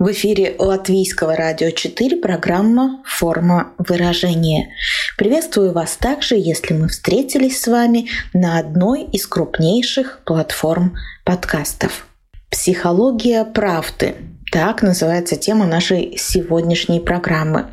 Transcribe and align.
в 0.00 0.10
эфире 0.12 0.56
Латвийского 0.58 1.36
радио 1.36 1.70
4 1.70 2.16
программа 2.16 3.02
«Форма 3.04 3.74
выражения». 3.76 4.70
Приветствую 5.18 5.72
вас 5.72 5.98
также, 5.98 6.36
если 6.36 6.72
мы 6.72 6.88
встретились 6.88 7.60
с 7.60 7.66
вами 7.66 8.08
на 8.32 8.58
одной 8.58 9.02
из 9.02 9.26
крупнейших 9.26 10.22
платформ 10.24 10.96
подкастов. 11.22 12.06
Психология 12.50 13.44
правды 13.44 14.14
так 14.50 14.80
называется 14.80 15.36
тема 15.36 15.66
нашей 15.66 16.16
сегодняшней 16.16 17.00
программы. 17.00 17.66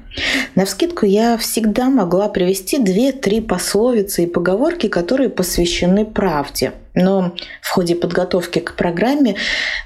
На 0.56 0.66
вскидку 0.66 1.06
я 1.06 1.38
всегда 1.38 1.90
могла 1.90 2.30
привести 2.30 2.80
две-три 2.80 3.42
пословицы 3.42 4.24
и 4.24 4.28
поговорки, 4.28 4.88
которые 4.88 5.30
посвящены 5.30 6.06
правде. 6.06 6.74
Но 6.94 7.36
в 7.62 7.70
ходе 7.70 7.96
подготовки 7.96 8.60
к 8.60 8.76
программе 8.76 9.36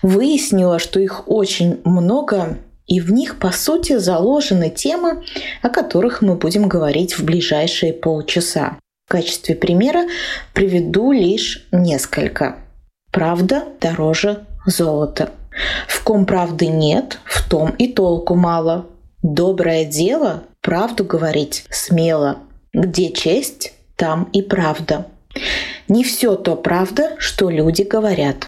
выяснила, 0.02 0.80
что 0.80 1.00
их 1.00 1.28
очень 1.28 1.82
много, 1.84 2.58
и 2.88 3.00
в 3.00 3.12
них, 3.12 3.40
по 3.40 3.52
сути, 3.52 3.98
заложены 3.98 4.70
темы, 4.70 5.24
о 5.62 5.70
которых 5.70 6.22
мы 6.22 6.36
будем 6.36 6.68
говорить 6.68 7.18
в 7.18 7.24
ближайшие 7.24 7.94
полчаса. 7.94 8.78
В 9.08 9.12
качестве 9.12 9.56
примера 9.56 10.06
приведу 10.54 11.12
лишь 11.12 11.68
несколько. 11.72 12.58
Правда 13.12 13.66
дороже 13.82 14.46
золота– 14.66 15.32
в 15.88 16.04
ком 16.04 16.26
правды 16.26 16.68
нет, 16.68 17.20
в 17.26 17.48
том 17.48 17.72
и 17.72 17.92
толку 17.92 18.36
мало. 18.36 18.86
Доброе 19.22 19.86
дело– 19.86 20.44
правду 20.62 21.04
говорить 21.04 21.66
смело. 21.70 22.40
Где 22.74 23.12
честь, 23.12 23.74
там 23.96 24.30
и 24.34 24.42
правда. 24.42 25.08
Не 25.88 26.04
все 26.04 26.36
то 26.36 26.56
правда, 26.56 27.16
что 27.20 27.50
люди 27.50 27.84
говорят. 27.84 28.48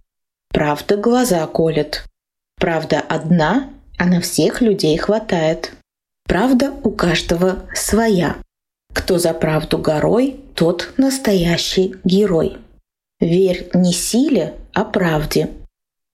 Правда 0.49 0.97
глаза 0.97 1.45
колет. 1.47 2.05
Правда 2.59 3.01
одна, 3.01 3.69
а 3.97 4.05
на 4.05 4.21
всех 4.21 4.61
людей 4.61 4.97
хватает. 4.97 5.73
Правда 6.25 6.71
у 6.83 6.91
каждого 6.91 7.63
своя. 7.75 8.37
Кто 8.93 9.17
за 9.17 9.33
правду 9.33 9.77
горой, 9.77 10.39
тот 10.55 10.93
настоящий 10.97 11.95
герой. 12.03 12.57
Верь 13.19 13.69
не 13.73 13.93
силе, 13.93 14.53
а 14.73 14.85
правде– 14.85 15.49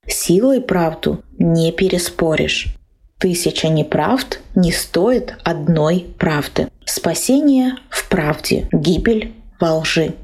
Силой 0.09 0.59
правду 0.59 1.23
не 1.37 1.71
переспоришь. 1.71 2.78
Тысяча 3.20 3.67
неправд 3.67 4.39
не 4.56 4.72
стоит 4.72 5.36
одной 5.44 6.08
правды. 6.17 6.70
Спасение 6.86 7.76
в 7.89 8.08
правде, 8.08 8.70
гибель 8.72 9.34
во 9.59 9.76
лжи. 9.80 10.16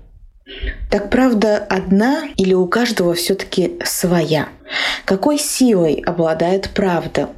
Так 0.89 1.09
правда 1.09 1.57
одна 1.57 2.29
или 2.37 2.53
у 2.53 2.67
каждого 2.67 3.13
все-таки 3.13 3.77
своя? 3.83 4.47
Какой 5.03 5.37
силой 5.37 5.95
обладает 6.05 6.69
правда? 6.73 7.29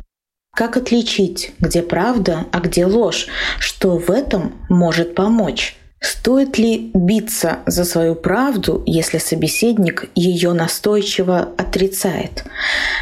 Как 0.55 0.77
отличить, 0.77 1.53
где 1.59 1.81
правда, 1.81 2.45
а 2.52 2.59
где 2.59 2.86
ложь? 2.86 3.27
Что 3.59 3.97
в 3.97 4.11
этом 4.11 4.53
может 4.69 5.16
помочь? 5.16 5.75
Стоит 5.99 6.59
ли 6.59 6.91
биться 6.93 7.59
за 7.65 7.83
свою 7.83 8.13
правду, 8.13 8.83
если 8.85 9.17
собеседник 9.17 10.09
ее 10.13 10.53
настойчиво 10.53 11.39
отрицает? 11.58 12.43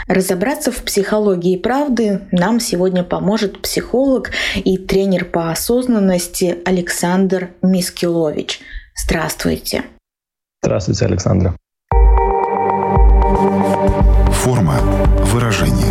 Разобраться 0.07 0.71
в 0.71 0.81
психологии 0.83 1.57
правды 1.57 2.21
нам 2.31 2.59
сегодня 2.59 3.03
поможет 3.03 3.61
психолог 3.61 4.31
и 4.55 4.77
тренер 4.77 5.25
по 5.25 5.51
осознанности 5.51 6.59
Александр 6.63 7.49
Мискилович. 7.61 8.61
Здравствуйте. 8.95 9.83
Здравствуйте, 10.63 11.05
Александра. 11.05 11.55
Форма 14.31 14.79
выражения. 15.33 15.84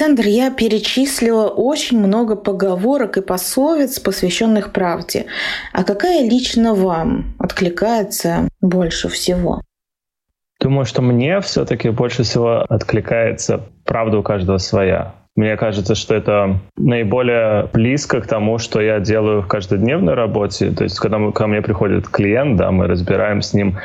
Александр, 0.00 0.28
я 0.28 0.50
перечислила 0.50 1.48
очень 1.48 1.98
много 1.98 2.34
поговорок 2.34 3.18
и 3.18 3.20
пословиц, 3.20 4.00
посвященных 4.00 4.72
правде. 4.72 5.26
А 5.74 5.84
какая 5.84 6.22
лично 6.22 6.74
вам 6.74 7.34
откликается 7.38 8.48
больше 8.62 9.10
всего? 9.10 9.60
Думаю, 10.58 10.86
что 10.86 11.02
мне 11.02 11.42
все-таки 11.42 11.90
больше 11.90 12.22
всего 12.22 12.64
откликается 12.66 13.60
правда 13.84 14.16
у 14.16 14.22
каждого 14.22 14.56
своя. 14.56 15.16
Мне 15.36 15.58
кажется, 15.58 15.94
что 15.94 16.14
это 16.14 16.58
наиболее 16.78 17.68
близко 17.70 18.22
к 18.22 18.26
тому, 18.26 18.56
что 18.56 18.80
я 18.80 19.00
делаю 19.00 19.42
в 19.42 19.48
каждодневной 19.48 20.14
работе. 20.14 20.70
То 20.70 20.84
есть, 20.84 20.98
когда 20.98 21.30
ко 21.30 21.46
мне 21.46 21.60
приходит 21.60 22.08
клиент, 22.08 22.56
да, 22.56 22.70
мы 22.70 22.86
разбираем 22.86 23.42
с 23.42 23.52
ним, 23.52 23.76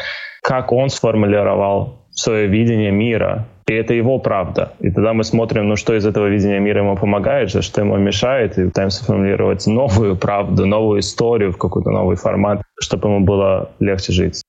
как 0.42 0.72
он 0.72 0.88
сформулировал 0.88 2.05
свое 2.16 2.48
видение 2.48 2.92
мира, 2.92 3.46
и 3.68 3.74
это 3.74 3.94
его 3.94 4.20
правда. 4.20 4.74
И 4.80 4.92
тогда 4.92 5.14
мы 5.14 5.24
смотрим, 5.24 5.68
ну 5.68 5.76
что 5.76 5.96
из 5.96 6.06
этого 6.06 6.28
видения 6.28 6.59
мира 6.59 6.81
ему 6.81 6.96
помогает, 6.96 7.50
что 7.50 7.81
ему 7.81 7.98
мешает, 7.98 8.58
и 8.58 8.66
пытаемся 8.66 9.03
формулировать 9.03 9.68
новую 9.68 10.16
правду, 10.16 10.66
новую 10.66 11.00
историю 11.00 11.52
в 11.52 11.58
какой-то 11.58 11.92
новый 11.92 12.16
формат, 12.16 12.62
чтобы 12.80 13.09
ему 13.09 13.25
было 13.25 13.72
легче 13.80 14.14
жить. 14.14 14.42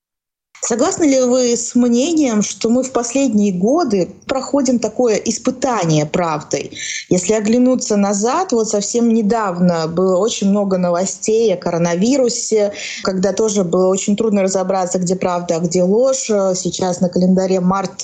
Согласны 0.68 1.04
ли 1.04 1.20
вы 1.20 1.56
с 1.56 1.76
мнением, 1.76 2.42
что 2.42 2.70
мы 2.70 2.82
в 2.82 2.90
последние 2.90 3.52
годы 3.52 4.08
проходим 4.26 4.80
такое 4.80 5.14
испытание 5.14 6.06
правдой? 6.06 6.72
Если 7.08 7.34
оглянуться 7.34 7.96
назад, 7.96 8.50
вот 8.50 8.68
совсем 8.68 9.14
недавно 9.14 9.86
было 9.86 10.16
очень 10.16 10.50
много 10.50 10.76
новостей 10.76 11.54
о 11.54 11.56
коронавирусе, 11.56 12.72
когда 13.04 13.32
тоже 13.32 13.62
было 13.62 13.86
очень 13.86 14.16
трудно 14.16 14.42
разобраться, 14.42 14.98
где 14.98 15.14
правда, 15.14 15.54
а 15.54 15.60
где 15.60 15.84
ложь. 15.84 16.26
Сейчас 16.56 17.00
на 17.00 17.10
календаре 17.10 17.60
март 17.60 18.02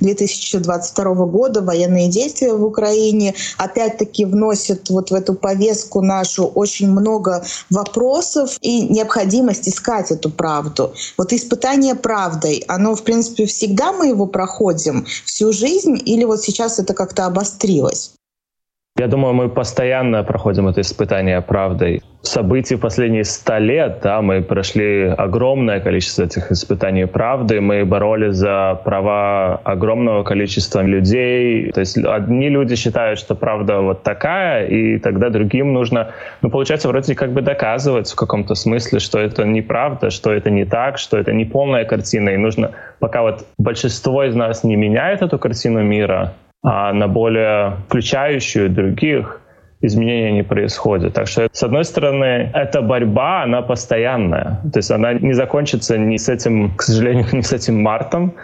2022 0.00 1.14
года 1.26 1.62
военные 1.62 2.08
действия 2.08 2.54
в 2.54 2.64
Украине 2.64 3.36
опять-таки 3.56 4.24
вносят 4.24 4.90
вот 4.90 5.12
в 5.12 5.14
эту 5.14 5.34
повестку 5.34 6.00
нашу 6.00 6.46
очень 6.46 6.90
много 6.90 7.44
вопросов 7.70 8.58
и 8.62 8.80
необходимость 8.88 9.68
искать 9.68 10.10
эту 10.10 10.28
правду. 10.28 10.92
Вот 11.16 11.32
испытание 11.32 11.94
правдой, 12.00 12.64
оно, 12.68 12.94
в 12.94 13.04
принципе, 13.04 13.46
всегда 13.46 13.92
мы 13.92 14.08
его 14.08 14.26
проходим 14.26 15.06
всю 15.24 15.52
жизнь 15.52 16.00
или 16.04 16.24
вот 16.24 16.42
сейчас 16.42 16.78
это 16.78 16.94
как-то 16.94 17.26
обострилось? 17.26 18.12
Я 19.00 19.06
думаю, 19.06 19.32
мы 19.32 19.48
постоянно 19.48 20.22
проходим 20.24 20.68
это 20.68 20.82
испытание 20.82 21.40
правдой. 21.40 22.02
Событий 22.20 22.76
последние 22.76 23.24
сто 23.24 23.56
лет, 23.56 24.00
да, 24.02 24.20
мы 24.20 24.42
прошли 24.42 25.06
огромное 25.06 25.80
количество 25.80 26.24
этих 26.24 26.52
испытаний 26.52 27.06
правды, 27.06 27.62
мы 27.62 27.86
боролись 27.86 28.34
за 28.34 28.78
права 28.84 29.58
огромного 29.64 30.22
количества 30.22 30.82
людей. 30.82 31.72
То 31.72 31.80
есть 31.80 31.96
одни 31.96 32.50
люди 32.50 32.76
считают, 32.76 33.18
что 33.18 33.34
правда 33.34 33.80
вот 33.80 34.02
такая, 34.02 34.66
и 34.66 34.98
тогда 34.98 35.30
другим 35.30 35.72
нужно, 35.72 36.10
ну, 36.42 36.50
получается, 36.50 36.88
вроде 36.88 37.14
как 37.14 37.32
бы 37.32 37.40
доказывать 37.40 38.10
в 38.10 38.16
каком-то 38.16 38.54
смысле, 38.54 38.98
что 38.98 39.18
это 39.18 39.44
неправда, 39.44 40.10
что 40.10 40.30
это 40.30 40.50
не 40.50 40.66
так, 40.66 40.98
что 40.98 41.16
это 41.16 41.32
не 41.32 41.46
полная 41.46 41.86
картина, 41.86 42.28
и 42.28 42.36
нужно, 42.36 42.72
пока 42.98 43.22
вот 43.22 43.46
большинство 43.56 44.24
из 44.24 44.34
нас 44.34 44.62
не 44.62 44.76
меняет 44.76 45.22
эту 45.22 45.38
картину 45.38 45.82
мира, 45.82 46.34
а 46.62 46.92
на 46.92 47.08
более 47.08 47.76
включающую 47.88 48.70
других 48.70 49.40
изменения 49.82 50.32
не 50.32 50.42
происходят. 50.42 51.14
Так 51.14 51.26
что, 51.26 51.48
с 51.50 51.62
одной 51.62 51.84
стороны, 51.84 52.50
эта 52.52 52.82
борьба, 52.82 53.42
она 53.44 53.62
постоянная. 53.62 54.60
То 54.72 54.78
есть 54.78 54.90
она 54.90 55.14
не 55.14 55.32
закончится 55.32 55.96
ни 55.96 56.18
с 56.18 56.28
этим, 56.28 56.74
к 56.76 56.82
сожалению, 56.82 57.26
ни 57.32 57.40
с 57.40 57.52
этим 57.52 57.82
мартом, 57.82 58.34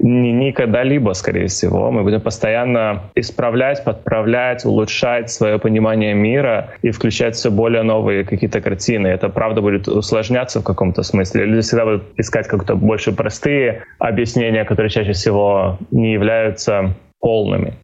ни, 0.00 0.30
ни 0.30 0.50
когда-либо, 0.50 1.12
скорее 1.12 1.46
всего. 1.46 1.92
Мы 1.92 2.02
будем 2.02 2.20
постоянно 2.20 3.02
исправлять, 3.14 3.84
подправлять, 3.84 4.64
улучшать 4.64 5.30
свое 5.30 5.58
понимание 5.58 6.14
мира 6.14 6.70
и 6.82 6.90
включать 6.90 7.36
все 7.36 7.50
более 7.50 7.82
новые 7.82 8.24
какие-то 8.24 8.60
картины. 8.60 9.06
Это, 9.06 9.28
правда, 9.28 9.60
будет 9.60 9.86
усложняться 9.86 10.60
в 10.60 10.64
каком-то 10.64 11.04
смысле. 11.04 11.44
Люди 11.44 11.60
всегда 11.60 11.84
будут 11.84 12.02
искать 12.16 12.48
как-то 12.48 12.74
больше 12.74 13.12
простые 13.12 13.84
объяснения, 14.00 14.64
которые 14.64 14.90
чаще 14.90 15.12
всего 15.12 15.78
не 15.92 16.12
являются 16.12 16.96
полными. 17.20 17.74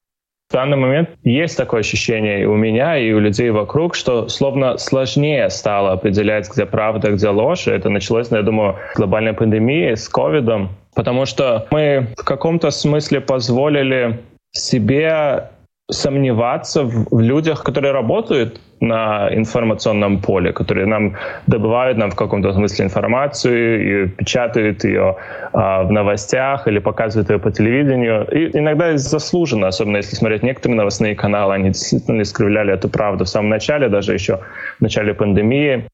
В 0.48 0.52
данный 0.52 0.76
момент 0.76 1.10
есть 1.24 1.56
такое 1.56 1.80
ощущение 1.80 2.42
и 2.42 2.44
у 2.44 2.54
меня, 2.54 2.96
и 2.96 3.10
у 3.12 3.18
людей 3.18 3.50
вокруг, 3.50 3.96
что 3.96 4.28
словно 4.28 4.78
сложнее 4.78 5.50
стало 5.50 5.92
определять, 5.92 6.48
где 6.48 6.66
правда, 6.66 7.10
где 7.10 7.28
ложь. 7.28 7.66
Это 7.66 7.88
началось, 7.88 8.30
я 8.30 8.42
думаю, 8.42 8.76
глобальной 8.94 9.32
пандемией 9.32 9.96
с 9.96 10.08
ковидом, 10.08 10.70
потому 10.94 11.26
что 11.26 11.66
мы 11.72 12.06
в 12.16 12.24
каком-то 12.24 12.70
смысле 12.70 13.20
позволили 13.20 14.20
себе 14.52 15.50
сомневаться 15.90 16.82
в, 16.82 17.06
в 17.10 17.20
людях, 17.20 17.62
которые 17.62 17.92
работают 17.92 18.60
на 18.80 19.28
информационном 19.32 20.20
поле, 20.20 20.52
которые 20.52 20.86
нам 20.86 21.16
добывают 21.46 21.96
нам 21.96 22.10
в 22.10 22.16
каком-то 22.16 22.52
смысле 22.52 22.86
информацию 22.86 24.04
и 24.04 24.08
печатают 24.08 24.84
ее 24.84 25.16
а, 25.52 25.84
в 25.84 25.92
новостях 25.92 26.66
или 26.68 26.80
показывают 26.80 27.30
ее 27.30 27.38
по 27.38 27.50
телевидению. 27.50 28.26
И 28.30 28.58
иногда 28.58 28.96
заслуженно, 28.96 29.68
особенно 29.68 29.98
если 29.98 30.16
смотреть 30.16 30.42
некоторые 30.42 30.76
новостные 30.76 31.14
каналы, 31.14 31.54
они 31.54 31.68
действительно 31.68 32.22
искривляли 32.22 32.74
эту 32.74 32.88
правду 32.88 33.24
в 33.24 33.28
самом 33.28 33.48
начале, 33.48 33.88
даже 33.88 34.12
еще 34.12 34.40
в 34.78 34.82
начале 34.82 35.14
пандемии 35.14 35.86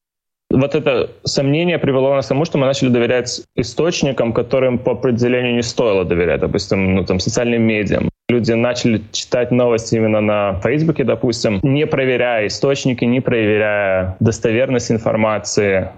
вот 0.53 0.75
это 0.75 1.11
сомнение 1.25 1.79
привело 1.79 2.15
нас 2.15 2.27
к 2.27 2.29
тому, 2.29 2.45
что 2.45 2.59
мы 2.59 2.67
начали 2.67 2.91
доверять 2.91 3.43
источникам, 3.57 4.33
которым 4.33 4.79
по 4.79 4.93
определению 4.93 5.55
не 5.55 5.63
стоило 5.63 6.05
доверять, 6.05 6.41
допустим, 6.41 6.95
ну, 6.95 7.05
там, 7.05 7.21
социальным 7.21 7.63
медиам. 7.63 8.12
Люди 8.33 8.53
начали 8.53 9.03
читать 9.13 9.51
новости 9.51 9.97
именно 9.97 10.23
на 10.23 10.59
Фейсбуке, 10.61 11.05
допустим, 11.05 11.61
не 11.63 11.87
проверяя 11.87 12.47
источники, 12.47 13.05
не 13.05 13.21
проверяя 13.21 14.17
достоверность 14.21 14.91
информации. 14.91 15.91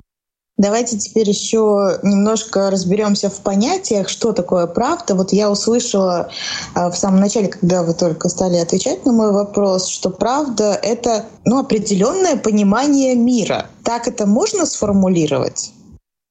Давайте 0.56 0.98
теперь 0.98 1.28
еще 1.28 1.98
немножко 2.02 2.70
разберемся 2.70 3.30
в 3.30 3.40
понятиях, 3.40 4.08
что 4.08 4.32
такое 4.32 4.66
правда. 4.66 5.14
Вот 5.14 5.32
я 5.32 5.48
услышала 5.48 6.28
а, 6.74 6.90
в 6.90 6.96
самом 6.96 7.20
начале, 7.20 7.46
когда 7.46 7.84
вы 7.84 7.94
только 7.94 8.28
стали 8.28 8.56
отвечать 8.56 9.06
на 9.06 9.12
мой 9.12 9.32
вопрос, 9.32 9.88
что 9.88 10.10
правда— 10.10 10.78
это 10.82 11.26
ну, 11.44 11.60
определенное 11.60 12.36
понимание 12.36 13.14
мира. 13.14 13.66
Так 13.84 14.08
это 14.08 14.26
можно 14.26 14.66
сформулировать? 14.66 15.73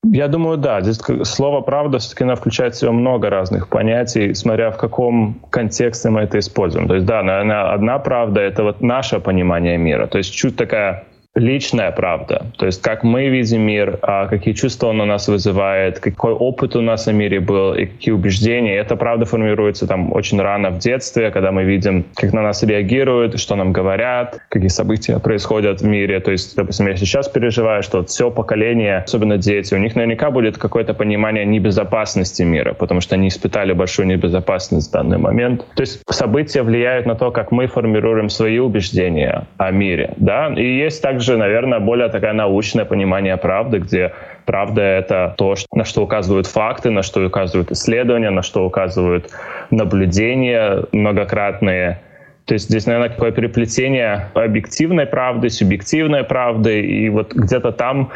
Я 0.04 0.28
думаю, 0.28 0.58
да. 0.58 0.82
Здесь 0.82 1.00
слово 1.24 1.62
«правда» 1.62 1.98
все-таки 1.98 2.24
оно 2.24 2.36
включает 2.36 2.76
в 2.76 2.80
себя 2.80 2.92
много 2.92 3.30
разных 3.30 3.70
понятий, 3.70 4.34
смотря 4.34 4.70
в 4.72 4.78
каком 4.78 5.40
контексте 5.50 6.10
мы 6.10 6.22
это 6.22 6.40
используем. 6.40 6.88
То 6.88 6.96
есть, 6.96 7.06
да, 7.06 7.24
наверное, 7.24 7.72
одна 7.72 8.00
правда— 8.00 8.42
это 8.42 8.64
вот 8.64 8.82
наше 8.82 9.20
понимание 9.20 9.78
мира. 9.78 10.08
То 10.08 10.18
есть 10.18 10.34
чуть 10.34 10.56
такая 10.58 11.06
личная 11.36 11.92
правда. 11.92 12.46
То 12.58 12.68
есть 12.68 12.82
как 12.82 13.04
мы 13.04 13.28
видим 13.28 13.62
мир, 13.62 13.98
а 14.04 14.28
какие 14.28 14.54
чувства 14.54 14.88
он 14.88 15.02
у 15.02 15.06
нас 15.06 15.28
вызывает, 15.28 16.00
какой 16.00 16.34
опыт 16.34 16.76
у 16.76 16.82
нас 16.82 17.08
в 17.08 17.12
мире 17.12 17.40
был 17.40 17.74
и 17.74 17.86
какие 17.86 18.14
убеждения. 18.14 18.76
эта 18.76 18.96
правда 18.96 19.26
формируется 19.26 19.88
там 19.88 20.14
очень 20.14 20.40
рано 20.40 20.70
в 20.70 20.78
детстве, 20.78 21.32
когда 21.32 21.52
мы 21.52 21.64
видим, 21.64 22.06
как 22.16 22.34
на 22.34 22.42
нас 22.42 22.62
реагируют, 22.64 23.40
что 23.40 23.56
нам 23.56 23.74
говорят, 23.74 24.42
какие 24.50 24.68
события 24.68 25.20
происходят 25.20 25.82
в 25.82 25.86
мире. 25.86 26.20
То 26.20 26.32
есть, 26.32 26.56
допустим, 26.56 26.88
я 26.88 26.96
сейчас 26.96 27.28
переживаю, 27.28 27.82
что 27.82 28.04
все 28.04 28.30
поколение, 28.30 28.98
особенно 28.98 29.38
дети, 29.38 29.74
у 29.74 29.80
них 29.80 29.96
наверняка 29.96 30.30
будет 30.30 30.58
какое-то 30.58 30.94
понимание 30.94 31.46
небезопасности 31.46 32.44
мира, 32.44 32.74
потому 32.74 33.02
что 33.02 33.16
они 33.16 33.30
испытали 33.30 33.74
большую 33.74 34.08
небезопасность 34.08 34.90
в 34.90 34.94
данный 34.94 35.18
момент. 35.18 35.66
То 35.76 35.82
есть 35.82 36.04
события 36.10 36.62
влияют 36.62 37.08
на 37.08 37.16
то, 37.16 37.32
как 37.32 37.52
мы 37.52 37.66
формируем 37.66 38.30
свои 38.30 38.60
убеждения 38.60 39.48
о 39.58 39.72
мире. 39.72 40.14
Да? 40.18 40.54
И 40.56 40.78
есть 40.78 41.02
также 41.02 41.23
также, 41.24 41.38
наверное, 41.38 41.80
более 41.80 42.10
такое 42.10 42.34
научное 42.34 42.84
понимание 42.84 43.38
правды, 43.38 43.78
где 43.78 44.12
правда— 44.46 44.82
это 44.82 45.34
то, 45.38 45.56
на 45.74 45.86
что 45.86 46.04
указывают 46.04 46.48
факты, 46.48 46.90
на 46.90 47.02
что 47.02 47.26
указывают 47.26 47.72
исследования, 47.72 48.30
на 48.30 48.42
что 48.42 48.66
указывают 48.66 49.30
наблюдения 49.72 50.84
многократные. 50.92 52.02
То 52.46 52.56
есть 52.56 52.70
здесь, 52.70 52.88
наверное, 52.88 53.10
такое 53.10 53.32
переплетение 53.32 54.28
объективной 54.34 55.06
правды, 55.06 55.50
субъективной 55.50 56.26
правды, 56.26 56.82
и 56.82 57.08
вот 57.08 57.34
где-то 57.34 57.72
там 57.72 58.10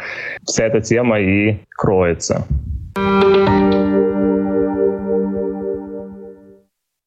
вся 0.44 0.64
эта 0.66 0.82
тема 0.82 1.18
и 1.18 1.56
кроется. 1.70 2.44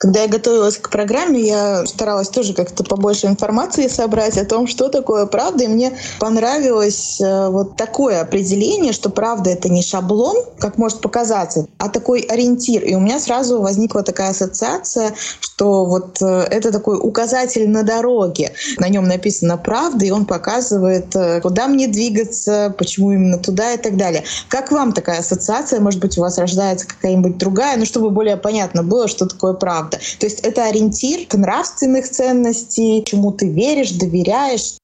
Когда 0.02 0.24
я 0.24 0.28
готовилась 0.28 0.78
к 0.78 0.90
программе, 0.90 1.40
я 1.42 1.86
старалась 1.86 2.28
тоже 2.28 2.56
как-то 2.56 2.84
побольше 2.84 3.28
информации 3.28 3.88
собрать 3.88 4.36
о 4.36 4.46
том, 4.46 4.66
что 4.66 4.90
такое 4.90 5.28
правда. 5.28 5.66
И 5.66 5.68
мне 5.68 5.94
понравилось 6.20 7.22
э, 7.22 7.50
вот 7.50 7.76
такое 7.76 8.22
определение, 8.22 8.94
что 8.94 9.12
правда— 9.12 9.50
это 9.52 9.70
не 9.70 9.84
шаблон, 9.84 10.38
как 10.58 10.80
может 10.80 11.02
показаться, 11.02 11.68
а 11.78 11.88
такой 11.88 12.22
ориентир. 12.22 12.84
И 12.84 12.96
у 12.96 13.00
меня 13.00 13.20
сразу 13.20 13.62
возникла 13.62 14.02
такая 14.02 14.32
ассоциация, 14.32 15.14
что 15.40 15.86
вот 15.86 16.20
э, 16.20 16.48
это 16.50 16.72
такой 16.72 16.98
указатель 16.98 17.70
на 17.70 17.84
дороге. 17.84 18.54
На 18.80 18.90
нем 18.90 19.08
написано 19.08 19.58
«правда», 19.58 20.04
и 20.04 20.10
он 20.10 20.26
показывает, 20.26 21.16
э, 21.16 21.42
куда 21.42 21.68
мне 21.68 21.88
двигаться, 21.88 22.74
почему 22.76 23.12
именно 23.12 23.38
туда 23.38 23.74
и 23.74 23.78
так 23.78 23.98
далее. 23.98 24.24
Как 24.48 24.72
вам 24.72 24.94
такая 24.94 25.20
ассоциация? 25.20 25.80
Может 25.80 26.00
быть, 26.00 26.18
у 26.18 26.22
вас 26.22 26.40
рождается 26.40 26.88
какая-нибудь 26.88 27.38
другая, 27.38 27.78
ну, 27.78 27.86
чтобы 27.86 28.10
более 28.10 28.38
понятно 28.38 28.82
было, 28.82 29.08
что 29.08 29.28
такое 29.28 29.54
правда 29.54 29.91
правда. 29.92 30.20
То 30.20 30.26
есть 30.26 30.46
это 30.46 30.68
ориентир 30.68 31.28
нравственных 31.34 32.06
ценностей, 32.06 33.04
чему 33.06 33.32
ты 33.32 33.52
веришь, 33.52 33.92
доверяешь. 33.92 34.78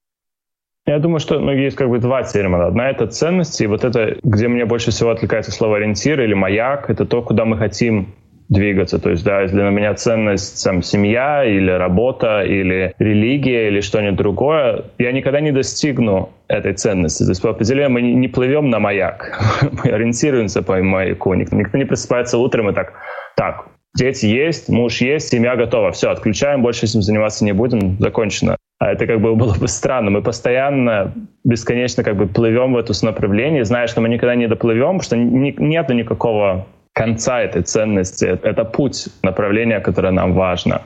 Я 0.85 0.99
думаю, 0.99 1.19
что 1.19 1.39
ну, 1.39 1.51
есть 1.51 1.75
как 1.75 1.89
бы 1.89 1.99
два 1.99 2.23
термина. 2.23 2.67
Одна— 2.67 2.89
это 2.91 3.07
ценности, 3.07 3.63
и 3.63 3.67
вот 3.67 3.83
это, 3.83 4.17
где 4.23 4.47
мне 4.47 4.65
больше 4.65 4.91
всего 4.91 5.09
отвлекается 5.09 5.51
слово 5.51 5.77
«ориентир» 5.77 6.21
или 6.21 6.33
«маяк», 6.33 6.89
это 6.89 7.05
то, 7.05 7.21
куда 7.21 7.43
мы 7.43 7.57
хотим 7.57 8.13
двигаться. 8.47 8.97
То 8.97 9.09
есть, 9.09 9.25
да, 9.25 9.41
если 9.41 9.61
на 9.61 9.69
меня 9.69 9.93
ценность 9.95 10.63
там, 10.63 10.81
семья 10.81 11.43
или 11.43 11.69
работа 11.69 12.43
или 12.43 12.93
религия 12.99 13.67
или 13.67 13.81
что-нибудь 13.81 14.15
другое, 14.15 14.85
я 14.97 15.11
никогда 15.11 15.41
не 15.41 15.51
достигну 15.51 16.29
этой 16.47 16.71
ценности. 16.71 17.23
То 17.23 17.31
есть 17.31 17.41
по 17.41 17.49
определению 17.49 17.91
мы 17.91 18.01
не 18.01 18.29
плывем 18.29 18.69
на 18.69 18.79
маяк, 18.79 19.41
мы 19.83 19.91
ориентируемся 19.91 20.61
по 20.61 20.81
маяку. 20.81 21.33
Никто 21.33 21.77
не 21.77 21.83
просыпается 21.83 22.37
утром 22.37 22.69
и 22.69 22.73
так, 22.73 22.93
так, 23.35 23.67
дети 23.97 24.25
есть, 24.25 24.69
муж 24.69 25.01
есть, 25.01 25.29
семья 25.29 25.55
готова. 25.55 25.91
Все, 25.91 26.09
отключаем, 26.09 26.61
больше 26.61 26.85
этим 26.85 27.01
заниматься 27.01 27.43
не 27.43 27.51
будем, 27.51 27.97
закончено. 27.99 28.57
А 28.79 28.91
это 28.91 29.07
как 29.07 29.19
бы 29.21 29.35
было 29.35 29.55
бы 29.55 29.67
странно. 29.67 30.11
Мы 30.11 30.21
постоянно, 30.21 31.13
бесконечно 31.43 32.03
как 32.03 32.15
бы 32.15 32.27
плывем 32.27 32.73
в 32.73 32.77
это 32.77 32.93
направление, 33.05 33.65
зная, 33.65 33.87
что 33.87 34.01
мы 34.01 34.09
никогда 34.09 34.35
не 34.35 34.47
доплывем, 34.47 35.01
что 35.01 35.17
ни, 35.17 35.53
нету 35.57 35.93
никакого 35.93 36.67
конца 36.93 37.41
этой 37.41 37.63
ценности. 37.63 38.25
Это 38.25 38.65
путь, 38.65 39.07
направление, 39.23 39.79
которое 39.79 40.11
нам 40.11 40.33
важно. 40.33 40.81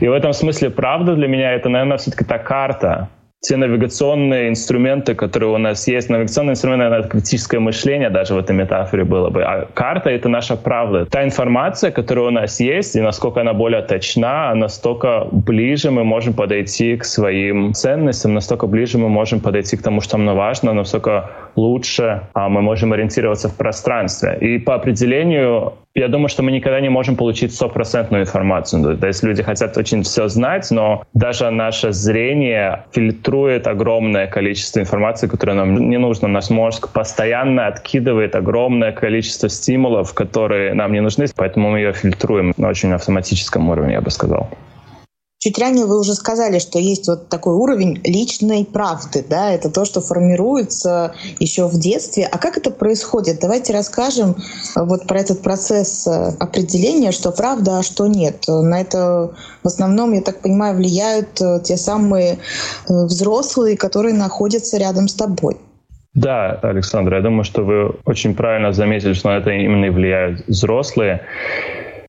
И 0.00 0.08
в 0.08 0.12
этом 0.12 0.32
смысле 0.32 0.70
правда 0.70 1.14
для 1.14 1.28
меня 1.28 1.52
это, 1.52 1.68
наверное, 1.68 1.98
все-таки 1.98 2.24
та 2.24 2.38
карта, 2.38 3.08
те 3.42 3.56
навигационные 3.56 4.48
инструменты, 4.48 5.14
которые 5.14 5.50
у 5.50 5.58
нас 5.58 5.88
есть. 5.88 6.08
Навигационные 6.08 6.52
инструменты— 6.52 6.84
это 6.94 7.08
критическое 7.08 7.58
мышление 7.58 8.08
даже 8.08 8.34
в 8.34 8.38
этой 8.38 8.54
метафоре 8.54 9.04
было 9.04 9.30
бы. 9.30 9.42
А 9.42 9.66
карта— 9.74 10.10
это 10.10 10.28
наша 10.28 10.56
правда. 10.56 11.06
Та 11.06 11.24
информация, 11.24 11.90
которая 11.90 12.26
у 12.26 12.30
нас 12.30 12.60
есть, 12.60 12.94
и 12.94 13.00
насколько 13.00 13.40
она 13.40 13.52
более 13.52 13.82
точна, 13.82 14.54
настолько 14.54 15.26
ближе 15.32 15.90
мы 15.90 16.04
можем 16.04 16.34
подойти 16.34 16.96
к 16.96 17.04
своим 17.04 17.74
ценностям, 17.74 18.34
настолько 18.34 18.68
ближе 18.68 18.98
мы 18.98 19.08
можем 19.08 19.40
подойти 19.40 19.76
к 19.76 19.82
тому, 19.82 20.00
что 20.00 20.18
нам 20.18 20.36
важно, 20.36 20.72
настолько 20.72 21.30
лучше 21.56 22.22
а 22.34 22.48
мы 22.48 22.62
можем 22.62 22.92
ориентироваться 22.92 23.48
в 23.48 23.56
пространстве. 23.56 24.38
И 24.40 24.58
по 24.58 24.74
определению 24.74 25.74
я 25.94 26.08
думаю, 26.08 26.28
что 26.28 26.42
мы 26.42 26.52
никогда 26.52 26.80
не 26.80 26.88
можем 26.88 27.16
получить 27.16 27.54
стопроцентную 27.54 28.22
информацию. 28.22 28.96
То 28.96 29.06
есть 29.06 29.22
люди 29.22 29.42
хотят 29.42 29.76
очень 29.76 30.02
все 30.02 30.28
знать, 30.28 30.70
но 30.70 31.04
даже 31.12 31.50
наше 31.50 31.92
зрение 31.92 32.84
фильтрует 32.92 33.66
огромное 33.66 34.26
количество 34.26 34.80
информации, 34.80 35.26
которое 35.26 35.54
нам 35.54 35.90
не 35.90 35.98
нужно. 35.98 36.28
Наш 36.28 36.50
мозг 36.50 36.88
постоянно 36.92 37.66
откидывает 37.66 38.34
огромное 38.34 38.92
количество 38.92 39.48
стимулов, 39.48 40.14
которые 40.14 40.74
нам 40.74 40.92
не 40.92 41.00
нужны, 41.00 41.26
поэтому 41.36 41.70
мы 41.70 41.78
ее 41.78 41.92
фильтруем 41.92 42.54
на 42.56 42.68
очень 42.68 42.92
автоматическом 42.92 43.68
уровне, 43.68 43.94
я 43.94 44.00
бы 44.00 44.10
сказал. 44.10 44.48
Чуть 45.42 45.58
ранее 45.58 45.86
вы 45.86 45.98
уже 45.98 46.14
сказали, 46.14 46.60
что 46.60 46.78
есть 46.78 47.08
вот 47.08 47.28
такой 47.28 47.54
уровень 47.54 48.00
личной 48.04 48.64
правды, 48.64 49.24
да, 49.28 49.50
это 49.50 49.72
то, 49.72 49.84
что 49.84 50.00
формируется 50.00 51.16
еще 51.40 51.66
в 51.66 51.80
детстве. 51.80 52.28
А 52.30 52.38
как 52.38 52.56
это 52.58 52.70
происходит? 52.70 53.40
Давайте 53.40 53.72
расскажем 53.72 54.36
э, 54.36 54.84
вот 54.84 55.08
про 55.08 55.18
этот 55.18 55.42
процесс 55.42 56.06
э, 56.06 56.36
определения, 56.38 57.10
что 57.10 57.32
правда, 57.32 57.80
а 57.80 57.82
что 57.82 58.06
нет. 58.06 58.44
На 58.46 58.80
это 58.80 59.32
в 59.64 59.66
основном, 59.66 60.12
я 60.12 60.20
так 60.20 60.42
понимаю, 60.42 60.76
влияют 60.76 61.40
э, 61.40 61.58
те 61.64 61.76
самые 61.76 62.38
взрослые, 62.86 63.76
которые 63.76 64.14
находятся 64.14 64.78
рядом 64.78 65.08
с 65.08 65.14
тобой. 65.14 65.56
Да, 66.14 66.52
Александр, 66.62 67.14
я 67.14 67.20
думаю, 67.20 67.42
что 67.42 67.64
вы 67.64 67.96
очень 68.04 68.36
правильно 68.36 68.72
заметили, 68.72 69.12
что 69.12 69.30
на 69.30 69.38
это 69.38 69.50
именно 69.50 69.86
и 69.86 69.90
влияют 69.90 70.46
взрослые. 70.46 71.22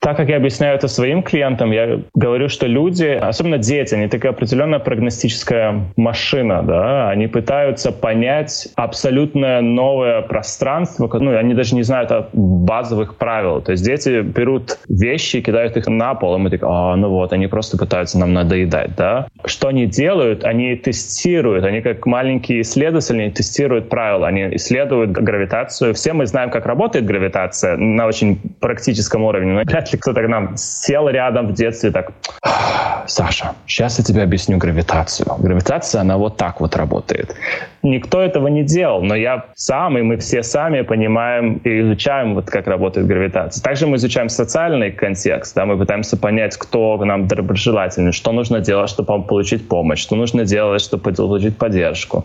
Так 0.04 0.18
как 0.18 0.28
я 0.28 0.36
объясняю 0.36 0.76
это 0.76 0.86
своим 0.86 1.22
клиентам, 1.22 1.70
я 1.70 1.98
говорю, 2.14 2.50
что 2.50 2.66
люди, 2.66 3.06
особенно 3.06 3.56
дети, 3.56 3.94
они 3.94 4.06
такая 4.06 4.32
определенная 4.32 4.78
прогностическая 4.78 5.80
машина, 5.96 6.62
да, 6.62 7.08
они 7.08 7.26
пытаются 7.26 7.90
понять 7.90 8.68
абсолютно 8.74 9.62
новое 9.62 10.20
пространство, 10.20 11.08
ну, 11.10 11.34
они 11.34 11.54
даже 11.54 11.74
не 11.74 11.82
знают 11.82 12.12
о 12.12 12.28
базовых 12.34 13.16
правил. 13.16 13.62
То 13.62 13.72
есть 13.72 13.82
дети 13.82 14.20
берут 14.20 14.78
вещи, 14.90 15.40
кидают 15.40 15.78
их 15.78 15.86
на 15.86 16.14
пол, 16.14 16.36
и 16.36 16.38
мы 16.38 16.50
такие, 16.50 16.68
а, 16.70 16.96
ну 16.96 17.08
вот, 17.08 17.32
они 17.32 17.46
просто 17.46 17.78
пытаются 17.78 18.18
нам 18.18 18.34
надоедать, 18.34 18.94
да. 18.96 19.28
Что 19.46 19.68
они 19.68 19.86
делают? 19.86 20.44
Они 20.44 20.76
тестируют, 20.76 21.64
они 21.64 21.80
как 21.80 22.04
маленькие 22.04 22.60
исследователи, 22.60 23.30
тестируют 23.30 23.88
правила, 23.88 24.26
они 24.26 24.54
исследуют 24.56 25.12
гравитацию. 25.12 25.94
Все 25.94 26.12
мы 26.12 26.26
знаем, 26.26 26.50
как 26.50 26.66
работает 26.66 27.06
гравитация 27.06 27.78
на 27.78 28.06
очень 28.06 28.38
практическом 28.60 29.22
уровне, 29.22 29.54
но 29.54 29.62
вряд 29.64 29.93
если 29.94 30.00
кто-то 30.00 30.22
к 30.22 30.28
нам 30.28 30.56
сел 30.56 31.08
рядом 31.08 31.48
в 31.48 31.52
детстве, 31.52 31.90
так, 31.90 32.12
Саша, 33.06 33.52
сейчас 33.66 33.98
я 33.98 34.04
тебе 34.04 34.22
объясню 34.22 34.58
гравитацию. 34.58 35.26
Гравитация, 35.38 36.00
она 36.00 36.16
вот 36.16 36.36
так 36.36 36.60
вот 36.60 36.76
работает. 36.76 37.34
Никто 37.82 38.20
этого 38.20 38.48
не 38.48 38.62
делал, 38.62 39.02
но 39.02 39.14
я 39.14 39.44
сам, 39.54 39.98
и 39.98 40.02
мы 40.02 40.16
все 40.16 40.42
сами 40.42 40.82
понимаем 40.82 41.60
и 41.64 41.80
изучаем, 41.80 42.34
вот 42.34 42.46
как 42.46 42.66
работает 42.66 43.06
гравитация. 43.06 43.62
Также 43.62 43.86
мы 43.86 43.96
изучаем 43.96 44.28
социальный 44.28 44.90
контекст, 44.90 45.54
да, 45.54 45.64
мы 45.64 45.78
пытаемся 45.78 46.16
понять, 46.16 46.56
кто 46.56 46.96
нам 47.04 47.26
доброжелательный, 47.26 48.12
что 48.12 48.32
нужно 48.32 48.60
делать, 48.60 48.90
чтобы 48.90 49.22
получить 49.22 49.68
помощь, 49.68 50.00
что 50.00 50.16
нужно 50.16 50.44
делать, 50.44 50.80
чтобы 50.80 51.12
получить 51.12 51.56
поддержку 51.56 52.24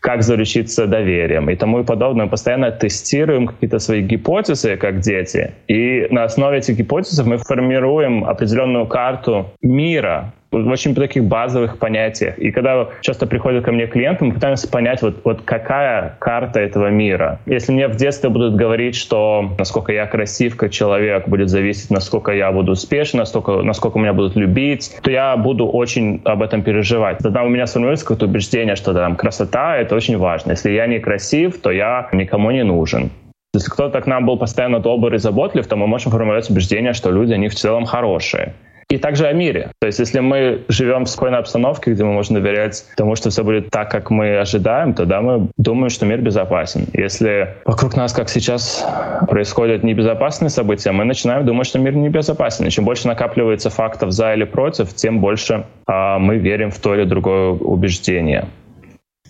как 0.00 0.22
заручиться 0.22 0.86
доверием. 0.86 1.50
И 1.50 1.56
тому 1.56 1.80
и 1.80 1.84
подобное. 1.84 2.24
Мы 2.24 2.30
постоянно 2.30 2.70
тестируем 2.70 3.46
какие-то 3.46 3.78
свои 3.78 4.02
гипотезы, 4.02 4.76
как 4.76 5.00
дети, 5.00 5.52
и 5.68 6.06
на 6.10 6.24
основе 6.24 6.58
этих 6.58 6.76
гипотез 6.76 7.22
мы 7.22 7.38
формируем 7.38 8.24
определенную 8.24 8.86
карту 8.86 9.52
мира, 9.62 10.32
в 10.50 10.68
очень 10.68 10.94
таких 10.94 11.24
базовых 11.24 11.78
понятиях. 11.78 12.38
И 12.38 12.50
когда 12.50 12.88
часто 13.00 13.26
приходят 13.26 13.64
ко 13.64 13.72
мне 13.72 13.86
клиенты, 13.86 14.24
мы 14.24 14.34
пытаемся 14.34 14.68
понять, 14.68 15.02
вот, 15.02 15.20
вот 15.24 15.42
какая 15.42 16.16
карта 16.18 16.60
этого 16.60 16.88
мира. 16.88 17.38
Если 17.46 17.72
мне 17.72 17.88
в 17.88 17.96
детстве 17.96 18.30
будут 18.30 18.56
говорить, 18.56 18.96
что 18.96 19.54
насколько 19.58 19.92
я 19.92 20.06
красив 20.06 20.56
как 20.56 20.72
человек, 20.72 21.28
будет 21.28 21.48
зависеть, 21.48 21.90
насколько 21.90 22.32
я 22.32 22.50
буду 22.50 22.72
успешен, 22.72 23.18
насколько, 23.20 23.62
насколько 23.62 23.98
меня 23.98 24.12
будут 24.12 24.36
любить, 24.36 24.96
то 25.02 25.10
я 25.10 25.36
буду 25.36 25.68
очень 25.68 26.20
об 26.24 26.42
этом 26.42 26.62
переживать. 26.62 27.18
Тогда 27.18 27.44
у 27.44 27.48
меня 27.48 27.66
сформируется 27.66 28.04
какое-то 28.04 28.26
убеждение, 28.26 28.74
что 28.74 28.92
там 28.92 29.16
красота— 29.16 29.76
это 29.78 29.94
очень 29.94 30.18
важно. 30.18 30.52
Если 30.52 30.72
я 30.72 30.86
не 30.86 30.98
красив, 30.98 31.60
то 31.60 31.70
я 31.70 32.08
никому 32.12 32.50
не 32.50 32.64
нужен. 32.64 33.10
Если 33.52 33.68
кто-то 33.68 34.00
к 34.00 34.06
нам 34.06 34.26
был 34.26 34.36
постоянно 34.36 34.78
добр 34.78 35.12
и 35.14 35.18
заботлив, 35.18 35.66
то 35.66 35.76
мы 35.76 35.88
можем 35.88 36.12
формировать 36.12 36.48
убеждение, 36.50 36.92
что 36.92 37.10
люди, 37.10 37.32
они 37.32 37.48
в 37.48 37.54
целом 37.54 37.84
хорошие. 37.84 38.54
И 38.90 38.98
также 38.98 39.26
о 39.28 39.32
мире. 39.32 39.70
То 39.78 39.86
есть 39.86 40.00
если 40.00 40.18
мы 40.18 40.64
живем 40.68 41.04
в 41.04 41.08
спокойной 41.08 41.38
обстановке, 41.38 41.92
где 41.92 42.02
мы 42.02 42.12
можем 42.12 42.34
доверять 42.34 42.84
тому, 42.96 43.14
что 43.14 43.30
все 43.30 43.44
будет 43.44 43.70
так, 43.70 43.88
как 43.88 44.10
мы 44.10 44.36
ожидаем, 44.38 44.94
тогда 44.94 45.20
мы 45.20 45.48
думаем, 45.56 45.90
что 45.90 46.06
мир 46.06 46.20
безопасен. 46.20 46.88
Если 46.92 47.54
вокруг 47.64 47.96
нас, 47.96 48.12
как 48.12 48.28
сейчас, 48.28 48.84
происходят 49.28 49.84
небезопасные 49.84 50.50
события, 50.50 50.90
мы 50.90 51.04
начинаем 51.04 51.46
думать, 51.46 51.68
что 51.68 51.78
мир 51.78 51.94
небезопасен. 51.94 52.66
И 52.66 52.70
чем 52.70 52.84
больше 52.84 53.06
накапливается 53.06 53.70
фактов 53.70 54.10
за 54.10 54.34
или 54.34 54.44
против, 54.44 54.92
тем 54.92 55.20
больше 55.20 55.66
а, 55.86 56.18
мы 56.18 56.38
верим 56.38 56.72
в 56.72 56.78
то 56.80 56.92
или 56.92 57.04
другое 57.04 57.50
убеждение. 57.50 58.48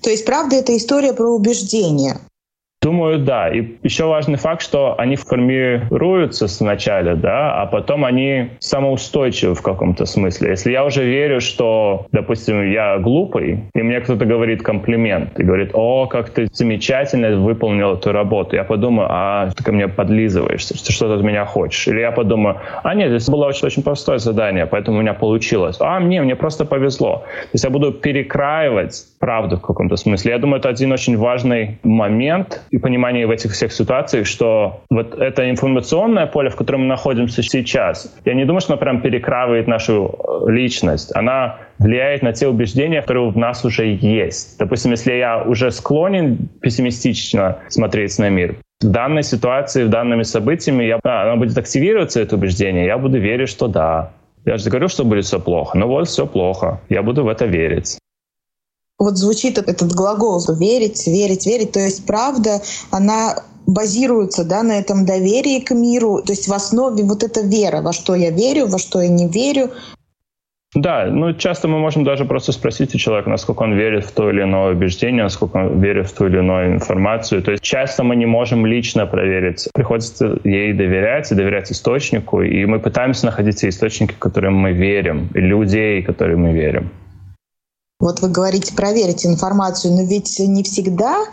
То 0.03 0.09
есть, 0.09 0.25
правда, 0.25 0.57
это 0.57 0.75
история 0.75 1.13
про 1.13 1.27
убеждение. 1.27 2.15
Думаю, 2.83 3.19
да. 3.19 3.51
И 3.51 3.77
еще 3.83 4.07
важный 4.07 4.39
факт, 4.39 4.63
что 4.63 4.95
они 4.99 5.17
формируются 5.17 6.49
сначала, 6.49 7.15
да, 7.15 7.61
а 7.61 7.67
потом 7.67 8.07
они 8.07 8.53
самоустойчивы 8.59 9.55
в 9.55 9.61
каком-то 9.61 10.07
смысле. 10.07 10.51
Если 10.51 10.73
я 10.73 10.87
уже 10.87 11.05
верю, 11.05 11.43
что, 11.43 12.07
допустим, 12.11 12.73
я 12.73 12.97
глупый, 12.99 13.65
и 13.75 13.83
мне 13.83 14.01
кто-то 14.01 14.25
говорит 14.25 14.63
комплимент, 14.63 15.39
и 15.39 15.43
говорит, 15.43 15.73
о, 15.75 16.07
как 16.07 16.31
ты 16.31 16.49
замечательно 16.53 17.37
выполнил 17.37 17.97
эту 17.97 18.13
работу, 18.13 18.57
я 18.57 18.65
подумаю, 18.65 19.09
а 19.11 19.51
ты 19.55 19.63
ко 19.63 19.73
мне 19.73 19.87
подлизываешься, 19.87 20.73
ты 20.73 20.91
что-то 20.91 21.17
от 21.17 21.23
меня 21.23 21.45
хочешь. 21.45 21.87
Или 21.87 22.01
я 22.01 22.13
подумаю, 22.13 22.57
а 22.83 22.95
нет, 22.95 23.11
здесь 23.11 23.29
было 23.29 23.45
очень, 23.45 23.67
очень 23.67 23.83
простое 23.83 24.17
задание, 24.17 24.65
поэтому 24.65 24.97
у 24.97 25.01
меня 25.03 25.13
получилось. 25.13 25.77
А 25.81 26.01
мне, 26.01 26.23
мне 26.23 26.35
просто 26.35 26.65
повезло. 26.65 27.25
То 27.27 27.49
есть 27.53 27.65
я 27.65 27.71
буду 27.71 27.93
перекраивать 27.93 29.05
правду 29.19 29.59
в 29.59 29.61
каком-то 29.61 29.97
смысле. 29.97 30.33
Я 30.33 30.39
думаю, 30.39 30.61
это 30.61 30.71
один 30.71 30.93
очень 30.93 31.19
важный 31.19 31.79
момент, 31.83 32.63
и 32.71 32.79
понимание 32.79 33.27
в 33.27 33.31
этих 33.31 33.53
всех 33.53 33.73
ситуациях, 33.73 34.27
что 34.27 34.83
вот 34.91 35.19
это 35.19 35.51
информационное 35.51 36.27
поле, 36.27 36.51
в 36.51 36.57
котором 36.57 36.83
мы 36.83 36.87
находимся 36.87 37.43
сейчас, 37.43 38.15
я 38.25 38.35
не 38.35 38.45
думаю, 38.45 38.61
что 38.61 38.75
оно 38.75 38.81
прям 38.81 39.03
перекравывает 39.03 39.67
нашу 39.67 40.15
э, 40.47 40.51
личность. 40.51 41.15
Она 41.17 41.59
влияет 41.79 42.23
на 42.23 42.33
те 42.33 42.47
убеждения, 42.47 43.03
которые 43.03 43.31
в 43.31 43.37
нас 43.37 43.65
уже 43.65 43.87
есть. 43.87 44.59
Допустим, 44.59 44.93
если 44.93 45.15
я 45.15 45.43
уже 45.43 45.71
склонен 45.71 46.49
пессимистично 46.61 47.59
смотреть 47.69 48.19
на 48.19 48.29
мир, 48.29 48.57
в 48.81 48.91
данной 48.91 49.25
ситуации, 49.25 49.85
в 49.85 49.91
данными 49.91 50.23
событиями, 50.23 50.85
я, 50.85 51.01
а, 51.05 51.25
оно 51.25 51.37
будет 51.37 51.59
активироваться, 51.59 52.21
это 52.21 52.37
убеждение, 52.37 52.87
я 52.87 52.99
буду 52.99 53.19
верить, 53.19 53.49
что 53.49 53.67
да. 53.67 54.13
Я 54.47 54.57
же 54.57 54.71
говорю, 54.71 54.89
что 54.89 55.05
будет 55.05 55.25
все 55.25 55.39
плохо. 55.39 55.77
Ну 55.77 55.87
вот, 55.87 56.09
все 56.09 56.27
плохо. 56.27 56.81
Я 56.89 57.03
буду 57.03 57.25
в 57.25 57.29
это 57.29 57.45
верить 57.45 57.99
вот 59.01 59.17
звучит 59.17 59.59
этот 59.59 59.93
глагол 59.93 60.41
«верить», 60.49 61.07
«верить», 61.07 61.47
«верить». 61.47 61.73
То 61.73 61.81
есть 61.81 62.07
правда, 62.07 62.61
она 62.91 63.43
базируется 63.67 64.45
да, 64.45 64.63
на 64.63 64.79
этом 64.79 65.07
доверии 65.07 65.61
к 65.61 65.75
миру. 65.75 66.23
То 66.23 66.33
есть 66.33 66.49
в 66.49 66.53
основе 66.53 67.03
вот 67.05 67.23
эта 67.23 67.41
вера, 67.41 67.81
во 67.81 67.93
что 67.93 68.15
я 68.15 68.31
верю, 68.31 68.67
во 68.67 68.79
что 68.79 69.01
я 69.01 69.09
не 69.09 69.27
верю. 69.29 69.71
Да, 70.73 71.07
ну 71.07 71.33
часто 71.33 71.67
мы 71.67 71.81
можем 71.81 72.05
даже 72.05 72.25
просто 72.25 72.53
спросить 72.53 72.95
у 72.95 72.99
человека, 72.99 73.29
насколько 73.29 73.65
он 73.65 73.75
верит 73.75 74.05
в 74.05 74.13
то 74.13 74.31
или 74.31 74.43
иное 74.43 74.73
убеждение, 74.73 75.25
насколько 75.25 75.57
он 75.57 75.81
верит 75.81 76.09
в 76.09 76.13
ту 76.13 76.27
или 76.27 76.39
иную 76.39 76.75
информацию. 76.75 77.43
То 77.43 77.51
есть 77.53 77.63
часто 77.63 78.05
мы 78.05 78.15
не 78.15 78.27
можем 78.27 78.65
лично 78.67 79.07
проверить. 79.07 79.69
Приходится 79.75 80.39
ей 80.45 80.73
доверять 80.73 81.33
и 81.33 81.35
доверять 81.35 81.73
источнику, 81.73 82.43
и 82.43 82.65
мы 82.67 82.79
пытаемся 82.79 83.27
находить 83.27 83.57
те 83.61 83.69
источники, 83.69 84.15
которым 84.17 84.55
мы 84.55 84.73
верим, 84.73 85.29
и 85.35 85.41
людей, 85.41 86.03
которым 86.03 86.43
мы 86.43 86.53
верим. 86.53 86.91
Вот 88.01 88.21
вы 88.21 88.29
говорите, 88.29 88.75
проверить 88.75 89.27
информацию, 89.27 89.95
но 89.95 90.03
ведь 90.03 90.39
не 90.39 90.63
всегда 90.63 91.27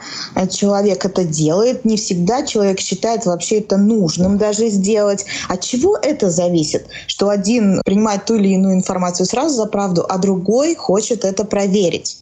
человек 0.52 1.06
это 1.06 1.24
делает, 1.24 1.86
не 1.86 1.96
всегда 1.96 2.46
человек 2.46 2.80
считает 2.80 3.26
вообще 3.26 3.60
это 3.60 3.78
нужным 3.78 4.38
даже 4.38 4.68
сделать. 4.68 5.26
От 5.48 5.62
чего 5.62 5.98
это 5.98 6.30
зависит? 6.30 6.88
Что 7.08 7.30
один 7.30 7.82
принимает 7.86 8.26
ту 8.26 8.36
или 8.36 8.50
иную 8.50 8.76
информацию 8.76 9.26
сразу 9.26 9.56
за 9.56 9.66
правду, 9.66 10.06
а 10.08 10.18
другой 10.18 10.76
хочет 10.76 11.24
это 11.24 11.46
проверить 11.46 12.20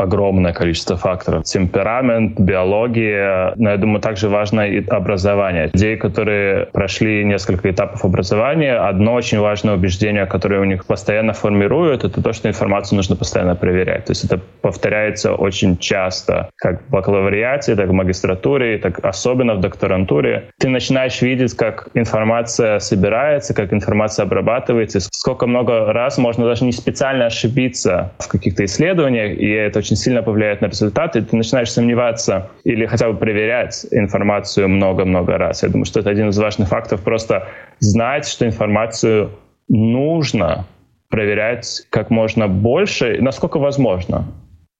огромное 0.00 0.52
количество 0.52 0.96
факторов. 0.96 1.44
Темперамент, 1.44 2.38
биология, 2.40 3.52
но 3.56 3.70
я 3.70 3.76
думаю, 3.76 4.00
также 4.00 4.28
важно 4.28 4.68
и 4.68 4.84
образование. 4.86 5.70
Людей, 5.74 5.96
которые 5.96 6.66
прошли 6.66 7.24
несколько 7.24 7.70
этапов 7.70 8.04
образования, 8.04 8.74
одно 8.76 9.14
очень 9.14 9.38
важное 9.38 9.74
убеждение, 9.74 10.26
которое 10.26 10.60
у 10.60 10.64
них 10.64 10.86
постоянно 10.86 11.32
формируют, 11.32 12.04
это 12.04 12.22
то, 12.22 12.32
что 12.32 12.48
информацию 12.48 12.96
нужно 12.96 13.16
постоянно 13.16 13.56
проверять. 13.56 14.06
То 14.06 14.12
есть 14.12 14.24
это 14.24 14.40
повторяется 14.62 15.34
очень 15.34 15.78
часто, 15.78 16.50
как 16.56 16.82
в 16.82 16.90
бакалавриате, 16.90 17.76
так 17.76 17.88
в 17.88 17.92
магистратуре, 17.92 18.78
так 18.78 19.04
особенно 19.04 19.54
в 19.54 19.60
докторантуре. 19.60 20.48
Ты 20.58 20.68
начинаешь 20.68 21.20
видеть, 21.22 21.54
как 21.54 21.88
информация 21.94 22.78
собирается, 22.78 23.54
как 23.54 23.72
информация 23.72 24.24
обрабатывается, 24.24 25.00
сколько 25.00 25.46
много 25.46 25.92
раз 25.92 26.18
можно 26.18 26.46
даже 26.46 26.64
не 26.64 26.72
специально 26.72 27.26
ошибиться 27.26 28.12
в 28.18 28.28
каких-то 28.28 28.64
исследованиях, 28.64 29.38
и 29.38 29.50
это 29.50 29.78
очень 29.78 29.87
сильно 29.96 30.22
повлияет 30.22 30.60
на 30.60 30.66
результаты, 30.66 31.22
ты 31.22 31.36
начинаешь 31.36 31.70
сомневаться 31.70 32.50
или 32.64 32.86
хотя 32.86 33.10
бы 33.10 33.18
проверять 33.18 33.86
информацию 33.90 34.68
много-много 34.68 35.38
раз. 35.38 35.62
Я 35.62 35.68
думаю, 35.68 35.84
что 35.84 36.00
это 36.00 36.10
один 36.10 36.28
из 36.28 36.38
важных 36.38 36.68
фактов, 36.68 37.02
просто 37.02 37.48
знать, 37.80 38.26
что 38.26 38.46
информацию 38.46 39.30
нужно 39.68 40.66
проверять 41.08 41.82
как 41.90 42.10
можно 42.10 42.48
больше, 42.48 43.18
насколько 43.20 43.58
возможно. 43.58 44.24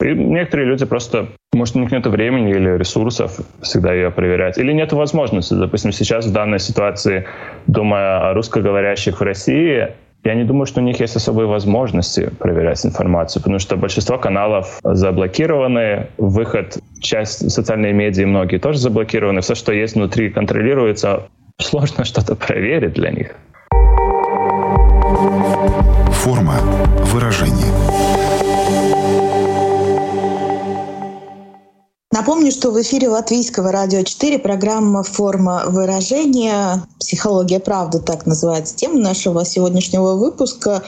И 0.00 0.14
некоторые 0.14 0.68
люди 0.68 0.86
просто, 0.86 1.28
может, 1.52 1.74
у 1.74 1.80
них 1.80 1.90
нет 1.90 2.06
времени 2.06 2.50
или 2.50 2.78
ресурсов 2.78 3.40
всегда 3.62 3.92
ее 3.92 4.10
проверять, 4.10 4.56
или 4.56 4.72
нет 4.72 4.92
возможности. 4.92 5.54
Допустим, 5.54 5.90
сейчас 5.90 6.26
в 6.26 6.32
данной 6.32 6.60
ситуации, 6.60 7.26
думая 7.66 8.30
о 8.30 8.34
русскоговорящих 8.34 9.20
в 9.20 9.24
России, 9.24 9.88
я 10.28 10.34
не 10.34 10.44
думаю, 10.44 10.66
что 10.66 10.82
у 10.82 10.84
них 10.84 11.00
есть 11.00 11.16
особые 11.16 11.46
возможности 11.46 12.30
проверять 12.38 12.84
информацию, 12.84 13.42
потому 13.42 13.58
что 13.58 13.76
большинство 13.76 14.18
каналов 14.18 14.78
заблокированы, 14.84 16.08
выход, 16.18 16.76
часть 17.00 17.50
социальной 17.50 17.94
медиа, 17.94 18.26
многие 18.26 18.58
тоже 18.58 18.78
заблокированы, 18.78 19.40
все, 19.40 19.54
что 19.54 19.72
есть 19.72 19.94
внутри, 19.94 20.28
контролируется. 20.28 21.22
Сложно 21.58 22.04
что-то 22.04 22.36
проверить 22.36 22.92
для 22.92 23.10
них. 23.10 23.34
Форма 26.12 26.56
выражения. 27.06 27.77
Напомню, 32.18 32.50
что 32.50 32.72
в 32.72 32.82
эфире 32.82 33.08
Латвийского 33.10 33.70
радио 33.70 34.02
4 34.02 34.40
программа 34.40 35.04
«Форма 35.04 35.62
выражения». 35.68 36.82
«Психология 36.98 37.60
правды» 37.60 38.00
так 38.00 38.26
называется 38.26 38.74
тема 38.74 38.98
нашего 38.98 39.44
сегодняшнего 39.44 40.14
выпуска. 40.14 40.82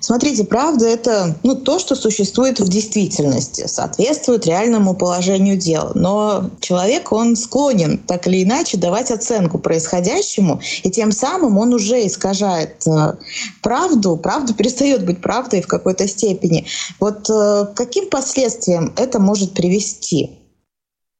Смотрите, 0.00 0.44
правда— 0.44 0.86
это 0.88 1.36
ну, 1.42 1.54
то, 1.54 1.78
что 1.78 1.94
существует 1.94 2.60
в 2.60 2.68
действительности, 2.68 3.66
соответствует 3.66 4.44
реальному 4.44 4.94
положению 4.94 5.56
дела. 5.56 5.92
Но 5.94 6.50
человек, 6.60 7.12
он 7.12 7.34
склонен 7.34 7.96
так 7.96 8.26
или 8.26 8.42
иначе 8.42 8.76
давать 8.76 9.10
оценку 9.10 9.58
происходящему, 9.58 10.60
и 10.82 10.90
тем 10.90 11.12
самым 11.12 11.56
он 11.56 11.72
уже 11.72 12.06
искажает 12.06 12.86
э, 12.86 13.14
правду. 13.62 14.18
Правда 14.18 14.52
перестает 14.52 15.06
быть 15.06 15.22
правдой 15.22 15.62
в 15.62 15.66
какой-то 15.66 16.06
степени. 16.06 16.66
Вот 17.00 17.30
э, 17.30 17.68
к 17.72 17.74
каким 17.74 18.10
последствиям 18.10 18.92
это 18.98 19.18
может 19.18 19.54
привести? 19.54 20.41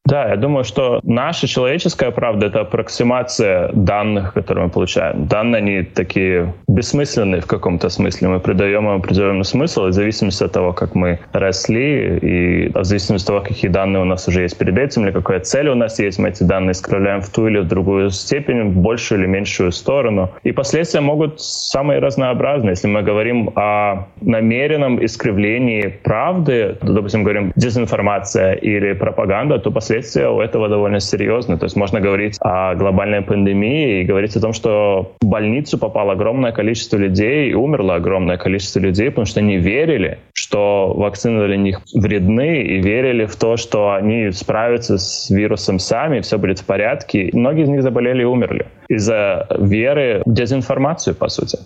Да, 0.05 0.27
я 0.27 0.35
думаю, 0.35 0.65
что 0.65 0.99
наша 1.03 1.47
человеческая 1.47 2.11
правда— 2.11 2.45
это 2.47 2.61
аппроксимация 2.61 3.69
данных, 3.71 4.33
которые 4.33 4.65
мы 4.65 4.69
получаем. 4.69 5.27
Данные, 5.27 5.59
они 5.59 5.83
такие 5.83 6.53
бессмысленные 6.67 7.39
в 7.39 7.47
каком-то 7.47 7.87
смысле. 7.87 8.27
Мы 8.27 8.39
придаем 8.41 8.85
им 8.85 8.97
определенный 8.97 9.45
смысл, 9.45 9.85
и 9.85 9.89
в 9.89 9.93
зависимости 9.93 10.43
от 10.43 10.51
того, 10.51 10.73
как 10.73 10.93
мы 10.93 11.19
росли, 11.31 12.17
и 12.17 12.71
в 12.73 12.83
зависимости 12.83 13.23
от 13.23 13.27
того, 13.27 13.39
какие 13.45 13.71
данные 13.71 14.01
у 14.01 14.05
нас 14.05 14.27
уже 14.27 14.41
есть 14.41 14.57
перед 14.57 14.77
этим, 14.77 15.05
или 15.05 15.11
какая 15.11 15.39
цель 15.39 15.69
у 15.69 15.75
нас 15.75 15.97
есть, 15.99 16.19
мы 16.19 16.29
эти 16.29 16.43
данные 16.43 16.73
искривляем 16.73 17.21
в 17.21 17.29
ту 17.29 17.47
или 17.47 17.59
в 17.59 17.67
другую 17.69 18.09
степень, 18.09 18.71
в 18.71 18.75
большую 18.75 19.21
или 19.21 19.27
меньшую 19.27 19.71
сторону. 19.71 20.31
И 20.43 20.51
последствия 20.51 20.99
могут 20.99 21.39
самые 21.39 21.99
разнообразные. 21.99 22.71
Если 22.71 22.89
мы 22.89 23.03
говорим 23.03 23.51
о 23.55 24.07
намеренном 24.19 25.03
искривлении 25.03 25.87
правды, 26.03 26.77
допустим, 26.81 27.23
говорим 27.23 27.53
дезинформация 27.55 28.53
или 28.55 28.91
пропаганда, 28.91 29.59
то 29.59 29.71
последствия 29.71 29.92
последствия 29.93 30.29
у 30.29 30.41
этого 30.41 30.69
довольно 30.69 30.99
серьезные. 30.99 31.59
То 31.59 31.65
есть 31.65 31.75
можно 31.75 31.99
говорить 31.99 32.37
о 32.39 32.73
глобальной 32.73 33.21
пандемии 33.21 34.01
и 34.01 34.03
говорить 34.03 34.35
о 34.35 34.39
том, 34.39 34.51
что 34.51 35.13
в 35.21 35.25
больницу 35.25 35.77
попало 35.77 36.13
огромное 36.13 36.51
количество 36.51 36.97
людей 36.97 37.51
и 37.51 37.53
умерло 37.53 37.95
огромное 37.95 38.37
количество 38.37 38.79
людей, 38.79 39.09
потому 39.09 39.25
что 39.25 39.39
они 39.39 39.57
верили, 39.57 40.17
что 40.33 40.93
вакцины 40.95 41.45
для 41.45 41.57
них 41.57 41.81
вредны 41.93 42.63
и 42.63 42.81
верили 42.81 43.25
в 43.25 43.35
то, 43.35 43.55
что 43.55 43.93
они 43.93 44.31
справятся 44.31 44.97
с 44.97 45.29
вирусом 45.29 45.77
сами, 45.77 46.21
все 46.21 46.39
будет 46.39 46.59
в 46.59 46.65
порядке. 46.65 47.29
Многие 47.33 47.63
из 47.63 47.69
них 47.69 47.83
заболели 47.83 48.23
и 48.23 48.25
умерли 48.25 48.65
из-за 48.89 49.47
веры 49.59 50.23
в 50.25 50.33
дезинформацию, 50.33 51.15
по 51.15 51.29
сути. 51.29 51.59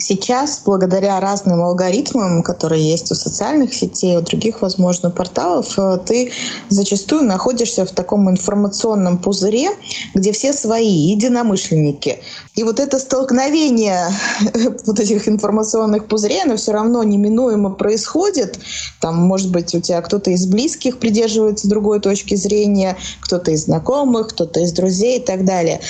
Сейчас, 0.00 0.62
благодаря 0.64 1.18
разным 1.18 1.60
алгоритмам, 1.60 2.44
которые 2.44 2.88
есть 2.88 3.10
у 3.10 3.16
социальных 3.16 3.74
сетей, 3.74 4.16
у 4.16 4.20
других, 4.20 4.62
возможно, 4.62 5.10
порталов, 5.10 5.76
э, 5.76 5.98
ты 6.06 6.30
зачастую 6.68 7.24
находишься 7.24 7.84
в 7.84 7.90
таком 7.90 8.30
информационном 8.30 9.18
пузыре, 9.18 9.70
где 10.14 10.30
все 10.30 10.52
свои 10.52 10.88
единомышленники. 10.88 12.20
И 12.54 12.62
вот 12.62 12.78
это 12.78 13.00
столкновение 13.00 14.12
вот 14.86 15.00
этих 15.00 15.26
информационных 15.26 16.06
пузырей, 16.06 16.44
оно 16.44 16.56
все 16.56 16.70
равно 16.70 17.02
неминуемо 17.02 17.70
происходит. 17.70 18.60
Там, 19.00 19.16
может 19.16 19.50
быть, 19.50 19.74
у 19.74 19.80
тебя 19.80 20.00
кто-то 20.00 20.30
из 20.30 20.46
близких 20.46 21.00
придерживается 21.00 21.68
другой 21.68 21.98
точки 21.98 22.36
зрения, 22.36 22.96
кто-то 23.20 23.50
из 23.50 23.64
знакомых, 23.64 24.28
кто-то 24.28 24.60
из 24.60 24.70
друзей 24.70 25.18
и 25.18 25.22
так 25.22 25.44
далее. 25.44 25.80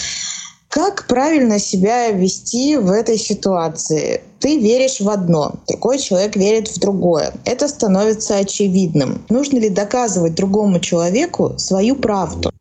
Как 0.69 1.07
правильно 1.07 1.59
себя 1.59 2.11
вести 2.11 2.77
в 2.77 2.91
этой 2.91 3.17
ситуации? 3.17 4.21
Ты 4.39 4.59
веришь 4.59 5.01
в 5.01 5.09
одно, 5.09 5.55
другой 5.67 5.99
человек 5.99 6.37
верит 6.37 6.69
в 6.69 6.79
другое. 6.79 7.33
Это 7.45 7.69
становится 7.69 8.37
очевидным. 8.37 9.25
Нужно 9.31 9.59
ли 9.59 9.71
доказывать 9.71 10.35
другому 10.35 10.79
человеку 10.79 11.55
свою 11.59 11.97
правду? 11.97 12.53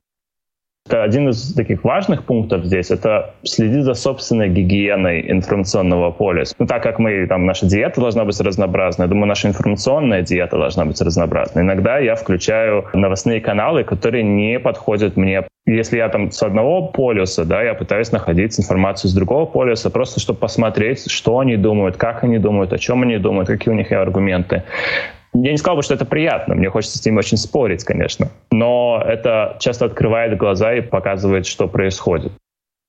Это 0.87 1.03
один 1.03 1.29
из 1.29 1.53
таких 1.53 1.83
важных 1.83 2.23
пунктов 2.23 2.63
здесь, 2.63 2.91
это 2.91 3.33
следить 3.43 3.83
за 3.83 3.93
собственной 3.93 4.47
гигиеной 4.49 5.29
информационного 5.29 6.11
поля. 6.11 6.45
Ну, 6.57 6.65
так 6.65 6.81
как 6.81 6.97
мы, 6.97 7.27
там, 7.27 7.45
наша 7.45 7.65
диета 7.65 7.99
должна 7.99 8.23
быть 8.23 8.39
разнообразной, 8.39 9.05
я 9.05 9.09
думаю, 9.09 9.27
наша 9.27 9.49
информационная 9.49 10.21
диета 10.21 10.57
должна 10.57 10.85
быть 10.85 11.01
разнообразной. 11.01 11.63
Иногда 11.63 11.99
я 11.99 12.15
включаю 12.15 12.85
новостные 12.93 13.41
каналы, 13.41 13.83
которые 13.83 14.23
не 14.23 14.59
подходят 14.59 15.17
мне 15.17 15.43
если 15.69 15.97
я 15.97 16.07
там 16.07 16.31
с 16.31 16.41
одного 16.41 16.87
полюса, 16.87 17.43
да, 17.43 17.61
я 17.61 17.73
пытаюсь 17.73 18.13
находить 18.13 18.57
информацию 18.57 19.11
с 19.11 19.13
другого 19.13 19.45
полюса, 19.45 19.89
просто 19.89 20.21
чтобы 20.21 20.39
посмотреть, 20.39 21.11
что 21.11 21.39
они 21.39 21.57
думают, 21.57 21.97
как 21.97 22.23
они 22.23 22.39
думают, 22.39 22.71
о 22.71 22.77
чем 22.77 23.03
они 23.03 23.17
думают, 23.17 23.49
какие 23.49 23.73
у 23.73 23.75
них 23.75 23.91
аргументы. 23.91 24.63
Я 25.43 25.51
не 25.51 25.57
сказал 25.57 25.77
бы, 25.77 25.83
что 25.83 25.93
это 25.93 26.05
приятно, 26.05 26.55
мне 26.55 26.69
хочется 26.69 26.97
с 26.97 27.05
ними 27.05 27.19
очень 27.19 27.37
спорить, 27.37 27.83
конечно, 27.83 28.29
но 28.51 29.01
это 29.05 29.57
часто 29.59 29.85
открывает 29.85 30.37
глаза 30.37 30.73
и 30.73 30.81
показывает, 30.81 31.45
что 31.45 31.67
происходит. 31.67 32.31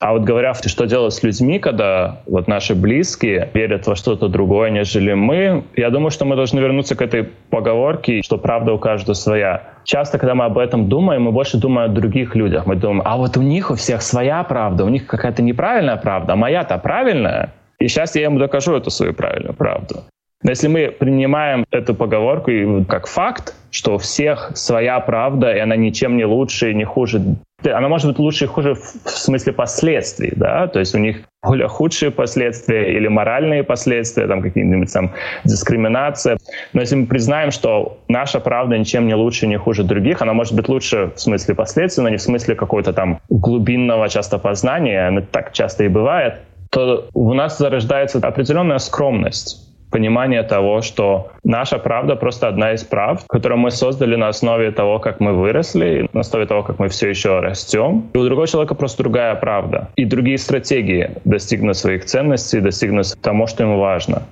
А 0.01 0.13
вот 0.13 0.23
говоря, 0.23 0.55
что 0.55 0.87
делать 0.87 1.13
с 1.13 1.25
людьми, 1.25 1.59
когда 1.59 2.21
вот 2.27 2.47
наши 2.47 2.77
близкие 2.77 3.51
верят 3.53 3.87
во 3.89 3.97
что-то 3.97 4.29
другое, 4.29 4.71
нежели 4.71 5.13
мы, 5.13 5.65
я 5.75 5.91
думаю, 5.91 6.11
что 6.11 6.25
мы 6.25 6.37
должны 6.37 6.61
вернуться 6.61 6.95
к 6.95 7.03
этой 7.03 7.25
поговорке, 7.51 8.23
что 8.23 8.39
правда 8.39 8.73
у 8.73 8.79
каждого 8.79 9.15
своя. 9.15 9.65
Часто, 9.83 10.19
когда 10.19 10.37
мы 10.37 10.45
об 10.45 10.57
этом 10.57 10.89
думаем, 10.89 11.23
мы 11.23 11.33
больше 11.33 11.59
думаем 11.59 11.91
о 11.91 11.93
других 11.93 12.37
людях. 12.37 12.65
Мы 12.67 12.77
думаем, 12.77 13.03
а 13.05 13.17
вот 13.17 13.37
у 13.37 13.43
них 13.43 13.73
у 13.73 13.75
всех 13.75 14.03
своя 14.03 14.45
правда, 14.45 14.85
у 14.85 14.89
них 14.89 15.07
какая-то 15.07 15.43
неправильная 15.43 15.97
правда, 15.97 16.35
а 16.35 16.37
моя-то 16.37 16.79
правильная. 16.79 17.53
И 17.81 17.89
сейчас 17.89 18.15
я 18.15 18.23
ему 18.23 18.39
докажу 18.39 18.77
эту 18.77 18.91
свою 18.91 19.15
правильную 19.15 19.55
правду. 19.55 20.05
Но 20.43 20.51
если 20.51 20.69
мы 20.69 20.89
принимаем 20.91 21.65
эту 21.71 21.95
поговорку 21.95 22.51
как 22.89 23.09
факт, 23.09 23.55
что 23.71 23.97
у 23.97 23.99
всех 23.99 24.53
своя 24.55 25.01
правда, 25.01 25.53
и 25.53 25.59
она 25.59 25.75
ничем 25.75 26.17
не 26.17 26.25
лучше 26.25 26.71
и 26.71 26.75
не 26.75 26.85
хуже 26.85 27.21
она 27.65 27.89
может 27.89 28.07
быть 28.07 28.21
лучше 28.21 28.45
и 28.45 28.47
хуже 28.47 28.75
в 28.75 29.09
смысле 29.09 29.53
последствий, 29.53 30.33
да, 30.37 30.69
то 30.69 30.79
есть 30.79 30.95
у 30.95 30.99
них 30.99 31.25
более 31.43 31.67
худшие 31.67 32.13
последствия 32.13 32.95
или 32.97 33.09
моральные 33.09 33.65
последствия, 33.65 34.29
там 34.29 34.43
какие-нибудь 34.43 34.93
там 34.93 35.11
дискриминация. 35.45 36.39
Но 36.73 36.81
если 36.81 36.95
мы 36.95 37.07
признаем, 37.07 37.51
что 37.51 37.99
наша 38.07 38.39
правда 38.39 38.79
ничем 38.79 39.09
не 39.09 39.15
лучше, 39.15 39.49
не 39.49 39.57
хуже 39.57 39.83
других, 39.83 40.23
она 40.23 40.35
может 40.35 40.55
быть 40.55 40.69
лучше 40.69 41.11
в 41.17 41.21
смысле 41.21 41.57
последствий, 41.57 42.05
но 42.05 42.11
не 42.11 42.17
в 42.19 42.23
смысле 42.23 42.55
какого-то 42.55 42.93
там 42.93 43.21
глубинного 43.29 44.09
часто 44.09 44.39
познания, 44.39 45.11
это 45.11 45.27
так 45.27 45.53
часто 45.53 45.83
и 45.83 45.89
бывает, 45.89 46.35
то 46.71 47.09
у 47.13 47.35
нас 47.35 47.59
зарождается 47.59 48.19
определенная 48.19 48.79
скромность 48.79 49.68
понимание 49.91 50.43
того, 50.43 50.83
что 50.83 51.31
наша 51.45 51.79
правда 51.79 52.17
просто 52.17 52.49
одна 52.49 52.73
из 52.73 52.85
правд, 52.85 53.25
которую 53.29 53.59
мы 53.59 53.71
создали 53.71 54.17
на 54.17 54.29
основе 54.29 54.71
того, 54.71 54.99
как 54.99 55.21
мы 55.21 55.33
выросли, 55.33 56.09
на 56.13 56.21
основе 56.21 56.47
того, 56.47 56.63
как 56.63 56.79
мы 56.79 56.89
все 56.89 57.09
еще 57.09 57.41
растем. 57.41 58.09
И 58.15 58.19
у 58.19 58.25
другого 58.25 58.47
человека 58.47 58.75
просто 58.75 59.03
другая 59.03 59.35
правда 59.35 59.89
и 59.97 60.05
другие 60.05 60.39
стратегии 60.39 61.11
достигнуть 61.25 61.77
своих 61.77 62.05
ценностей, 62.05 62.61
достигнуть 62.61 63.15
тому, 63.21 63.47
что 63.47 63.65
ему 63.65 63.79
важно. 63.79 64.23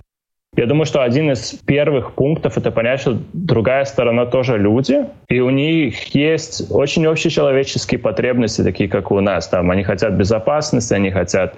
Я 0.57 0.65
думаю, 0.65 0.87
что 0.87 1.03
один 1.03 1.31
из 1.31 1.53
первых 1.67 2.13
пунктов— 2.13 2.57
это 2.59 2.71
понять, 2.71 3.01
что 3.01 3.19
другая 3.35 3.85
сторона 3.85 4.25
тоже 4.25 4.57
люди, 4.57 5.05
и 5.29 5.41
у 5.41 5.51
них 5.51 6.15
есть 6.15 6.71
очень 6.71 7.07
общечеловеческие 7.07 7.99
потребности, 7.99 8.63
такие 8.63 8.89
как 8.89 9.11
у 9.11 9.21
нас. 9.21 9.49
Там, 9.49 9.71
они 9.71 9.85
хотят 9.85 10.15
безопасности, 10.15 10.95
они 10.95 11.11
хотят 11.11 11.57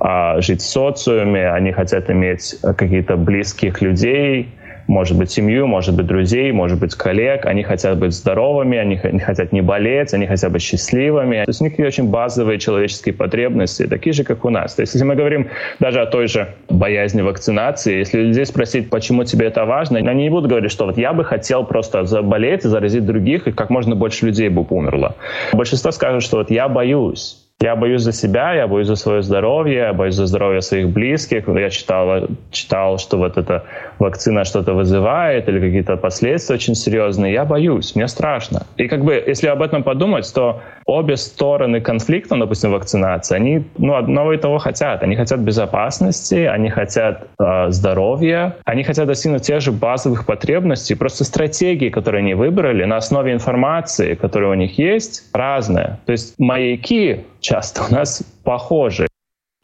а, 0.00 0.40
жить 0.40 0.62
в 0.62 0.66
социуме, 0.66 1.50
они 1.50 1.72
хотят 1.72 2.08
иметь 2.08 2.56
какие-то 2.62 3.18
близких 3.18 3.82
людей, 3.82 4.48
может 4.88 5.16
быть, 5.16 5.30
семью, 5.30 5.66
может 5.66 5.94
быть, 5.94 6.06
друзей, 6.06 6.50
может 6.50 6.80
быть, 6.80 6.94
коллег. 6.94 7.46
Они 7.46 7.62
хотят 7.62 7.98
быть 7.98 8.12
здоровыми, 8.12 8.78
они 8.78 8.96
хотят 8.96 9.52
не 9.52 9.60
болеть, 9.60 10.14
они 10.14 10.26
хотят 10.26 10.50
быть 10.50 10.62
счастливыми. 10.62 11.44
То 11.44 11.50
есть 11.50 11.60
у 11.60 11.64
них 11.64 11.78
есть 11.78 11.98
очень 11.98 12.10
базовые 12.10 12.58
человеческие 12.58 13.14
потребности, 13.14 13.86
такие 13.86 14.12
же, 14.12 14.24
как 14.24 14.44
у 14.44 14.50
нас. 14.50 14.74
То 14.74 14.82
есть 14.82 14.94
если 14.94 15.06
мы 15.06 15.14
говорим 15.14 15.48
даже 15.78 16.00
о 16.00 16.06
той 16.06 16.26
же 16.26 16.54
боязни 16.68 17.20
вакцинации, 17.20 17.98
если 17.98 18.22
людей 18.22 18.46
спросить, 18.46 18.90
почему 18.90 19.24
тебе 19.24 19.46
это 19.46 19.66
важно, 19.66 19.98
они 19.98 20.24
не 20.24 20.30
будут 20.30 20.48
говорить, 20.48 20.72
что 20.72 20.86
вот 20.86 20.96
я 20.96 21.12
бы 21.12 21.22
хотел 21.22 21.64
просто 21.64 22.04
заболеть 22.04 22.64
и 22.64 22.68
заразить 22.68 23.04
других, 23.04 23.46
и 23.46 23.52
как 23.52 23.68
можно 23.70 23.94
больше 23.94 24.26
людей 24.26 24.48
бы 24.48 24.66
умерло. 24.70 25.16
Большинство 25.52 25.90
скажут, 25.90 26.22
что 26.22 26.38
вот 26.38 26.50
я 26.50 26.66
боюсь. 26.68 27.44
Я 27.60 27.74
боюсь 27.74 28.02
за 28.02 28.12
себя, 28.12 28.54
я 28.54 28.68
боюсь 28.68 28.86
за 28.86 28.94
свое 28.94 29.20
здоровье, 29.20 29.78
я 29.78 29.92
боюсь 29.92 30.14
за 30.14 30.26
здоровье 30.26 30.60
своих 30.60 30.90
близких. 30.90 31.48
Я 31.48 31.70
читал, 31.70 32.28
читал, 32.52 32.98
что 32.98 33.18
вот 33.18 33.36
эта 33.36 33.64
вакцина 33.98 34.44
что-то 34.44 34.74
вызывает 34.74 35.48
или 35.48 35.58
какие-то 35.58 35.96
последствия 35.96 36.54
очень 36.54 36.76
серьезные. 36.76 37.32
Я 37.32 37.44
боюсь, 37.44 37.96
мне 37.96 38.06
страшно. 38.06 38.62
И 38.76 38.86
как 38.86 39.04
бы, 39.04 39.20
если 39.26 39.48
об 39.48 39.60
этом 39.60 39.82
подумать, 39.82 40.32
то 40.32 40.62
обе 40.86 41.16
стороны 41.16 41.80
конфликта, 41.80 42.36
допустим, 42.36 42.70
вакцинации, 42.70 43.34
они 43.34 43.64
ну, 43.76 43.96
одного 43.96 44.34
и 44.34 44.36
того 44.36 44.58
хотят. 44.58 45.02
Они 45.02 45.16
хотят 45.16 45.40
безопасности, 45.40 46.36
они 46.36 46.70
хотят 46.70 47.26
э, 47.40 47.70
здоровья, 47.70 48.54
они 48.66 48.84
хотят 48.84 49.08
достигнуть 49.08 49.42
тех 49.42 49.60
же 49.60 49.72
базовых 49.72 50.26
потребностей. 50.26 50.94
Просто 50.94 51.24
стратегии, 51.24 51.88
которые 51.88 52.20
они 52.20 52.34
выбрали 52.34 52.84
на 52.84 52.98
основе 52.98 53.32
информации, 53.32 54.14
которая 54.14 54.50
у 54.52 54.54
них 54.54 54.78
есть, 54.78 55.24
разные. 55.34 55.98
То 56.06 56.12
есть 56.12 56.36
маяки 56.38 57.24
часто 57.40 57.82
у 57.88 57.92
нас 57.92 58.22
похожи 58.44 59.08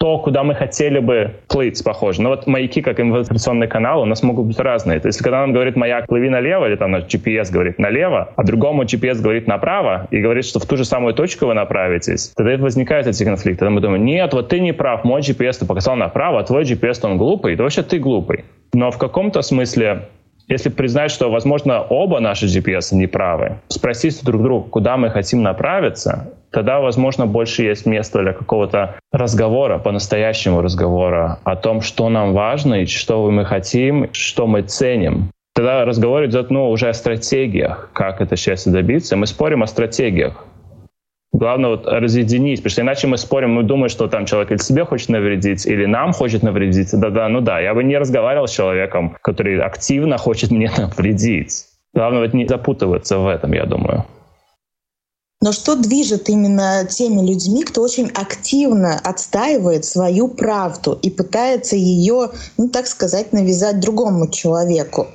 то, 0.04 0.18
куда 0.18 0.42
мы 0.42 0.54
хотели 0.54 0.98
бы 0.98 1.36
плыть, 1.48 1.82
похоже. 1.82 2.20
Но 2.20 2.28
вот 2.28 2.46
маяки, 2.46 2.82
как 2.82 3.00
информационный 3.00 3.68
канал, 3.68 4.02
у 4.02 4.04
нас 4.04 4.22
могут 4.22 4.44
быть 4.44 4.58
разные. 4.58 5.00
То 5.00 5.06
есть, 5.06 5.22
когда 5.22 5.40
нам 5.40 5.54
говорит 5.54 5.76
маяк, 5.76 6.08
плыви 6.08 6.28
налево, 6.28 6.66
или 6.66 6.76
там 6.76 6.90
наш 6.90 7.04
GPS 7.04 7.50
говорит 7.50 7.78
налево, 7.78 8.30
а 8.36 8.42
другому 8.42 8.82
GPS 8.82 9.22
говорит 9.22 9.46
направо, 9.46 10.06
и 10.10 10.18
говорит, 10.20 10.44
что 10.44 10.58
в 10.58 10.66
ту 10.66 10.76
же 10.76 10.84
самую 10.84 11.14
точку 11.14 11.46
вы 11.46 11.54
направитесь, 11.54 12.34
тогда 12.36 12.58
возникают 12.58 13.06
эти 13.06 13.24
конфликты. 13.24 13.60
Тогда 13.60 13.70
мы 13.70 13.80
думаем, 13.80 14.04
нет, 14.04 14.34
вот 14.34 14.50
ты 14.50 14.60
не 14.60 14.72
прав, 14.72 15.04
мой 15.04 15.22
GPS 15.22 15.66
показал 15.66 15.96
направо, 15.96 16.40
а 16.40 16.42
твой 16.42 16.64
GPS 16.64 16.98
он 17.02 17.16
глупый, 17.16 17.56
да 17.56 17.62
вообще 17.62 17.82
ты 17.82 17.98
глупый. 17.98 18.44
Но 18.74 18.90
в 18.90 18.98
каком-то 18.98 19.40
смысле 19.40 20.08
если 20.48 20.68
признать, 20.68 21.10
что, 21.10 21.30
возможно, 21.30 21.80
оба 21.80 22.20
наши 22.20 22.44
GPS 22.44 22.94
неправы, 22.94 23.60
спросить 23.68 24.22
друг 24.22 24.42
друга, 24.42 24.68
куда 24.68 24.98
мы 24.98 25.08
хотим 25.08 25.42
направиться, 25.42 26.34
тогда, 26.54 26.80
возможно, 26.80 27.26
больше 27.26 27.64
есть 27.64 27.84
место 27.84 28.20
для 28.20 28.32
какого-то 28.32 28.94
разговора, 29.12 29.78
по-настоящему 29.78 30.62
разговора 30.62 31.40
о 31.42 31.56
том, 31.56 31.80
что 31.80 32.08
нам 32.08 32.32
важно 32.32 32.82
и 32.82 32.86
что 32.86 33.28
мы 33.30 33.44
хотим, 33.44 34.08
что 34.12 34.46
мы 34.46 34.62
ценим. 34.62 35.30
Тогда 35.52 35.84
разговор 35.84 36.24
идет 36.26 36.50
ну, 36.50 36.70
уже 36.70 36.88
о 36.88 36.94
стратегиях, 36.94 37.90
как 37.92 38.20
это 38.20 38.36
счастье 38.36 38.72
добиться. 38.72 39.16
Мы 39.16 39.26
спорим 39.26 39.62
о 39.62 39.66
стратегиях. 39.66 40.46
Главное 41.32 41.70
вот 41.70 41.86
разъединить, 41.86 42.60
потому 42.60 42.70
что 42.70 42.82
иначе 42.82 43.06
мы 43.08 43.18
спорим, 43.18 43.54
мы 43.54 43.64
думаем, 43.64 43.88
что 43.88 44.06
там 44.06 44.24
человек 44.24 44.52
или 44.52 44.58
себе 44.58 44.84
хочет 44.84 45.08
навредить, 45.08 45.66
или 45.66 45.86
нам 45.86 46.12
хочет 46.12 46.44
навредить. 46.44 46.90
Да-да, 46.92 47.28
ну 47.28 47.40
да, 47.40 47.58
я 47.58 47.74
бы 47.74 47.82
не 47.82 47.98
разговаривал 47.98 48.46
с 48.46 48.52
человеком, 48.52 49.16
который 49.22 49.60
активно 49.60 50.18
хочет 50.18 50.52
мне 50.52 50.70
навредить. 50.78 51.64
Главное 51.94 52.20
вот 52.20 52.32
не 52.32 52.46
запутываться 52.46 53.18
в 53.18 53.26
этом, 53.26 53.52
я 53.52 53.64
думаю. 53.66 54.04
Но 55.44 55.52
что 55.52 55.76
движет 55.76 56.30
именно 56.30 56.86
теми 56.86 57.20
людьми, 57.20 57.64
кто 57.64 57.82
очень 57.82 58.08
активно 58.14 58.98
отстаивает 58.98 59.84
свою 59.84 60.28
правду 60.28 60.98
и 61.02 61.10
пытается 61.10 61.76
ее, 61.76 62.30
ну 62.56 62.70
так 62.70 62.86
сказать, 62.86 63.34
навязать 63.34 63.78
другому 63.78 64.28
человеку? 64.28 65.06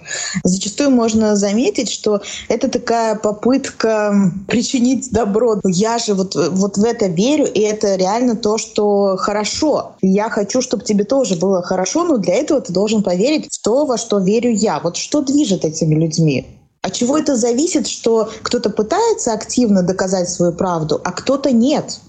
Зачастую 0.43 0.91
можно 0.91 1.35
заметить, 1.35 1.89
что 1.89 2.21
это 2.47 2.69
такая 2.69 3.15
попытка 3.15 4.31
причинить 4.47 5.09
добро. 5.09 5.59
Я 5.65 5.97
же 5.97 6.13
вот, 6.13 6.35
вот 6.35 6.77
в 6.77 6.83
это 6.83 7.07
верю, 7.07 7.51
и 7.51 7.61
это 7.61 7.95
реально 7.95 8.35
то, 8.35 8.59
что 8.59 9.17
хорошо. 9.17 9.95
Я 10.03 10.29
хочу, 10.29 10.61
чтобы 10.61 10.83
тебе 10.83 11.05
тоже 11.05 11.37
было 11.37 11.63
хорошо, 11.63 12.03
но 12.03 12.17
для 12.17 12.35
этого 12.35 12.61
ты 12.61 12.71
должен 12.71 13.01
поверить 13.01 13.47
в 13.51 13.59
то, 13.63 13.87
во 13.87 13.97
что 13.97 14.19
верю 14.19 14.51
я. 14.51 14.79
Вот 14.79 14.95
что 14.95 15.23
движет 15.23 15.65
этими 15.65 15.95
людьми? 15.95 16.58
От 16.81 16.93
чего 16.93 17.17
это 17.17 17.35
зависит, 17.35 17.87
что 17.87 18.29
кто-то 18.41 18.69
пытается 18.69 19.33
активно 19.33 19.83
доказать 19.83 20.29
свою 20.29 20.53
правду, 20.53 21.01
а 21.03 21.11
кто-то 21.11 21.51
нет? 21.51 21.99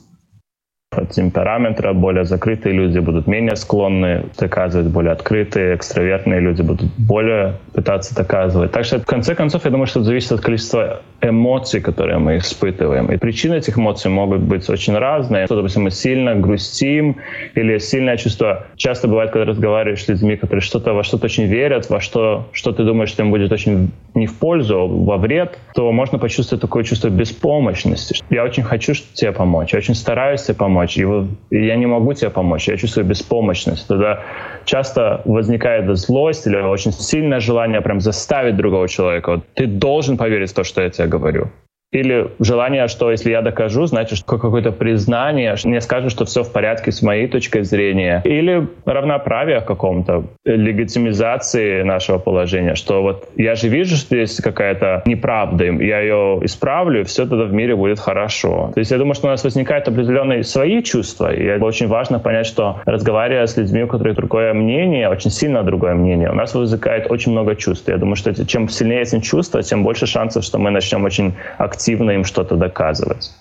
От 0.93 1.11
темперамента 1.11 1.93
более 1.93 2.25
закрытые 2.25 2.75
люди 2.75 2.99
будут 2.99 3.29
менее 3.29 3.55
склонны 3.55 4.27
доказывать, 4.37 4.89
более 4.89 5.13
открытые, 5.13 5.77
экстравертные 5.77 6.41
люди 6.41 6.63
будут 6.63 6.91
более 6.99 7.59
пытаться 7.73 8.13
доказывать. 8.13 8.73
Так 8.73 8.85
что, 8.85 8.99
в 8.99 9.07
конце 9.07 9.37
концов, 9.37 9.65
я 9.65 9.71
думаю, 9.71 9.87
что 9.87 10.01
это 10.01 10.09
зависит 10.09 10.33
от 10.33 10.41
количества 10.41 11.03
эмоций, 11.23 11.81
которые 11.81 12.19
мы 12.19 12.39
испытываем. 12.39 13.07
И 13.13 13.19
причины 13.19 13.55
этих 13.55 13.79
эмоций 13.79 14.11
могут 14.11 14.41
быть 14.41 14.69
очень 14.69 14.99
разные. 14.99 15.47
Что, 15.47 15.55
допустим, 15.55 15.85
мы 15.85 15.93
сильно 15.93 16.35
грустим 16.35 17.19
или 17.55 17.79
сильное 17.79 18.17
чувство. 18.17 18.67
Часто 18.75 19.07
бывает, 19.07 19.31
когда 19.31 19.45
разговариваешь 19.45 20.03
с 20.03 20.09
людьми, 20.09 20.37
которые 20.37 20.61
что-то 20.61 20.93
во 20.93 21.05
что-то 21.05 21.27
очень 21.27 21.45
верят, 21.45 21.89
во 21.89 22.01
что, 22.01 22.49
что 22.51 22.73
ты 22.73 22.83
думаешь, 22.83 23.11
что 23.11 23.23
им 23.23 23.31
будет 23.31 23.53
очень 23.53 23.93
не 24.15 24.27
в 24.27 24.39
пользу, 24.39 24.81
а 24.81 24.87
во 24.87 25.17
вред, 25.17 25.59
то 25.75 25.91
можно 25.93 26.19
почувствовать 26.19 26.61
такое 26.61 26.85
чувство 26.85 27.09
беспомощности. 27.09 28.17
Я 28.31 28.45
очень 28.45 28.63
хочу 28.63 28.93
тебе 29.15 29.33
помочь, 29.33 29.73
я 29.73 29.79
очень 29.79 29.95
стараюсь 29.95 30.43
тебе 30.43 30.55
помочь, 30.55 30.97
и, 30.99 31.05
вот, 31.05 31.27
я 31.51 31.77
не 31.77 31.87
могу 31.87 32.13
тебе 32.13 32.31
помочь, 32.31 32.69
я 32.69 32.77
чувствую 32.77 33.07
беспомощность. 33.07 33.87
Тогда 33.89 34.23
часто 34.65 35.23
возникает 35.25 35.97
злость 35.97 36.47
или 36.47 36.57
очень 36.57 36.93
сильное 36.93 37.41
желание 37.41 37.81
прям 37.81 38.01
заставить 38.01 38.57
другого 38.57 38.89
человека. 38.89 39.31
Вот, 39.31 39.45
ты 39.55 39.67
должен 39.67 40.17
поверить 40.17 40.51
в 40.51 40.55
то, 40.55 40.65
что 40.65 40.83
я 40.83 40.91
тебе 40.91 41.09
говорю. 41.09 41.49
Или 41.93 42.29
желание, 42.39 42.87
что 42.87 43.11
если 43.11 43.33
я 43.33 43.43
докажу, 43.43 43.85
значит, 43.87 44.23
какое-то 44.25 44.71
признание, 44.71 45.57
мне 45.65 45.81
скажут, 45.81 46.13
что 46.13 46.25
все 46.25 46.45
в 46.45 46.53
порядке 46.53 46.93
с 46.93 47.03
моей 47.03 47.27
точки 47.27 47.63
зрения. 47.63 48.23
Или 48.25 48.69
равноправие 48.85 49.61
каком-то, 49.61 50.25
легитимизации 50.45 51.83
нашего 51.83 52.19
положения, 52.19 52.77
что 52.77 53.03
вот 53.03 53.29
я 53.37 53.57
же 53.57 53.69
вижу, 53.69 53.97
что 53.97 54.17
есть 54.17 54.41
какая-то 54.41 55.03
неправда, 55.05 55.65
я 55.65 56.01
ее 56.01 56.39
исправлю, 56.43 57.01
и 57.01 57.05
все 57.05 57.27
тогда 57.27 57.45
в 57.45 57.53
мире 57.53 57.75
будет 57.75 57.99
хорошо. 57.99 58.71
То 58.73 58.79
есть 58.79 58.93
я 58.93 58.99
думаю, 58.99 59.15
что 59.15 59.27
у 59.27 59.31
нас 59.31 59.43
возникают 59.43 59.89
определенные 59.89 60.45
свои 60.45 60.83
чувства, 60.85 61.35
и 61.35 61.61
очень 61.61 61.89
важно 61.89 62.21
понять, 62.21 62.47
что 62.47 62.81
разговаривая 62.87 63.47
с 63.47 63.57
людьми, 63.57 63.83
у 63.83 63.89
которых 63.89 64.15
другое 64.15 64.55
мнение, 64.55 65.09
очень 65.09 65.31
сильно 65.33 65.65
другое 65.65 65.95
мнение, 65.95 66.31
у 66.31 66.35
нас 66.35 66.55
возникает 66.55 67.11
очень 67.11 67.33
много 67.33 67.57
чувств. 67.57 67.89
Я 67.89 67.97
думаю, 67.97 68.15
что 68.15 68.33
чем 68.47 68.69
сильнее 68.69 69.03
эти 69.03 69.19
чувства, 69.19 69.61
тем 69.63 69.83
больше 69.83 70.07
шансов, 70.07 70.45
что 70.45 70.59
мы 70.59 70.71
начнем 70.71 71.03
очень 71.03 71.35
активно 71.59 71.80
активно 71.81 72.11
им 72.11 72.25
что-то 72.25 72.57
доказывать. 72.57 73.33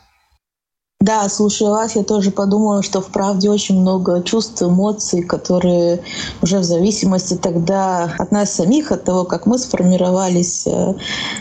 Да, 1.02 1.30
слушая 1.30 1.70
вас, 1.70 1.96
я 1.96 2.04
тоже 2.04 2.30
подумала, 2.30 2.84
что 2.84 3.02
в 3.02 3.08
правде 3.08 3.50
очень 3.50 3.80
много 3.80 4.22
чувств, 4.22 4.62
эмоций, 4.62 5.24
которые 5.24 6.02
уже 6.42 6.60
в 6.60 6.64
зависимости 6.64 7.36
тогда 7.36 8.14
от 8.18 8.32
нас 8.32 8.54
самих, 8.54 8.92
от 8.92 9.06
того, 9.06 9.24
как 9.24 9.46
мы 9.46 9.58
сформировались, 9.58 10.68
э, 10.68 10.94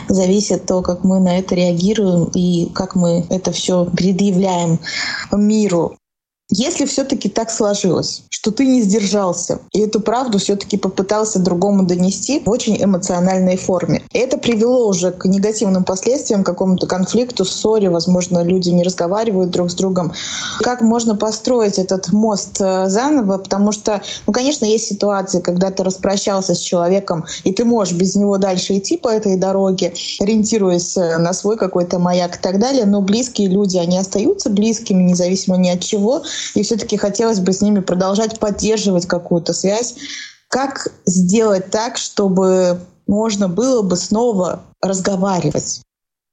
зависит 0.07 0.65
то, 0.65 0.81
как 0.81 1.03
мы 1.03 1.19
на 1.19 1.39
это 1.39 1.55
реагируем 1.55 2.29
и 2.33 2.69
как 2.73 2.95
мы 2.95 3.25
это 3.29 3.51
все 3.51 3.85
предъявляем 3.85 4.79
миру. 5.33 5.97
Если 6.51 6.85
все-таки 6.85 7.29
так 7.29 7.51
сложилось, 7.51 8.23
что 8.31 8.49
ты 8.51 8.65
не 8.65 8.81
сдержался, 8.81 9.59
и 9.71 9.81
эту 9.81 9.99
правду 9.99 10.39
все-таки 10.39 10.77
попытался 10.77 11.37
другому 11.37 11.83
донести 11.83 12.41
в 12.43 12.49
очень 12.49 12.83
эмоциональной 12.83 13.55
форме, 13.55 14.01
это 14.13 14.39
привело 14.39 14.87
уже 14.87 15.11
к 15.11 15.25
негативным 15.25 15.83
последствиям, 15.83 16.41
к 16.41 16.47
какому-то 16.47 16.87
конфликту, 16.87 17.45
ссоре, 17.45 17.91
возможно, 17.91 18.41
люди 18.41 18.69
не 18.69 18.81
разговаривают 18.83 19.51
друг 19.51 19.69
с 19.69 19.75
другом. 19.75 20.11
Как 20.61 20.81
можно 20.81 21.15
построить 21.15 21.77
этот 21.77 22.11
мост 22.11 22.59
э, 22.59 22.89
заново? 22.89 23.37
Потому 23.37 23.71
что, 23.71 24.01
ну, 24.25 24.33
конечно, 24.33 24.65
есть 24.65 24.87
ситуации, 24.87 25.41
когда 25.41 25.69
ты 25.69 25.83
распрощался 25.83 26.55
с 26.55 26.59
человеком, 26.59 27.25
и 27.43 27.51
ты 27.51 27.63
можешь 27.63 27.93
без 27.93 28.15
него 28.15 28.39
дальше 28.39 28.75
идти 28.77 28.97
по 28.97 29.09
этой 29.09 29.37
дороге, 29.37 29.93
ориентируясь 30.19 30.97
э, 30.97 31.19
на 31.19 31.33
свой 31.33 31.57
какой-то 31.57 31.99
маяк 31.99 32.37
и 32.37 32.41
так 32.41 32.57
далее, 32.57 32.85
но 32.85 33.01
близкие 33.01 33.49
люди, 33.49 33.77
они 33.77 33.99
остаются 33.99 34.49
близкими, 34.49 35.03
независимо 35.03 35.55
ни 35.57 35.69
от 35.69 35.81
чего, 35.81 36.23
и 36.55 36.63
все-таки 36.63 36.97
хотелось 36.97 37.39
бы 37.39 37.53
с 37.53 37.61
ними 37.61 37.79
продолжать 37.79 38.39
поддерживать 38.39 39.07
какую-то 39.07 39.53
связь. 39.53 39.95
Как 40.49 40.87
сделать 41.05 41.69
так, 41.69 41.97
чтобы 41.97 42.79
можно 43.07 43.47
было 43.47 43.81
бы 43.81 43.95
снова 43.95 44.61
разговаривать? 44.81 45.81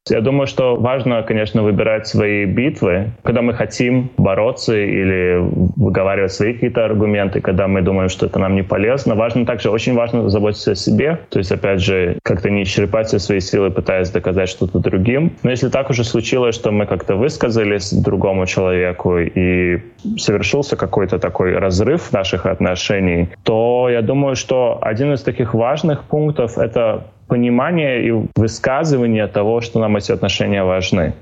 Я 0.08 0.20
думаю, 0.20 0.46
что 0.46 0.76
важно, 0.76 1.22
конечно, 1.24 1.64
выбирать 1.64 2.06
свои 2.06 2.44
битвы, 2.44 3.10
когда 3.24 3.42
мы 3.42 3.54
хотим 3.54 4.10
бороться 4.16 4.76
или 4.76 5.36
выговаривать 5.76 6.32
свои 6.32 6.54
какие-то 6.54 6.84
аргументы, 6.84 7.40
когда 7.40 7.66
мы 7.66 7.82
думаем, 7.82 8.08
что 8.08 8.26
это 8.26 8.38
нам 8.38 8.54
не 8.54 8.62
полезно. 8.62 9.16
Важно 9.16 9.44
также, 9.44 9.68
очень 9.68 9.94
важно 9.94 10.28
заботиться 10.28 10.72
о 10.72 10.74
себе, 10.76 11.18
то 11.28 11.38
есть, 11.40 11.50
опять 11.50 11.80
же, 11.80 12.18
как-то 12.22 12.50
не 12.50 12.62
исчерпать 12.62 13.08
все 13.08 13.18
свои 13.18 13.40
силы, 13.40 13.70
пытаясь 13.72 14.10
доказать 14.10 14.48
что-то 14.48 14.78
другим. 14.78 15.32
Но 15.42 15.50
если 15.50 15.68
так 15.70 15.90
уже 15.90 16.04
случилось, 16.04 16.54
что 16.54 16.70
мы 16.70 16.86
как-то 16.86 17.16
высказались 17.16 17.92
другому 17.92 18.46
человеку 18.46 19.18
и 19.18 19.80
совершился 20.18 20.76
какой-то 20.76 21.18
такой 21.18 21.58
разрыв 21.58 22.12
наших 22.12 22.46
отношений, 22.46 23.28
то 23.42 23.88
я 23.90 24.02
думаю, 24.02 24.36
что 24.36 24.78
один 24.80 25.12
из 25.14 25.22
таких 25.22 25.52
важных 25.52 26.04
пунктов— 26.04 26.58
это 26.58 27.06
понимание 27.28 28.08
и 28.08 28.12
высказывание 28.36 29.26
того, 29.26 29.60
что 29.60 29.80
нам 29.80 29.96
эти 29.96 30.12
отношения 30.12 30.64
важны. 30.64 31.14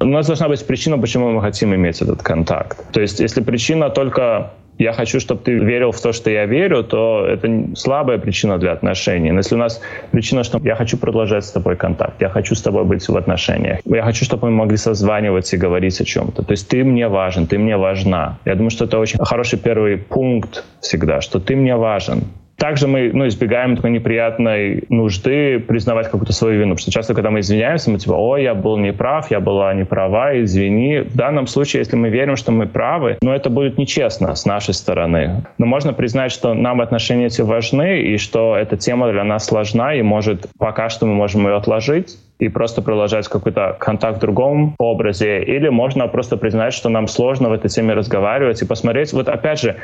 У 0.00 0.06
нас 0.06 0.26
должна 0.26 0.48
быть 0.48 0.66
причина, 0.66 0.98
почему 0.98 1.30
мы 1.30 1.42
хотим 1.42 1.74
иметь 1.74 2.00
этот 2.00 2.22
контакт. 2.22 2.78
То 2.92 3.00
есть, 3.00 3.20
если 3.20 3.42
причина 3.42 3.90
только 3.90 4.50
я 4.80 4.92
хочу, 4.92 5.20
чтобы 5.20 5.42
ты 5.42 5.52
верил 5.58 5.92
в 5.92 6.00
то, 6.00 6.12
что 6.12 6.30
я 6.30 6.46
верю, 6.46 6.82
то 6.82 7.26
это 7.26 7.76
слабая 7.76 8.18
причина 8.18 8.56
для 8.58 8.72
отношений. 8.72 9.30
Но 9.30 9.38
если 9.40 9.54
у 9.54 9.58
нас 9.58 9.82
причина, 10.10 10.42
что 10.42 10.58
я 10.64 10.74
хочу 10.74 10.96
продолжать 10.96 11.44
с 11.44 11.52
тобой 11.52 11.76
контакт, 11.76 12.14
я 12.22 12.30
хочу 12.30 12.54
с 12.54 12.62
тобой 12.62 12.84
быть 12.84 13.06
в 13.06 13.14
отношениях, 13.14 13.80
я 13.84 14.02
хочу, 14.02 14.24
чтобы 14.24 14.48
мы 14.48 14.56
могли 14.56 14.78
созваниваться 14.78 15.56
и 15.56 15.58
говорить 15.58 16.00
о 16.00 16.04
чем-то. 16.04 16.42
То 16.42 16.52
есть 16.52 16.66
ты 16.68 16.82
мне 16.82 17.08
важен, 17.08 17.46
ты 17.46 17.58
мне 17.58 17.76
важна. 17.76 18.38
Я 18.46 18.54
думаю, 18.54 18.70
что 18.70 18.86
это 18.86 18.98
очень 18.98 19.22
хороший 19.22 19.58
первый 19.58 19.98
пункт 19.98 20.64
всегда, 20.80 21.20
что 21.20 21.40
ты 21.40 21.56
мне 21.56 21.76
важен. 21.76 22.24
Также 22.60 22.86
мы 22.86 23.10
ну, 23.14 23.26
избегаем 23.26 23.74
такой 23.74 23.90
неприятной 23.90 24.84
нужды 24.90 25.60
признавать 25.60 26.10
какую-то 26.10 26.34
свою 26.34 26.60
вину. 26.60 26.74
Потому 26.74 26.82
что 26.82 26.90
часто, 26.90 27.14
когда 27.14 27.30
мы 27.30 27.40
извиняемся, 27.40 27.90
мы 27.90 27.98
типа, 27.98 28.12
ой, 28.12 28.42
я 28.42 28.54
был 28.54 28.76
неправ, 28.76 29.30
я 29.30 29.40
была 29.40 29.72
неправа, 29.72 30.38
извини. 30.42 30.98
В 30.98 31.16
данном 31.16 31.46
случае, 31.46 31.80
если 31.80 31.96
мы 31.96 32.10
верим, 32.10 32.36
что 32.36 32.52
мы 32.52 32.66
правы, 32.66 33.16
но 33.22 33.30
ну, 33.30 33.34
это 33.34 33.48
будет 33.48 33.78
нечестно 33.78 34.34
с 34.34 34.44
нашей 34.44 34.74
стороны. 34.74 35.42
Но 35.56 35.64
можно 35.64 35.94
признать, 35.94 36.32
что 36.32 36.52
нам 36.52 36.82
отношения 36.82 37.26
эти 37.26 37.40
важны, 37.40 38.02
и 38.02 38.18
что 38.18 38.54
эта 38.54 38.76
тема 38.76 39.10
для 39.10 39.24
нас 39.24 39.46
сложна, 39.46 39.94
и 39.94 40.02
может 40.02 40.46
пока 40.58 40.90
что 40.90 41.06
мы 41.06 41.14
можем 41.14 41.46
ее 41.46 41.56
отложить, 41.56 42.18
и 42.38 42.48
просто 42.48 42.82
продолжать 42.82 43.26
какой-то 43.28 43.76
контакт 43.80 44.18
в 44.18 44.20
другом 44.20 44.74
образе. 44.78 45.42
Или 45.42 45.70
можно 45.70 46.08
просто 46.08 46.36
признать, 46.36 46.74
что 46.74 46.90
нам 46.90 47.06
сложно 47.06 47.48
в 47.48 47.52
этой 47.52 47.70
теме 47.70 47.94
разговаривать 47.94 48.60
и 48.60 48.66
посмотреть. 48.66 49.14
Вот 49.14 49.28
опять 49.28 49.60
же, 49.60 49.76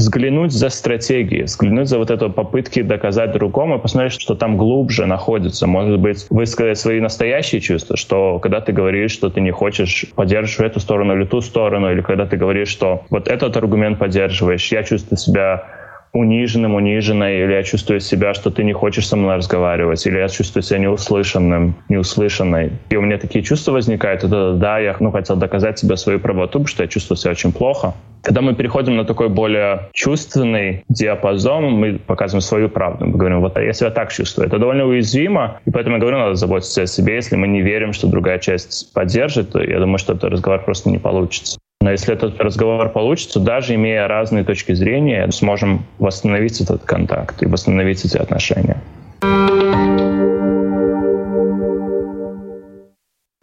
взглянуть 0.00 0.52
за 0.52 0.70
стратегией, 0.70 1.42
взглянуть 1.44 1.88
за 1.88 1.98
вот 1.98 2.10
эту 2.10 2.30
попытки 2.30 2.80
доказать 2.82 3.32
другому 3.32 3.78
посмотреть, 3.78 4.20
что 4.20 4.34
там 4.34 4.56
глубже 4.56 5.06
находится. 5.06 5.66
Может 5.66 6.00
быть, 6.00 6.26
высказать 6.30 6.78
свои 6.78 7.00
настоящие 7.00 7.60
чувства, 7.60 7.96
что 7.96 8.38
когда 8.38 8.60
ты 8.60 8.72
говоришь, 8.72 9.12
что 9.12 9.28
ты 9.28 9.40
не 9.40 9.50
хочешь 9.50 10.06
поддерживать 10.16 10.72
эту 10.72 10.80
сторону 10.80 11.14
или 11.14 11.24
ту 11.24 11.42
сторону, 11.42 11.92
или 11.92 12.00
когда 12.00 12.24
ты 12.26 12.38
говоришь, 12.38 12.68
что 12.68 13.04
вот 13.10 13.28
этот 13.28 13.56
аргумент 13.56 13.98
поддерживаешь, 13.98 14.72
я 14.72 14.82
чувствую 14.82 15.18
себя 15.18 15.64
униженным, 16.12 16.74
униженной, 16.74 17.42
или 17.42 17.52
я 17.52 17.62
чувствую 17.62 18.00
себя, 18.00 18.34
что 18.34 18.50
ты 18.50 18.64
не 18.64 18.72
хочешь 18.72 19.06
со 19.06 19.16
мной 19.16 19.36
разговаривать, 19.36 20.04
или 20.06 20.18
я 20.18 20.28
чувствую 20.28 20.62
себя 20.62 20.78
неуслышанным, 20.78 21.74
неуслышанной. 21.88 22.72
И 22.90 22.96
у 22.96 23.02
меня 23.02 23.18
такие 23.18 23.44
чувства 23.44 23.72
возникают, 23.72 24.24
это 24.24 24.54
да, 24.54 24.78
я 24.78 24.96
ну, 25.00 25.10
хотел 25.10 25.36
доказать 25.36 25.78
себе 25.78 25.96
свою 25.96 26.18
правоту, 26.18 26.58
потому 26.58 26.66
что 26.66 26.82
я 26.82 26.88
чувствую 26.88 27.16
себя 27.16 27.32
очень 27.32 27.52
плохо. 27.52 27.94
Когда 28.22 28.42
мы 28.42 28.54
переходим 28.54 28.96
на 28.96 29.04
такой 29.04 29.30
более 29.30 29.88
чувственный 29.92 30.84
диапазон, 30.88 31.72
мы 31.72 31.98
показываем 31.98 32.42
свою 32.42 32.68
правду. 32.68 33.06
Мы 33.06 33.16
говорим, 33.16 33.40
вот 33.40 33.58
я 33.58 33.72
себя 33.72 33.90
так 33.90 34.12
чувствую. 34.12 34.46
Это 34.46 34.58
довольно 34.58 34.84
уязвимо, 34.84 35.60
и 35.64 35.70
поэтому 35.70 35.96
я 35.96 36.00
говорю, 36.00 36.18
надо 36.18 36.34
заботиться 36.34 36.82
о 36.82 36.86
себе. 36.86 37.14
Если 37.14 37.36
мы 37.36 37.48
не 37.48 37.62
верим, 37.62 37.92
что 37.94 38.08
другая 38.08 38.38
часть 38.38 38.92
поддержит, 38.92 39.52
то 39.52 39.62
я 39.62 39.78
думаю, 39.78 39.98
что 39.98 40.12
этот 40.12 40.32
разговор 40.32 40.62
просто 40.64 40.90
не 40.90 40.98
получится. 40.98 41.58
Но 41.82 41.90
если 41.90 42.12
этот 42.12 42.38
разговор 42.38 42.90
получится, 42.90 43.40
даже 43.40 43.74
имея 43.74 44.06
разные 44.06 44.44
точки 44.44 44.74
зрения, 44.74 45.30
сможем 45.32 45.86
восстановить 45.98 46.60
этот 46.60 46.84
контакт 46.84 47.42
и 47.42 47.46
восстановить 47.46 48.04
эти 48.04 48.18
отношения. 48.18 48.82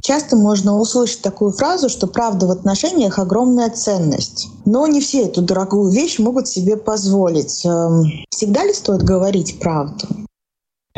Часто 0.04 0.38
можно 0.38 0.78
услышать 0.78 1.22
такую 1.22 1.52
фразу, 1.52 1.90
что 1.90 2.08
правда 2.08 2.46
в 2.46 2.52
отношениях 2.52 3.20
огромная 3.20 3.70
ценность. 3.70 4.48
Но 4.66 4.88
не 4.88 5.02
все 5.02 5.26
эту 5.26 5.42
дорогую 5.42 5.92
вещь 5.92 6.20
могут 6.20 6.48
себе 6.48 6.78
позволить. 6.78 7.66
Эм, 7.66 8.04
всегда 8.30 8.64
ли 8.64 8.72
стоит 8.72 9.04
говорить 9.04 9.60
правду? 9.60 10.06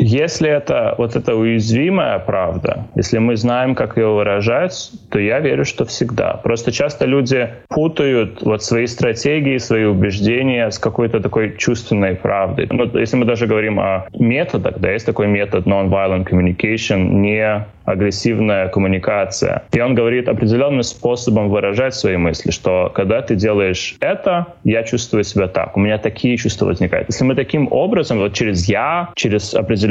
Если 0.00 0.48
это 0.48 0.94
вот 0.96 1.14
эта 1.14 1.34
уязвимая 1.34 2.18
правда, 2.18 2.86
если 2.96 3.18
мы 3.18 3.36
знаем, 3.36 3.74
как 3.74 3.98
ее 3.98 4.08
выражать, 4.08 4.90
то 5.10 5.18
я 5.18 5.40
верю, 5.40 5.66
что 5.66 5.84
всегда. 5.84 6.34
Просто 6.42 6.72
часто 6.72 7.04
люди 7.04 7.50
путают 7.68 8.42
вот 8.42 8.64
свои 8.64 8.86
стратегии, 8.86 9.58
свои 9.58 9.84
убеждения 9.84 10.70
с 10.70 10.78
какой-то 10.78 11.20
такой 11.20 11.54
чувственной 11.58 12.14
правдой. 12.14 12.66
Ну, 12.70 12.90
если 12.98 13.16
мы 13.16 13.26
даже 13.26 13.46
говорим 13.46 13.78
о 13.78 14.06
методах, 14.18 14.78
да, 14.78 14.90
есть 14.90 15.04
такой 15.04 15.26
метод 15.26 15.66
non-violent 15.66 16.26
communication, 16.26 17.20
не 17.20 17.66
агрессивная 17.84 18.68
коммуникация. 18.68 19.64
И 19.72 19.80
он 19.80 19.94
говорит 19.94 20.28
определенным 20.28 20.82
способом 20.82 21.48
выражать 21.48 21.94
свои 21.94 22.16
мысли, 22.16 22.50
что 22.50 22.90
когда 22.94 23.20
ты 23.20 23.34
делаешь 23.34 23.96
это, 24.00 24.46
я 24.64 24.82
чувствую 24.82 25.24
себя 25.24 25.48
так, 25.48 25.76
у 25.76 25.80
меня 25.80 25.98
такие 25.98 26.36
чувства 26.36 26.66
возникают. 26.66 27.08
Если 27.08 27.24
мы 27.24 27.34
таким 27.34 27.68
образом, 27.70 28.18
вот 28.18 28.32
через 28.32 28.68
«я», 28.68 29.10
через 29.14 29.54
определенные 29.54 29.89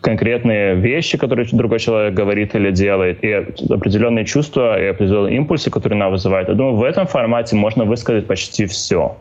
конкретные 0.00 0.74
вещи, 0.74 1.18
которые 1.18 1.46
другой 1.52 1.78
человек 1.78 2.14
говорит 2.14 2.54
или 2.54 2.70
делает, 2.70 3.24
и 3.24 3.32
определенные 3.32 4.24
чувства, 4.24 4.80
и 4.80 4.86
определенные 4.86 5.36
импульсы, 5.36 5.70
которые 5.70 5.96
она 5.96 6.08
вызывает, 6.10 6.48
я 6.48 6.54
думаю, 6.54 6.76
в 6.76 6.82
этом 6.82 7.06
формате 7.06 7.56
можно 7.56 7.84
высказать 7.84 8.26
почти 8.26 8.66
все 8.66 9.16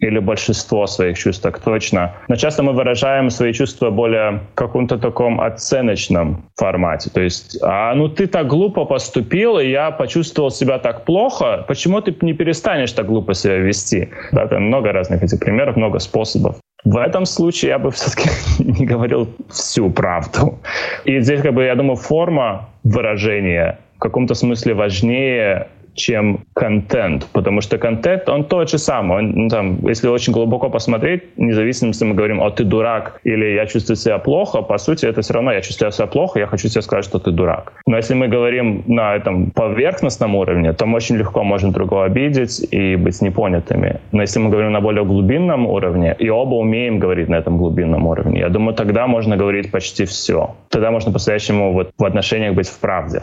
или 0.00 0.18
большинство 0.18 0.86
своих 0.86 1.18
чувств, 1.18 1.42
так 1.42 1.58
точно. 1.60 2.14
Но 2.28 2.36
часто 2.36 2.62
мы 2.62 2.72
выражаем 2.72 3.30
свои 3.30 3.52
чувства 3.52 3.90
более 3.90 4.40
в 4.52 4.54
каком-то 4.54 4.98
таком 4.98 5.40
оценочном 5.40 6.44
формате. 6.56 7.10
То 7.10 7.20
есть, 7.20 7.58
а 7.62 7.94
ну 7.94 8.08
ты 8.08 8.26
так 8.26 8.46
глупо 8.46 8.86
поступил, 8.86 9.58
и 9.58 9.68
я 9.68 9.90
почувствовал 9.90 10.50
себя 10.50 10.78
так 10.78 11.04
плохо, 11.04 11.64
почему 11.68 12.00
ты 12.00 12.16
не 12.22 12.32
перестанешь 12.32 12.92
так 12.92 13.06
глупо 13.06 13.34
себя 13.34 13.58
вести? 13.58 14.08
Да, 14.32 14.46
там 14.46 14.64
много 14.64 14.92
разных 14.92 15.22
этих 15.22 15.38
примеров, 15.38 15.76
много 15.76 15.98
способов. 15.98 16.56
В 16.84 16.96
этом 16.96 17.26
случае 17.26 17.70
я 17.70 17.78
бы 17.78 17.90
все-таки 17.92 18.30
не 18.58 18.86
говорил 18.86 19.28
всю 19.50 19.90
правду. 19.90 20.58
И 21.04 21.20
здесь, 21.20 21.42
как 21.42 21.54
бы, 21.54 21.64
я 21.64 21.74
думаю, 21.74 21.96
форма 21.96 22.68
выражения 22.84 23.78
в 23.96 24.00
каком-то 24.00 24.34
смысле 24.34 24.74
важнее 24.74 25.68
чем 25.94 26.44
контент, 26.54 27.26
потому 27.32 27.60
что 27.60 27.78
контент, 27.78 28.28
он 28.28 28.44
тот 28.44 28.70
же 28.70 28.78
самый. 28.78 29.18
Он, 29.18 29.30
ну, 29.30 29.48
там, 29.48 29.78
если 29.86 30.08
очень 30.08 30.32
глубоко 30.32 30.70
посмотреть, 30.70 31.22
независимо, 31.36 31.88
если 31.88 32.04
мы 32.04 32.14
говорим, 32.14 32.40
о, 32.40 32.50
ты 32.50 32.64
дурак, 32.64 33.20
или 33.24 33.54
я 33.54 33.66
чувствую 33.66 33.96
себя 33.96 34.18
плохо, 34.18 34.62
по 34.62 34.78
сути, 34.78 35.06
это 35.06 35.22
все 35.22 35.34
равно 35.34 35.52
я 35.52 35.60
чувствую 35.60 35.92
себя 35.92 36.06
плохо, 36.06 36.38
я 36.38 36.46
хочу 36.46 36.68
тебе 36.68 36.82
сказать, 36.82 37.04
что 37.04 37.18
ты 37.18 37.30
дурак. 37.30 37.72
Но 37.86 37.96
если 37.96 38.14
мы 38.14 38.28
говорим 38.28 38.82
на 38.86 39.14
этом 39.16 39.50
поверхностном 39.50 40.34
уровне, 40.34 40.72
то 40.72 40.86
мы 40.86 40.96
очень 40.96 41.16
легко 41.16 41.42
можем 41.44 41.72
другого 41.72 42.04
обидеть 42.04 42.66
и 42.70 42.96
быть 42.96 43.20
непонятыми. 43.22 44.00
Но 44.12 44.22
если 44.22 44.40
мы 44.40 44.50
говорим 44.50 44.72
на 44.72 44.80
более 44.80 45.04
глубинном 45.04 45.66
уровне, 45.66 46.16
и 46.18 46.28
оба 46.28 46.54
умеем 46.54 46.98
говорить 46.98 47.28
на 47.28 47.36
этом 47.36 47.58
глубинном 47.58 48.06
уровне, 48.06 48.40
я 48.40 48.48
думаю, 48.48 48.74
тогда 48.74 49.06
можно 49.06 49.36
говорить 49.36 49.70
почти 49.70 50.04
все. 50.04 50.54
Тогда 50.68 50.90
можно 50.90 51.10
по-настоящему 51.10 51.72
вот 51.72 51.90
в 51.98 52.04
отношениях 52.04 52.54
быть 52.54 52.68
в 52.68 52.78
правде. 52.78 53.22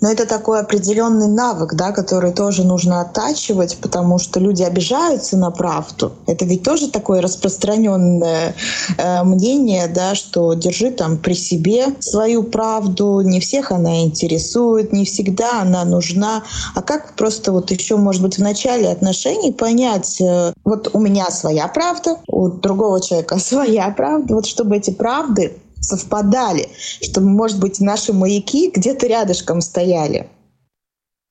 Но 0.00 0.10
это 0.10 0.26
такой 0.26 0.60
определенный 0.60 1.28
навык, 1.28 1.74
да, 1.74 1.92
который 1.92 2.32
тоже 2.32 2.64
нужно 2.64 3.00
оттачивать, 3.00 3.76
потому 3.80 4.18
что 4.18 4.40
люди 4.40 4.62
обижаются 4.62 5.36
на 5.36 5.50
правду. 5.50 6.12
Это 6.26 6.44
ведь 6.44 6.62
тоже 6.62 6.90
такое 6.90 7.20
распространенное 7.20 8.54
э, 8.96 9.22
мнение, 9.24 9.88
да, 9.88 10.14
что 10.14 10.54
держи 10.54 10.90
там 10.90 11.18
при 11.18 11.34
себе 11.34 11.86
свою 12.00 12.42
правду, 12.44 13.20
не 13.20 13.40
всех 13.40 13.72
она 13.72 14.02
интересует, 14.02 14.92
не 14.92 15.04
всегда 15.04 15.60
она 15.60 15.84
нужна. 15.84 16.44
А 16.74 16.82
как 16.82 17.14
просто 17.14 17.52
вот 17.52 17.70
еще, 17.70 17.96
может 17.96 18.22
быть, 18.22 18.36
в 18.36 18.42
начале 18.42 18.88
отношений 18.88 19.52
понять, 19.52 20.20
э, 20.20 20.54
вот 20.64 20.90
у 20.94 20.98
меня 20.98 21.30
своя 21.30 21.68
правда, 21.68 22.16
у 22.26 22.48
другого 22.48 23.00
человека 23.00 23.38
своя 23.38 23.90
правда, 23.90 24.34
вот 24.34 24.46
чтобы 24.46 24.76
эти 24.76 24.90
правды 24.90 25.56
совпадали, 25.80 26.68
чтобы, 27.02 27.28
может 27.28 27.58
быть, 27.58 27.80
наши 27.80 28.12
маяки 28.12 28.70
где-то 28.70 29.06
рядышком 29.06 29.60
стояли. 29.60 30.28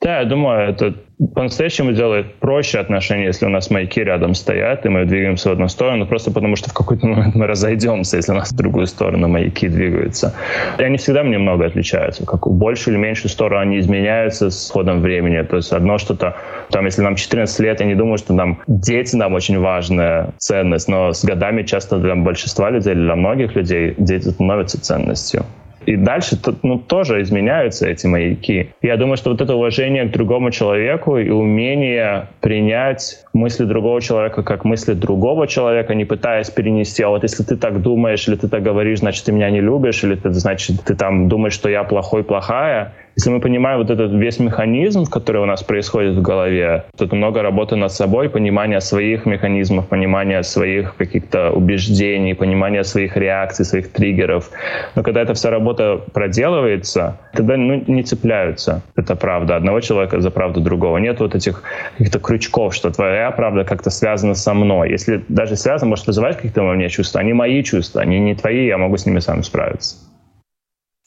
Да, 0.01 0.19
я 0.19 0.25
думаю, 0.25 0.69
это 0.69 0.95
по-настоящему 1.35 1.91
делает 1.91 2.35
проще 2.35 2.79
отношения, 2.79 3.25
если 3.25 3.45
у 3.45 3.49
нас 3.49 3.69
маяки 3.69 4.01
рядом 4.01 4.33
стоят, 4.33 4.85
и 4.85 4.89
мы 4.89 5.03
двигаемся 5.03 5.49
в 5.49 5.51
одну 5.51 5.67
сторону, 5.67 6.07
просто 6.07 6.31
потому 6.31 6.55
что 6.55 6.69
в 6.69 6.73
какой-то 6.73 7.05
момент 7.07 7.35
мы 7.35 7.47
разойдемся, 7.47 8.15
если 8.15 8.31
у 8.31 8.35
нас 8.35 8.51
в 8.51 8.55
другую 8.55 8.87
сторону 8.87 9.27
маяки 9.27 9.67
двигаются. 9.67 10.33
И 10.77 10.83
они 10.83 10.95
всегда 10.95 11.23
немного 11.23 11.65
отличаются. 11.65 12.25
Как 12.25 12.47
в 12.47 12.53
большую 12.53 12.95
или 12.95 13.01
меньшую 13.01 13.29
сторону 13.29 13.61
они 13.61 13.79
изменяются 13.79 14.49
с 14.49 14.69
ходом 14.71 15.01
времени. 15.01 15.41
То 15.41 15.57
есть 15.57 15.73
одно 15.73 15.97
что-то, 15.97 16.37
там, 16.69 16.85
если 16.85 17.01
нам 17.01 17.15
14 17.15 17.59
лет, 17.59 17.81
я 17.81 17.85
не 17.85 17.95
думаю, 17.95 18.17
что 18.17 18.33
нам 18.33 18.61
дети 18.67 19.17
нам 19.17 19.33
очень 19.33 19.59
важная 19.59 20.33
ценность, 20.37 20.87
но 20.87 21.11
с 21.11 21.25
годами 21.25 21.63
часто 21.63 21.97
для 21.97 22.15
большинства 22.15 22.69
людей, 22.69 22.95
для 22.95 23.17
многих 23.17 23.53
людей 23.53 23.95
дети 23.97 24.29
становятся 24.29 24.81
ценностью. 24.81 25.45
И 25.89 25.95
дальше 25.95 26.37
ну, 26.61 26.77
тоже 26.77 27.19
изменяются 27.23 27.89
эти 27.89 28.05
маяки. 28.05 28.69
Я 28.83 28.95
думаю, 28.95 29.17
что 29.17 29.31
вот 29.31 29.41
это 29.41 29.55
уважение 29.55 30.05
к 30.05 30.11
другому 30.11 30.51
человеку 30.51 31.17
и 31.17 31.29
умение 31.31 32.27
принять 32.41 33.25
мысли 33.33 33.65
другого 33.65 33.99
человека 33.99 34.43
как 34.43 34.65
мысли 34.65 34.93
другого 34.93 35.47
человека, 35.47 35.95
не 35.95 36.05
пытаясь 36.05 36.51
перенести, 36.51 37.01
а 37.01 37.09
вот 37.09 37.23
если 37.23 37.41
ты 37.41 37.55
так 37.55 37.81
думаешь 37.81 38.27
или 38.27 38.35
ты 38.35 38.47
так 38.47 38.61
говоришь, 38.61 38.99
значит, 38.99 39.25
ты 39.25 39.31
меня 39.31 39.49
не 39.49 39.61
любишь, 39.61 40.03
или 40.03 40.13
ты, 40.13 40.29
значит, 40.29 40.83
ты 40.85 40.93
там 40.93 41.27
думаешь, 41.27 41.53
что 41.53 41.69
я 41.69 41.83
плохой, 41.83 42.23
плохая, 42.23 42.93
если 43.15 43.31
мы 43.31 43.39
понимаем 43.39 43.79
вот 43.79 43.89
этот 43.89 44.13
весь 44.13 44.39
механизм, 44.39 45.05
который 45.05 45.41
у 45.41 45.45
нас 45.45 45.63
происходит 45.63 46.15
в 46.15 46.21
голове, 46.21 46.85
это 46.97 47.15
много 47.15 47.41
работы 47.41 47.75
над 47.75 47.91
собой, 47.91 48.29
понимание 48.29 48.81
своих 48.81 49.25
механизмов, 49.25 49.87
понимание 49.87 50.43
своих 50.43 50.95
каких-то 50.95 51.51
убеждений, 51.51 52.33
понимание 52.33 52.83
своих 52.83 53.17
реакций, 53.17 53.65
своих 53.65 53.91
триггеров. 53.91 54.49
Но 54.95 55.03
когда 55.03 55.21
эта 55.21 55.33
вся 55.33 55.49
работа 55.49 56.01
проделывается, 56.13 57.17
тогда 57.33 57.57
ну, 57.57 57.83
не 57.87 58.03
цепляются. 58.03 58.81
Это 58.95 59.15
правда 59.15 59.55
одного 59.55 59.81
человека 59.81 60.21
за 60.21 60.31
правду 60.31 60.61
другого. 60.61 60.97
Нет 60.97 61.19
вот 61.19 61.35
этих 61.35 61.63
каких-то 61.97 62.19
крючков, 62.19 62.73
что 62.73 62.89
твоя 62.91 63.31
правда 63.31 63.63
как-то 63.63 63.89
связана 63.89 64.35
со 64.35 64.53
мной. 64.53 64.91
Если 64.91 65.23
даже 65.27 65.55
связано, 65.55 65.89
может 65.89 66.07
вызывать 66.07 66.37
какие-то 66.37 66.63
у 66.63 66.73
меня 66.73 66.89
чувства. 66.89 67.21
Они 67.21 67.33
мои 67.33 67.63
чувства, 67.63 68.01
они 68.01 68.19
не 68.19 68.35
твои, 68.35 68.65
я 68.65 68.77
могу 68.77 68.97
с 68.97 69.05
ними 69.05 69.19
сам 69.19 69.43
справиться. 69.43 70.08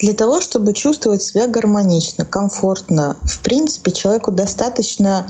Для 0.02 0.14
того, 0.14 0.40
чтобы 0.40 0.72
чувствовать 0.72 1.22
себя 1.22 1.46
гармонично, 1.46 2.24
комфортно, 2.24 3.16
в 3.22 3.40
принципе, 3.40 3.92
человеку 3.92 4.32
достаточно 4.32 5.28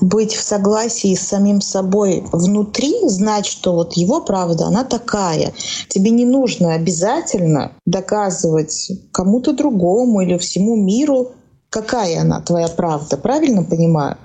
быть 0.00 0.32
в 0.32 0.40
согласии 0.40 1.14
с 1.14 1.28
самим 1.28 1.60
собой 1.60 2.24
внутри, 2.32 2.94
знать, 3.08 3.44
что 3.44 3.74
вот 3.74 3.92
его 3.92 4.22
правда, 4.22 4.64
она 4.68 4.84
такая. 4.84 5.52
Тебе 5.88 6.10
не 6.10 6.24
нужно 6.24 6.72
обязательно 6.72 7.72
доказывать 7.84 8.90
кому-то 9.12 9.52
другому 9.52 10.22
или 10.22 10.38
всему 10.38 10.76
миру, 10.76 11.32
какая 11.68 12.22
она, 12.22 12.40
твоя 12.40 12.68
правда. 12.68 13.18
Правильно 13.18 13.64
понимаю? 13.64 14.16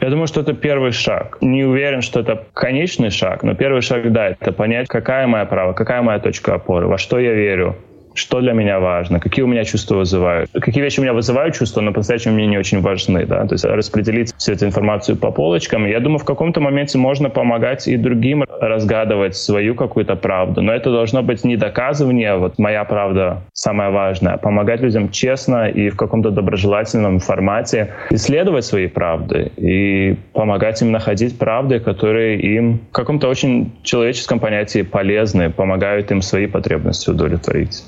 Я 0.00 0.10
думаю, 0.10 0.26
что 0.26 0.40
это 0.40 0.54
первый 0.54 0.90
шаг. 0.90 1.38
Не 1.40 1.62
уверен, 1.62 2.02
что 2.02 2.18
это 2.18 2.48
конечный 2.52 3.10
шаг, 3.10 3.44
но 3.44 3.54
первый 3.54 3.82
шаг, 3.82 4.10
да, 4.12 4.30
это 4.30 4.50
понять, 4.50 4.88
какая 4.88 5.28
моя 5.28 5.44
правда, 5.44 5.74
какая 5.74 6.02
моя 6.02 6.18
точка 6.18 6.54
опоры, 6.54 6.88
во 6.88 6.98
что 6.98 7.20
я 7.20 7.32
верю, 7.32 7.76
что 8.14 8.40
для 8.40 8.52
меня 8.52 8.80
важно, 8.80 9.20
какие 9.20 9.44
у 9.44 9.48
меня 9.48 9.64
чувства 9.64 9.96
вызывают. 9.96 10.50
Какие 10.52 10.82
вещи 10.82 11.00
у 11.00 11.02
меня 11.02 11.12
вызывают 11.12 11.54
чувства, 11.54 11.80
но 11.80 11.92
по-настоящему 11.92 12.34
мне 12.34 12.46
не 12.46 12.58
очень 12.58 12.80
важны. 12.80 13.26
Да? 13.26 13.46
То 13.46 13.54
есть 13.54 13.64
распределить 13.64 14.34
всю 14.36 14.52
эту 14.52 14.66
информацию 14.66 15.16
по 15.16 15.30
полочкам. 15.30 15.86
Я 15.86 16.00
думаю, 16.00 16.18
в 16.18 16.24
каком-то 16.24 16.60
моменте 16.60 16.98
можно 16.98 17.30
помогать 17.30 17.88
и 17.88 17.96
другим 17.96 18.44
разгадывать 18.48 19.36
свою 19.36 19.74
какую-то 19.74 20.16
правду. 20.16 20.62
Но 20.62 20.72
это 20.72 20.90
должно 20.90 21.22
быть 21.22 21.44
не 21.44 21.56
доказывание, 21.56 22.36
вот 22.36 22.58
моя 22.58 22.84
правда 22.84 23.42
самая 23.52 23.90
важная, 23.90 24.34
а 24.34 24.38
помогать 24.38 24.80
людям 24.80 25.10
честно 25.10 25.68
и 25.68 25.90
в 25.90 25.96
каком-то 25.96 26.30
доброжелательном 26.30 27.20
формате 27.20 27.94
исследовать 28.10 28.64
свои 28.64 28.86
правды 28.86 29.52
и 29.56 30.16
помогать 30.32 30.82
им 30.82 30.90
находить 30.90 31.38
правды, 31.38 31.80
которые 31.80 32.40
им 32.40 32.80
в 32.90 32.92
каком-то 32.92 33.28
очень 33.28 33.72
человеческом 33.82 34.40
понятии 34.40 34.82
полезны, 34.82 35.50
помогают 35.50 36.10
им 36.10 36.22
свои 36.22 36.46
потребности 36.46 37.10
удовлетворить. 37.10 37.84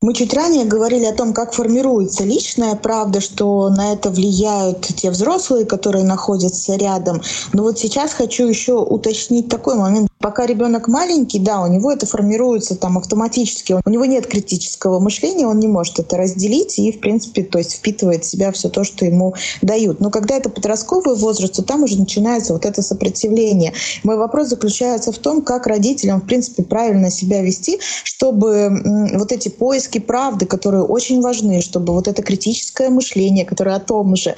Мы 0.00 0.14
чуть 0.14 0.32
ранее 0.32 0.64
говорили 0.64 1.06
о 1.06 1.12
том, 1.12 1.32
как 1.32 1.52
формируется 1.52 2.22
личная 2.22 2.76
правда, 2.76 3.20
что 3.20 3.68
на 3.68 3.92
это 3.92 4.10
влияют 4.10 4.82
те 4.82 5.10
взрослые, 5.10 5.66
которые 5.66 6.04
находятся 6.04 6.76
рядом. 6.76 7.20
Но 7.52 7.64
вот 7.64 7.80
сейчас 7.80 8.12
хочу 8.12 8.46
еще 8.46 8.74
уточнить 8.74 9.48
такой 9.48 9.74
момент. 9.74 10.07
Пока 10.20 10.46
ребенок 10.46 10.88
маленький, 10.88 11.38
да, 11.38 11.60
у 11.60 11.68
него 11.68 11.92
это 11.92 12.04
формируется 12.04 12.74
там 12.74 12.98
автоматически. 12.98 13.76
У 13.84 13.90
него 13.90 14.04
нет 14.04 14.26
критического 14.26 14.98
мышления, 14.98 15.46
он 15.46 15.60
не 15.60 15.68
может 15.68 16.00
это 16.00 16.16
разделить 16.16 16.78
и, 16.78 16.90
в 16.90 16.98
принципе, 16.98 17.44
то 17.44 17.58
есть 17.58 17.74
впитывает 17.74 18.24
в 18.24 18.26
себя 18.26 18.50
все 18.50 18.68
то, 18.68 18.82
что 18.82 19.04
ему 19.04 19.34
дают. 19.62 20.00
Но 20.00 20.10
когда 20.10 20.36
это 20.36 20.50
подростковый 20.50 21.16
возраст, 21.16 21.54
то 21.54 21.62
там 21.62 21.84
уже 21.84 21.98
начинается 21.98 22.52
вот 22.52 22.66
это 22.66 22.82
сопротивление. 22.82 23.72
Мой 24.02 24.16
вопрос 24.16 24.48
заключается 24.48 25.12
в 25.12 25.18
том, 25.18 25.42
как 25.42 25.68
родителям, 25.68 26.20
в 26.20 26.26
принципе, 26.26 26.64
правильно 26.64 27.10
себя 27.10 27.40
вести, 27.40 27.78
чтобы 28.02 28.70
вот 29.14 29.30
эти 29.30 29.48
поиски 29.48 29.98
правды, 29.98 30.46
которые 30.46 30.82
очень 30.82 31.20
важны, 31.20 31.60
чтобы 31.60 31.92
вот 31.92 32.08
это 32.08 32.22
критическое 32.22 32.90
мышление, 32.90 33.44
которое 33.44 33.76
о 33.76 33.80
том 33.80 34.16
же, 34.16 34.34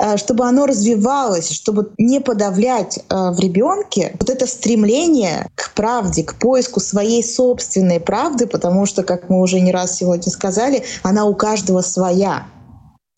Э, 0.00 0.16
чтобы 0.16 0.44
оно 0.44 0.66
развивалось, 0.66 1.50
чтобы 1.50 1.90
не 1.98 2.20
подавлять 2.20 2.98
э, 2.98 3.30
в 3.32 3.38
ребенке 3.38 4.16
вот 4.18 4.30
это 4.30 4.46
стремление 4.46 4.89
к 5.54 5.74
правде, 5.74 6.24
к 6.24 6.34
поиску 6.34 6.80
своей 6.80 7.22
собственной 7.22 8.00
правды, 8.00 8.46
потому 8.46 8.86
что, 8.86 9.02
как 9.02 9.28
мы 9.28 9.40
уже 9.40 9.60
не 9.60 9.72
раз 9.72 9.96
сегодня 9.96 10.30
сказали, 10.30 10.82
она 11.02 11.24
у 11.24 11.34
каждого 11.34 11.80
своя 11.80 12.44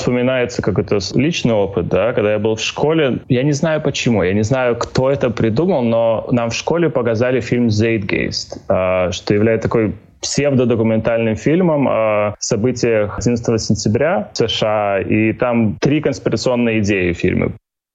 вспоминается 0.02 0.62
какой-то 0.62 0.98
личный 1.14 1.54
опыт, 1.54 1.88
да, 1.88 2.12
когда 2.12 2.32
я 2.32 2.38
был 2.40 2.56
в 2.56 2.60
школе. 2.60 3.20
Я 3.28 3.44
не 3.44 3.52
знаю 3.52 3.80
почему, 3.80 4.24
я 4.24 4.32
не 4.32 4.42
знаю, 4.42 4.76
кто 4.76 5.08
это 5.08 5.30
придумал, 5.30 5.82
но 5.82 6.26
нам 6.32 6.50
в 6.50 6.54
школе 6.54 6.90
показали 6.90 7.40
фильм 7.40 7.68
«Zeitgeist», 7.68 8.58
э, 8.68 9.12
что 9.12 9.34
является 9.34 9.68
такой 9.68 9.94
псевдодокументальным 10.20 11.36
фильмом 11.36 11.88
о 11.88 12.34
событиях 12.38 13.18
11 13.18 13.60
сентября 13.60 14.30
в 14.32 14.38
США, 14.38 15.00
и 15.00 15.32
там 15.32 15.76
три 15.80 16.00
конспирационные 16.00 16.80
идеи 16.80 17.12
в 17.12 17.18
фильме. 17.18 17.52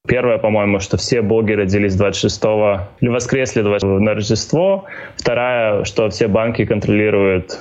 Первое, 0.07 0.37
по-моему, 0.37 0.79
что 0.79 0.97
все 0.97 1.21
боги 1.21 1.53
родились 1.53 1.95
26-го 1.95 2.87
или 3.01 3.09
воскресли 3.09 3.61
20 3.61 3.83
на 3.99 4.13
Рождество. 4.13 4.85
Вторая, 5.17 5.83
что 5.83 6.09
все 6.09 6.27
банки 6.27 6.65
контролируют 6.65 7.57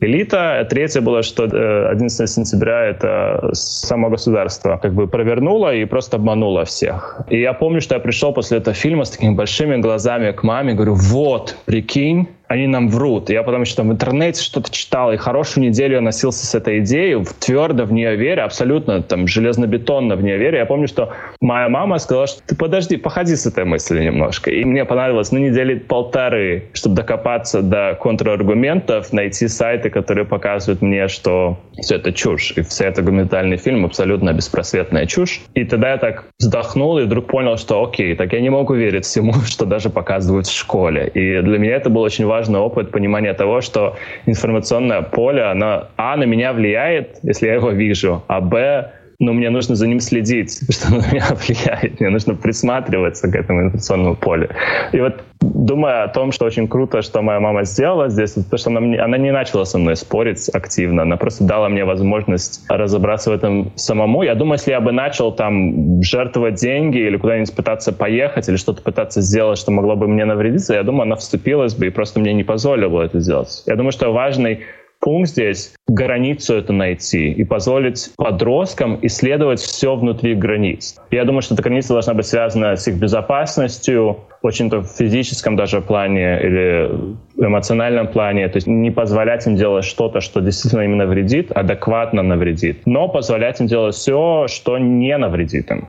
элита. 0.00 0.66
Третье 0.70 1.00
было, 1.00 1.22
что 1.22 1.44
11 1.44 2.20
э, 2.20 2.26
сентября 2.26 2.84
это 2.84 3.50
само 3.52 4.10
государство 4.10 4.78
как 4.80 4.94
бы 4.94 5.08
провернуло 5.08 5.74
и 5.74 5.84
просто 5.84 6.16
обмануло 6.16 6.64
всех. 6.64 7.20
И 7.28 7.40
я 7.40 7.52
помню, 7.52 7.80
что 7.80 7.94
я 7.94 8.00
пришел 8.00 8.32
после 8.32 8.58
этого 8.58 8.74
фильма 8.74 9.04
с 9.04 9.10
такими 9.10 9.34
большими 9.34 9.76
глазами 9.76 10.32
к 10.32 10.42
маме, 10.42 10.74
говорю, 10.74 10.94
вот, 10.94 11.56
прикинь, 11.66 12.28
они 12.48 12.66
нам 12.66 12.88
врут. 12.88 13.30
Я 13.30 13.42
потом 13.42 13.62
еще 13.62 13.76
там 13.76 13.90
в 13.90 13.92
интернете 13.92 14.42
что-то 14.42 14.72
читал, 14.72 15.12
и 15.12 15.16
хорошую 15.16 15.64
неделю 15.64 15.96
я 15.96 16.00
носился 16.00 16.46
с 16.46 16.54
этой 16.54 16.80
идеей, 16.80 17.22
твердо 17.40 17.84
в 17.84 17.92
нее 17.92 18.16
веря, 18.16 18.44
абсолютно 18.44 19.02
там 19.02 19.26
железнобетонно 19.26 20.16
в 20.16 20.22
нее 20.22 20.38
веря. 20.38 20.60
Я 20.60 20.66
помню, 20.66 20.88
что 20.88 21.12
моя 21.40 21.68
мама 21.68 21.98
сказала, 21.98 22.26
что 22.26 22.40
ты 22.46 22.56
подожди, 22.56 22.96
походи 22.96 23.36
с 23.36 23.46
этой 23.46 23.64
мыслью 23.64 24.02
немножко. 24.02 24.50
И 24.50 24.64
мне 24.64 24.84
понадобилось, 24.84 25.30
ну, 25.30 25.38
недели 25.38 25.74
полторы, 25.74 26.64
чтобы 26.72 26.96
докопаться 26.96 27.62
до 27.62 27.96
контраргументов, 28.00 29.12
найти 29.12 29.46
сайты, 29.46 29.90
которые 29.90 30.24
показывают 30.24 30.80
мне, 30.80 31.08
что 31.08 31.58
все 31.80 31.96
это 31.96 32.12
чушь. 32.12 32.52
И 32.56 32.62
вся 32.62 32.86
эта 32.86 33.02
документальный 33.02 33.58
фильм 33.58 33.84
абсолютно 33.84 34.32
беспросветная 34.32 35.06
чушь. 35.06 35.42
И 35.54 35.64
тогда 35.64 35.92
я 35.92 35.98
так 35.98 36.24
вздохнул 36.38 36.98
и 36.98 37.04
вдруг 37.04 37.26
понял, 37.26 37.58
что 37.58 37.84
окей, 37.84 38.14
так 38.16 38.32
я 38.32 38.40
не 38.40 38.50
могу 38.50 38.72
верить 38.74 39.04
всему, 39.04 39.34
что 39.46 39.66
даже 39.66 39.90
показывают 39.90 40.46
в 40.46 40.56
школе. 40.56 41.08
И 41.08 41.42
для 41.42 41.58
меня 41.58 41.76
это 41.76 41.90
было 41.90 42.04
очень 42.04 42.24
важно 42.24 42.37
важный 42.38 42.60
опыт 42.60 42.90
понимания 42.92 43.34
того, 43.34 43.60
что 43.60 43.96
информационное 44.26 45.02
поле, 45.02 45.42
оно, 45.42 45.88
а, 45.96 46.16
на 46.16 46.24
меня 46.24 46.52
влияет, 46.52 47.18
если 47.22 47.48
я 47.48 47.54
его 47.54 47.70
вижу, 47.70 48.22
а, 48.28 48.40
б, 48.40 48.92
но 49.20 49.32
мне 49.32 49.50
нужно 49.50 49.74
за 49.74 49.86
ним 49.86 50.00
следить, 50.00 50.60
что 50.70 50.90
на 50.90 51.06
меня 51.10 51.26
влияет. 51.34 52.00
Мне 52.00 52.10
нужно 52.10 52.34
присматриваться 52.34 53.28
к 53.28 53.34
этому 53.34 53.62
информационному 53.62 54.16
полю. 54.16 54.48
И 54.92 55.00
вот 55.00 55.22
думая 55.40 56.04
о 56.04 56.08
том, 56.08 56.32
что 56.32 56.44
очень 56.44 56.68
круто, 56.68 57.02
что 57.02 57.22
моя 57.22 57.40
мама 57.40 57.64
сделала 57.64 58.08
здесь, 58.08 58.32
то, 58.32 58.56
что 58.56 58.70
она, 58.70 58.80
мне, 58.80 58.98
она 59.00 59.18
не 59.18 59.32
начала 59.32 59.64
со 59.64 59.78
мной 59.78 59.96
спорить 59.96 60.48
активно, 60.52 61.02
она 61.02 61.16
просто 61.16 61.44
дала 61.44 61.68
мне 61.68 61.84
возможность 61.84 62.64
разобраться 62.68 63.30
в 63.30 63.34
этом 63.34 63.72
самому. 63.76 64.22
Я 64.22 64.34
думаю, 64.34 64.54
если 64.54 64.70
я 64.70 64.80
бы 64.80 64.92
начал 64.92 65.32
там 65.32 66.02
жертвовать 66.02 66.54
деньги 66.54 66.98
или 66.98 67.16
куда-нибудь 67.16 67.54
пытаться 67.54 67.92
поехать 67.92 68.48
или 68.48 68.56
что-то 68.56 68.82
пытаться 68.82 69.20
сделать, 69.20 69.58
что 69.58 69.72
могло 69.72 69.96
бы 69.96 70.06
мне 70.06 70.24
навредиться, 70.24 70.74
я 70.74 70.82
думаю, 70.82 71.02
она 71.02 71.16
вступилась 71.16 71.74
бы 71.74 71.86
и 71.86 71.90
просто 71.90 72.20
мне 72.20 72.32
не 72.32 72.44
позволила 72.44 73.02
это 73.02 73.20
сделать. 73.20 73.62
Я 73.66 73.76
думаю, 73.76 73.92
что 73.92 74.12
важный 74.12 74.60
пункт 75.00 75.30
здесь— 75.30 75.74
границу 75.88 76.54
это 76.54 76.72
найти 76.72 77.32
и 77.32 77.44
позволить 77.44 78.10
подросткам 78.16 78.98
исследовать 79.02 79.60
все 79.60 79.96
внутри 79.96 80.34
границ. 80.34 80.96
Я 81.10 81.24
думаю, 81.24 81.42
что 81.42 81.54
эта 81.54 81.62
граница 81.62 81.94
должна 81.94 82.14
быть 82.14 82.26
связана 82.26 82.76
с 82.76 82.86
их 82.88 82.96
безопасностью, 82.96 84.18
очень-то 84.42 84.80
в 84.80 84.86
физическом 84.86 85.56
даже 85.56 85.80
плане 85.80 86.40
или 86.40 86.90
эмоциональном 87.36 88.08
плане, 88.08 88.48
то 88.48 88.56
есть 88.56 88.66
не 88.66 88.90
позволять 88.90 89.46
им 89.46 89.56
делать 89.56 89.84
что-то, 89.84 90.20
что 90.20 90.40
действительно 90.40 90.82
именно 90.82 91.06
вредит, 91.06 91.52
адекватно 91.52 92.22
навредит, 92.22 92.86
но 92.86 93.08
позволять 93.08 93.60
им 93.60 93.66
делать 93.66 93.94
все, 93.94 94.46
что 94.48 94.78
не 94.78 95.16
навредит 95.16 95.70
им. 95.70 95.88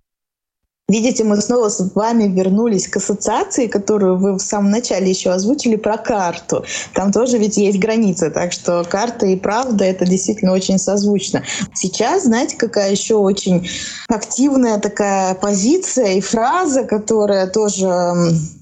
Видите, 0.90 1.24
мы 1.24 1.38
снова 1.38 1.70
с 1.70 1.92
вами 1.94 2.24
вернулись 2.24 2.88
к 2.88 2.98
ассоциации, 2.98 3.68
которую 3.68 4.18
вы 4.18 4.34
в 4.34 4.40
самом 4.40 4.72
начале 4.72 5.08
еще 5.08 5.30
озвучили 5.30 5.76
про 5.76 5.98
карту. 5.98 6.66
Там 6.94 7.12
тоже 7.12 7.38
ведь 7.38 7.58
есть 7.58 7.78
границы, 7.78 8.32
так 8.32 8.52
что 8.52 8.84
карта 8.90 9.28
и 9.28 9.36
правда 9.36 9.86
это 9.86 10.06
действительно 10.06 10.52
очень 10.52 10.80
созвучно. 10.80 11.44
Сейчас, 11.76 12.24
знаете, 12.24 12.58
какая 12.58 12.90
еще 12.90 13.16
очень 13.16 13.70
активная 14.08 14.80
такая 14.80 15.36
позиция 15.36 16.14
и 16.14 16.22
фраза, 16.22 16.84
которая 16.84 17.46
тоже 17.46 17.88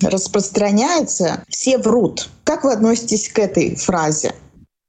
распространяется. 0.01 1.43
Все 1.47 1.77
врут. 1.77 2.27
Как 2.43 2.65
вы 2.65 2.73
относитесь 2.73 3.29
к 3.29 3.39
этой 3.39 3.75
фразе? 3.75 4.33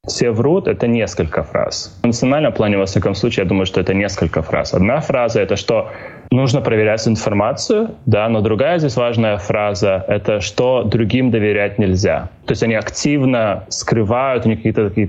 Все 0.08 0.30
врут— 0.30 0.66
это 0.68 0.86
несколько 0.86 1.42
фраз. 1.44 1.92
В 2.02 2.06
национальном 2.06 2.52
плане, 2.52 2.78
во 2.78 2.86
всяком 2.86 3.14
случае, 3.14 3.44
я 3.44 3.48
думаю, 3.48 3.66
что 3.66 3.80
это 3.80 3.94
несколько 3.94 4.42
фраз. 4.42 4.72
Одна 4.72 5.00
фраза— 5.00 5.40
это 5.42 5.56
что 5.56 5.90
нужно 6.30 6.60
проверять 6.60 7.06
информацию, 7.06 7.90
да, 8.06 8.28
но 8.28 8.40
другая 8.40 8.78
здесь 8.78 8.96
важная 8.96 9.38
фраза— 9.38 10.04
это 10.08 10.40
что 10.40 10.82
другим 10.84 11.30
доверять 11.30 11.78
нельзя. 11.78 12.30
То 12.46 12.52
есть 12.52 12.62
они 12.62 12.74
активно 12.74 13.64
скрывают, 13.68 14.46
у 14.46 14.48
них 14.48 14.58
какие-то 14.58 14.88
какие 14.88 15.08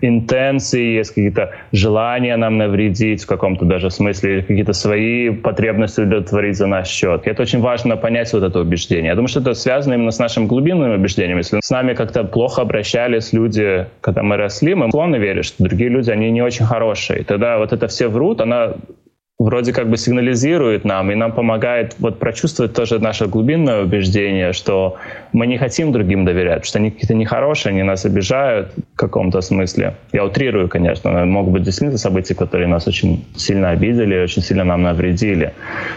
интенции, 0.00 0.96
есть 0.96 1.10
какие-то 1.10 1.52
желания 1.72 2.36
нам 2.36 2.56
навредить 2.56 3.24
в 3.24 3.26
каком-то 3.26 3.64
даже 3.64 3.90
смысле, 3.90 4.42
какие-то 4.42 4.72
свои 4.72 5.30
потребности 5.30 6.00
удовлетворить 6.00 6.56
за 6.56 6.66
наш 6.66 6.88
счет. 6.88 7.26
И 7.26 7.30
это 7.30 7.42
очень 7.42 7.60
важно 7.60 7.96
понять 7.96 8.32
вот 8.32 8.42
это 8.42 8.60
убеждение. 8.60 9.08
Я 9.08 9.14
думаю, 9.14 9.28
что 9.28 9.40
это 9.40 9.54
связано 9.54 9.94
именно 9.94 10.10
с 10.10 10.18
нашим 10.18 10.46
глубинным 10.46 10.92
убеждением. 10.92 11.38
Если 11.38 11.58
с 11.62 11.70
нами 11.70 11.94
как-то 11.94 12.24
плохо 12.24 12.62
обращались 12.62 13.32
люди, 13.32 13.86
когда 14.00 14.22
мы 14.22 14.36
росли, 14.36 14.74
мы 14.74 14.88
склонны 14.88 15.16
верить, 15.16 15.44
что 15.44 15.64
другие 15.64 15.90
люди, 15.90 16.10
они 16.10 16.30
не 16.30 16.42
очень 16.42 16.64
хорошие. 16.64 17.20
И 17.20 17.24
тогда 17.24 17.58
вот 17.58 17.72
это 17.72 17.88
все 17.88 18.08
врут, 18.08 18.40
она 18.40 18.74
вроде 19.38 19.72
как 19.72 19.88
бы 19.88 19.96
сигнализирует 19.96 20.84
нам 20.84 21.12
и 21.12 21.14
нам 21.14 21.32
помогает 21.32 21.94
вот 22.00 22.18
прочувствовать 22.18 22.72
тоже 22.72 22.98
наше 22.98 23.26
глубинное 23.26 23.82
убеждение, 23.82 24.52
что 24.52 24.96
мы 25.32 25.46
не 25.46 25.58
хотим 25.58 25.92
другим 25.92 26.24
доверять, 26.24 26.66
что 26.66 26.78
они 26.78 26.90
какие-то 26.90 27.14
нехорошие, 27.14 27.70
они 27.70 27.84
нас 27.84 28.04
обижают 28.04 28.72
в 28.94 28.96
каком-то 28.96 29.40
смысле. 29.40 29.94
Я 30.12 30.24
утрирую, 30.24 30.68
конечно, 30.68 31.12
но 31.12 31.24
могут 31.24 31.52
быть 31.52 31.62
действительно 31.62 31.98
события, 31.98 32.34
которые 32.34 32.66
нас 32.66 32.88
очень 32.88 33.24
сильно 33.36 33.70
обидели, 33.70 34.18
очень 34.18 34.42
сильно 34.42 34.64
нам 34.64 34.82
навредили. 34.82 35.52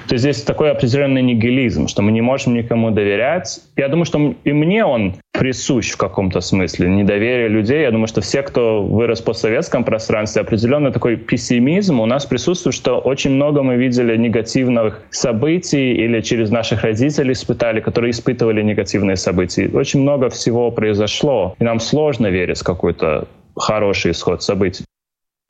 То 0.08 0.14
есть 0.14 0.24
здесь 0.24 0.44
такой 0.44 0.72
определенный 0.72 1.24
нигилизм, 1.24 1.88
что 1.88 2.04
мы 2.04 2.12
не 2.12 2.22
можем 2.22 2.54
никому 2.54 2.92
доверять. 2.92 3.60
Я 3.76 3.88
думаю, 3.88 4.06
что 4.06 4.36
и 4.44 4.54
мне 4.54 4.86
он 4.86 5.16
присущ 5.42 5.90
в 5.90 5.98
каком-то 5.98 6.40
смысле, 6.40 6.88
недоверие 6.88 7.48
людей. 7.48 7.82
Я 7.82 7.90
думаю, 7.90 8.06
что 8.06 8.22
все, 8.22 8.44
кто 8.44 8.84
вырос 8.84 9.22
в 9.22 9.24
постсоветском 9.24 9.84
пространстве, 9.84 10.44
определенно 10.44 10.92
такой 10.92 11.16
пессимизм 11.16 12.00
у 12.00 12.06
нас 12.06 12.28
присутствует, 12.28 12.76
что 12.76 13.00
очень 13.00 13.32
много 13.32 13.64
мы 13.64 13.76
видели 13.76 14.16
негативных 14.18 15.02
событий 15.10 15.94
или 15.94 16.22
через 16.22 16.52
наших 16.52 16.84
родителей 16.84 17.32
испытали, 17.32 17.80
которые 17.80 18.12
испытывали 18.12 18.62
негативные 18.62 19.16
события. 19.16 19.68
Очень 19.74 20.02
много 20.02 20.30
всего 20.30 20.70
произошло, 20.70 21.56
и 21.60 21.64
нам 21.64 21.80
сложно 21.80 22.28
верить 22.28 22.60
в 22.60 22.64
какую-то 22.64 23.28
хороший 23.56 24.12
исход 24.12 24.44
событий. 24.44 24.86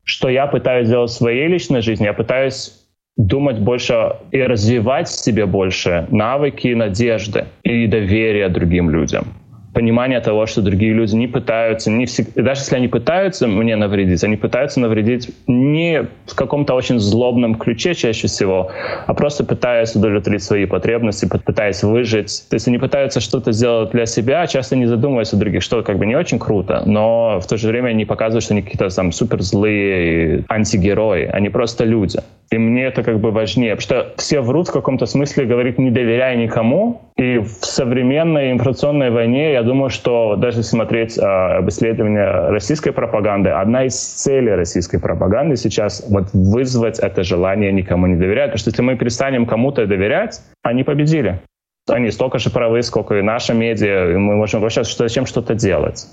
Что 0.06 0.30
я 0.30 0.48
пытаюсь 0.48 0.88
делать 0.88 1.12
в 1.12 1.16
своей 1.16 1.50
личной 1.50 1.82
жизни? 1.82 2.06
Я 2.06 2.14
пытаюсь 2.14 2.78
думать 3.18 3.60
больше 3.60 4.16
и 4.32 4.42
развивать 4.42 5.10
в 5.10 5.20
себе 5.20 5.46
больше 5.46 6.08
навыки 6.12 6.70
надежды 6.70 7.48
и 7.64 7.88
доверия 7.88 8.48
другим 8.48 8.90
людям 8.90 9.41
понимание 9.74 10.20
того, 10.20 10.46
что 10.46 10.62
другие 10.62 10.94
люди 10.94 11.16
не 11.16 11.28
пытаются, 11.28 11.92
не 11.92 12.06
всегда, 12.06 12.44
даже 12.44 12.62
если 12.62 12.76
они 12.76 12.88
пытаются 12.88 13.48
мне 13.48 13.76
навредить, 13.76 14.24
они 14.24 14.36
пытаются 14.36 14.80
навредить 14.80 15.32
не 15.48 16.08
в 16.26 16.36
каком-то 16.36 16.74
очень 16.74 17.00
злобном 17.00 17.56
ключе 17.56 17.94
чаще 17.94 18.28
всего, 18.28 18.72
а 19.08 19.14
просто 19.14 19.44
пытаясь 19.44 19.96
удовлетворить 19.96 20.44
свои 20.44 20.66
потребности, 20.66 21.28
пытаясь 21.28 21.84
выжить. 21.84 22.46
То 22.50 22.56
есть 22.56 22.68
они 22.68 22.78
пытаются 22.78 23.20
что-то 23.20 23.52
сделать 23.52 23.92
для 23.92 24.06
себя, 24.06 24.46
часто 24.48 24.76
не 24.76 24.86
задумываясь 24.86 25.34
о 25.34 25.38
других, 25.38 25.62
что 25.64 25.84
как 25.84 25.98
бы 25.98 26.06
не 26.06 26.16
очень 26.16 26.40
круто, 26.40 26.84
но 26.86 27.40
в 27.40 27.48
то 27.48 27.58
же 27.58 27.68
время 27.68 27.90
они 27.90 28.06
показывают, 28.06 28.44
что 28.44 28.54
они 28.54 28.62
какие-то 28.62 28.90
там 28.94 29.12
супер 29.12 29.42
злые 29.42 30.44
антигерои, 30.50 31.26
они 31.26 31.50
просто 31.50 31.86
люди. 31.86 32.20
И 32.52 32.58
мне 32.58 32.84
это 32.84 33.02
как 33.02 33.20
бы 33.22 33.32
важнее, 33.32 33.78
потому 33.78 34.02
что 34.02 34.14
все 34.18 34.42
врут 34.42 34.68
в 34.68 34.74
каком-то 34.74 35.06
смысле, 35.06 35.46
говорит, 35.46 35.80
не 35.80 35.90
доверяй 35.90 36.36
никому. 36.36 37.02
И 37.16 37.38
в 37.38 37.66
современной 37.66 38.52
информационной 38.52 39.10
войне, 39.10 39.54
я 39.54 39.61
думаю, 39.64 39.90
что 39.90 40.36
даже 40.36 40.64
смотреть 40.64 41.18
э, 41.18 41.22
об 41.22 41.70
исследовании 41.70 42.52
российской 42.52 42.92
пропаганды, 42.92 43.50
одна 43.50 43.86
из 43.86 43.96
целей 43.96 44.54
российской 44.54 45.00
пропаганды 45.00 45.56
сейчас 45.56 46.06
вот 46.10 46.30
вызвать 46.34 47.00
это 47.00 47.24
желание 47.24 47.72
никому 47.72 48.08
не 48.08 48.16
доверять. 48.16 48.52
Потому 48.52 48.60
что 48.60 48.70
если 48.70 48.82
мы 48.82 48.96
перестанем 48.98 49.46
кому-то 49.46 49.86
доверять, 49.86 50.42
они 50.64 50.84
победили. 50.84 51.42
Они 51.90 52.12
столько 52.12 52.40
же 52.40 52.50
правы, 52.50 52.82
сколько 52.84 53.16
и 53.18 53.22
наша 53.22 53.54
медиа, 53.54 54.12
и 54.12 54.16
мы 54.16 54.36
можем 54.36 54.62
вообще 54.62 54.84
зачем 54.84 55.26
что-то 55.26 55.56
делать. 55.56 56.08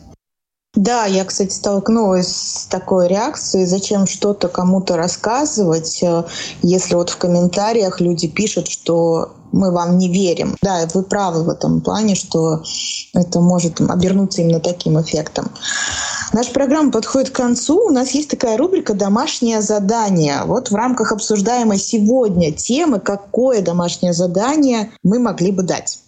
Да, 0.79 1.07
я, 1.07 1.25
кстати, 1.25 1.53
столкнулась 1.53 2.29
с 2.29 2.67
такой 2.67 3.09
реакцией, 3.09 3.67
зачем 3.67 4.07
что-то 4.07 4.47
кому-то 4.47 4.97
рассказывать, 4.97 6.01
э, 6.05 6.23
если 6.63 6.95
вот 6.95 7.11
в 7.11 7.17
комментариях 7.17 8.01
люди 8.01 8.29
пишут, 8.29 8.69
что 8.69 9.33
мы 9.51 9.73
вам 9.73 9.99
не 9.99 10.09
верим. 10.09 10.57
Да, 10.63 10.87
вы 10.95 11.03
правы 11.03 11.43
в 11.43 11.49
этом 11.49 11.81
плане, 11.81 12.15
что 12.15 12.63
это 13.13 13.41
может 13.41 13.81
обернуться 13.81 14.43
именно 14.43 14.61
таким 14.61 15.01
эффектом. 15.01 15.51
Наша 16.33 16.53
программа 16.53 16.93
подходит 16.93 17.31
к 17.31 17.37
концу. 17.37 17.89
У 17.89 17.91
нас 17.91 18.13
есть 18.13 18.31
такая 18.31 18.57
рубрика 18.57 18.95
«Домашнее 18.95 19.63
задание». 19.63 20.43
Вот 20.45 20.71
в 20.71 20.77
рамках 20.77 21.11
обсуждаемой 21.11 21.79
сегодня 21.79 22.53
темы, 22.53 23.01
какое 23.01 23.63
домашнее 23.63 24.13
задание 24.13 24.93
мы 25.03 25.19
могли 25.19 25.51
бы 25.51 25.65
дать. 25.65 25.99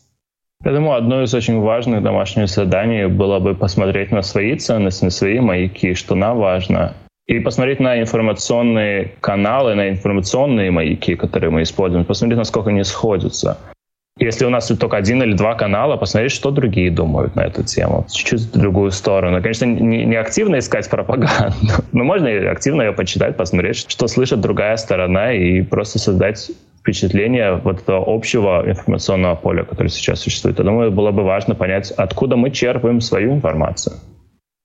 Я 0.63 0.73
думаю, 0.73 0.99
одно 0.99 1.23
из 1.23 1.33
очень 1.33 1.59
важных 1.59 2.03
домашних 2.03 2.49
заданий 2.49 3.07
было 3.07 3.39
бы 3.39 3.55
посмотреть 3.55 4.13
на 4.13 4.21
свои 4.21 4.57
ценности, 4.57 5.05
на 5.05 5.11
свои 5.11 5.41
маяки, 5.41 5.95
что 5.95 6.15
нам 6.15 6.39
важно, 6.39 6.95
и 7.27 7.41
посмотреть 7.41 7.81
на 7.81 7.99
информационные 7.99 9.13
каналы, 9.21 9.75
на 9.75 9.89
информационные 9.89 10.71
маяки, 10.71 11.17
которые 11.17 11.51
мы 11.51 11.63
используем, 11.63 12.05
посмотреть, 12.05 12.39
насколько 12.39 12.71
они 12.71 12.85
сходятся. 12.85 13.57
Если 14.21 14.45
у 14.45 14.51
нас 14.51 14.69
только 14.69 14.99
один 14.99 15.23
или 15.23 15.33
два 15.33 15.55
канала, 15.55 15.97
посмотреть, 15.97 16.33
что 16.33 16.51
другие 16.51 16.91
думают 16.91 17.37
на 17.37 17.41
эту 17.41 17.65
тему. 17.65 18.07
Чуть-чуть 18.13 18.41
в 18.55 18.59
другую 18.59 18.91
сторону. 18.91 19.41
Конечно, 19.41 19.65
не, 19.65 20.05
не 20.05 20.17
активно 20.17 20.59
искать 20.59 20.91
пропаганду, 20.91 21.57
но 21.93 22.05
можно 22.05 22.29
и 22.29 22.45
активно 22.45 22.83
ее 22.83 22.93
почитать, 22.93 23.39
посмотреть, 23.39 23.77
что 23.89 24.09
слышит 24.09 24.43
другая 24.43 24.77
сторона, 24.77 25.33
и 25.33 25.63
просто 25.63 25.99
создать 25.99 26.51
впечатление 26.81 27.61
вот 27.65 27.81
этого 27.81 28.05
общего 28.07 28.63
информационного 28.67 29.37
поля, 29.37 29.65
которое 29.65 29.89
сейчас 29.89 30.21
существует. 30.21 30.59
Я 30.59 30.65
думаю, 30.65 30.91
было 30.91 31.13
бы 31.13 31.23
важно 31.23 31.55
понять, 31.55 31.91
откуда 31.91 32.37
мы 32.37 32.51
черпаем 32.51 33.01
свою 33.01 33.33
информацию. 33.33 33.97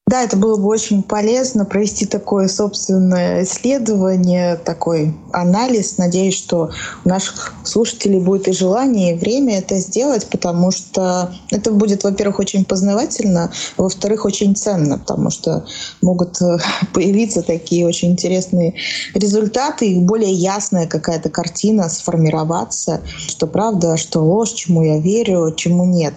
Да, 0.07 0.21
это 0.21 0.37
было 0.37 0.55
бы 0.55 0.67
очень 0.67 1.01
полезно 1.01 1.65
провести 1.65 2.05
такое 2.05 2.47
собственное 2.47 3.43
исследование, 3.43 4.55
такой 4.55 5.15
анализ. 5.33 5.97
Надеюсь, 5.97 6.35
что 6.35 6.69
у 7.03 7.09
наших 7.09 7.55
слушателей 7.63 8.19
будет 8.19 8.47
и 8.47 8.53
желание, 8.53 9.15
и 9.15 9.17
время 9.17 9.57
это 9.57 9.79
сделать, 9.79 10.27
потому 10.29 10.69
что 10.69 11.33
это 11.49 11.71
будет, 11.71 12.03
во-первых, 12.03 12.37
очень 12.37 12.65
познавательно, 12.65 13.51
а 13.77 13.81
во-вторых, 13.81 14.25
очень 14.25 14.55
ценно, 14.55 14.99
потому 14.99 15.31
что 15.31 15.65
могут 16.03 16.39
э, 16.39 16.59
появиться 16.93 17.41
такие 17.41 17.87
очень 17.87 18.11
интересные 18.11 18.75
результаты, 19.15 19.87
и 19.89 19.99
более 19.99 20.33
ясная 20.33 20.85
какая-то 20.85 21.31
картина 21.31 21.89
сформироваться, 21.89 23.01
что 23.27 23.47
правда, 23.47 23.97
что 23.97 24.19
ложь, 24.23 24.51
чему 24.51 24.83
я 24.83 24.99
верю, 24.99 25.51
чему 25.57 25.83
нет. 25.83 26.13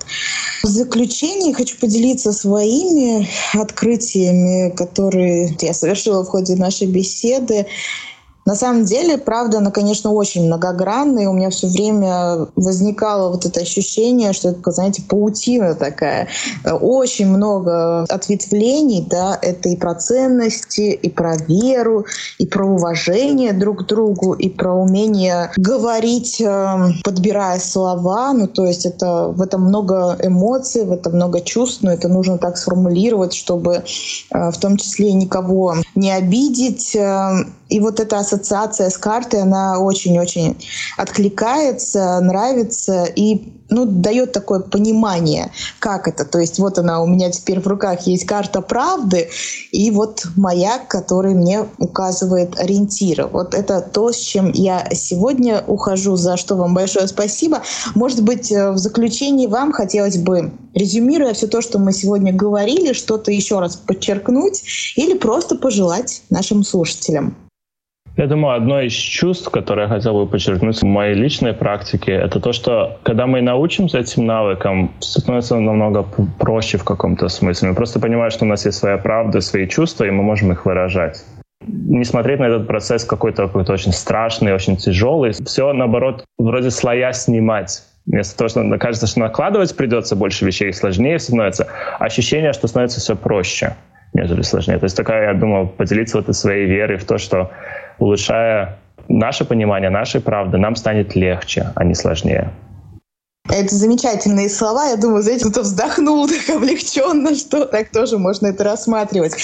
В 0.63 0.67
заключение 0.67 1.55
хочу 1.55 1.79
поделиться 1.79 2.33
своими 2.33 3.27
открытиями 3.55 3.78
открытиями, 3.79 4.71
которые 4.71 5.57
я 5.61 5.73
совершила 5.73 6.25
в 6.25 6.29
ходе 6.29 6.57
нашей 6.57 6.89
беседы. 6.89 7.67
На 8.49 8.55
самом 8.55 8.87
деле, 8.87 9.19
правда, 9.19 9.59
она, 9.59 9.71
конечно, 9.71 10.11
очень 10.11 10.47
многогранная. 10.47 11.29
У 11.29 11.35
меня 11.35 11.51
все 11.51 11.67
время 11.67 12.47
возникало 12.57 13.31
вот 13.31 13.45
это 13.45 13.61
ощущение, 13.61 14.33
что 14.33 14.49
это, 14.49 14.71
знаете, 14.71 15.03
паутина 15.03 15.75
такая. 15.75 16.29
Очень 16.65 17.29
много 17.29 18.05
ответвлений, 18.05 19.07
да, 19.07 19.39
это 19.43 19.69
и 19.69 19.77
про 19.77 19.95
ценности, 19.97 20.93
и 20.93 21.11
про 21.11 21.37
веру, 21.37 22.07
и 22.39 22.47
про 22.47 22.67
уважение 22.67 23.53
друг 23.53 23.83
к 23.85 23.87
другу, 23.87 24.33
и 24.33 24.49
про 24.49 24.73
умение 24.73 25.51
говорить, 25.59 26.41
эм, 26.41 26.95
подбирая 27.05 27.61
слова. 27.61 28.33
Ну, 28.33 28.47
то 28.47 28.65
есть 28.65 28.87
это 28.87 29.29
в 29.29 29.43
этом 29.43 29.65
много 29.65 30.17
эмоций, 30.23 30.87
в 30.87 30.93
этом 30.93 31.17
много 31.17 31.43
чувств, 31.43 31.83
но 31.83 31.93
это 31.93 32.09
нужно 32.09 32.39
так 32.39 32.57
сформулировать, 32.57 33.35
чтобы 33.35 33.83
э, 34.31 34.51
в 34.51 34.57
том 34.57 34.79
числе 34.79 35.13
никого 35.13 35.75
не 35.95 36.11
обидеть. 36.11 36.97
Эм, 36.97 37.53
и 37.69 37.81
вот 37.81 38.01
эта 38.01 38.19
ассоциация 38.19 38.38
с 38.47 38.99
картой, 38.99 39.43
она 39.43 39.79
очень-очень 39.81 40.57
откликается, 40.97 42.21
нравится 42.21 43.05
и 43.05 43.59
ну, 43.71 43.85
дает 43.85 44.33
такое 44.33 44.61
понимание, 44.61 45.51
как 45.79 46.09
это. 46.09 46.25
То 46.25 46.39
есть 46.39 46.59
вот 46.59 46.79
она 46.79 47.03
у 47.03 47.07
меня 47.07 47.31
теперь 47.31 47.61
в 47.61 47.67
руках 47.67 48.07
есть 48.07 48.27
карта 48.27 48.61
правды, 48.61 49.29
и 49.73 49.91
вот 49.91 50.27
маяк, 50.37 50.89
который 50.89 51.35
мне 51.35 51.67
указывает 51.79 52.59
ориентиры. 52.59 53.27
Вот 53.27 53.55
это 53.55 53.81
то, 53.81 54.13
с 54.13 54.17
чем 54.17 54.51
я 54.53 54.89
сегодня 54.93 55.63
ухожу, 55.67 56.17
за 56.17 56.37
что 56.37 56.57
вам 56.57 56.75
большое 56.75 57.09
спасибо. 57.09 57.63
Может 57.95 58.23
быть, 58.23 58.51
э, 58.51 58.71
в 58.71 58.79
заключении 58.79 59.47
вам 59.47 59.73
хотелось 59.73 60.17
бы, 60.17 60.53
резюмируя 60.75 61.35
все 61.35 61.47
то, 61.47 61.61
что 61.61 61.79
мы 61.79 61.93
сегодня 61.93 62.33
говорили, 62.33 62.93
что-то 62.93 63.31
еще 63.31 63.61
раз 63.61 63.77
подчеркнуть 63.77 64.63
или 64.97 65.17
просто 65.17 65.57
пожелать 65.57 66.23
нашим 66.31 66.65
слушателям. 66.65 67.37
Я 68.19 68.27
думаю, 68.27 68.57
одно 68.57 68.81
из 68.81 68.93
чувств, 68.95 69.49
которое 69.49 69.83
я 69.83 69.89
хотел 69.89 70.15
бы 70.15 70.27
подчеркнуть 70.27 70.83
в 70.83 70.85
моей 70.85 71.15
личной 71.15 71.53
практике, 71.53 72.11
это 72.11 72.41
то, 72.41 72.53
что 72.53 72.99
когда 73.05 73.29
мы 73.29 73.41
научимся 73.41 74.01
этим 74.01 74.27
навыкам, 74.27 74.91
становится 74.99 75.57
намного 75.57 76.05
проще 76.41 76.79
в 76.79 76.85
каком-то 76.85 77.29
смысле. 77.29 77.69
Мы 77.69 77.75
просто 77.77 78.01
понимаем, 78.01 78.33
что 78.33 78.45
у 78.45 78.49
нас 78.49 78.67
есть 78.67 78.79
своя 78.79 78.99
правда, 78.99 79.41
свои 79.41 79.69
чувства, 79.69 80.03
и 80.03 80.11
мы 80.11 80.25
можем 80.25 80.51
их 80.51 80.67
выражать. 80.67 81.25
Не 81.65 82.03
смотреть 82.03 82.41
на 82.41 82.47
этот 82.47 82.67
процесс 82.67 83.05
какой-то 83.05 83.47
какой-то 83.47 83.73
очень 83.73 83.93
страшный, 83.93 84.53
очень 84.53 84.77
тяжелый. 84.77 85.31
Все, 85.31 85.73
наоборот, 85.73 86.25
вроде 86.39 86.73
слоя 86.73 87.13
снимать. 87.13 87.85
Вместо 88.07 88.37
того, 88.37 88.49
что 88.49 88.79
кажется, 88.79 89.07
что 89.07 89.21
накладывать 89.21 89.77
придется 89.77 90.17
больше 90.17 90.45
вещей, 90.45 90.73
сложнее 90.73 91.21
становится, 91.21 91.69
ощущение, 92.01 92.53
что 92.53 92.67
становится 92.67 92.99
все 92.99 93.15
проще, 93.15 93.77
нежели 94.19 94.43
сложнее. 94.43 94.79
То 94.79 94.85
есть 94.85 94.97
такая, 94.97 95.33
я 95.33 95.35
думаю, 95.35 95.69
поделиться 95.69 96.21
вот 96.21 96.35
своей 96.37 96.67
верой 96.67 96.99
в 96.99 97.05
то, 97.05 97.19
что 97.19 97.51
улучшая 97.99 98.79
наше 99.09 99.45
понимание 99.45 99.91
нашей 99.91 100.21
правды, 100.21 100.59
нам 100.59 100.77
станет 100.77 101.15
легче, 101.15 101.73
а 101.75 101.85
не 101.85 101.95
сложнее. 101.95 102.51
Это 103.51 103.75
замечательные 103.75 104.51
слова. 104.51 104.89
Я 104.89 104.97
думаю, 104.97 105.23
знаете, 105.23 105.45
кто-то 105.47 105.63
вздохнул 105.63 106.29
так 106.29 106.57
облегченно, 106.57 107.35
что 107.35 107.65
так 107.65 107.89
тоже 107.91 108.19
можно 108.19 108.49
это 108.49 108.65
рассматривать. 108.65 109.35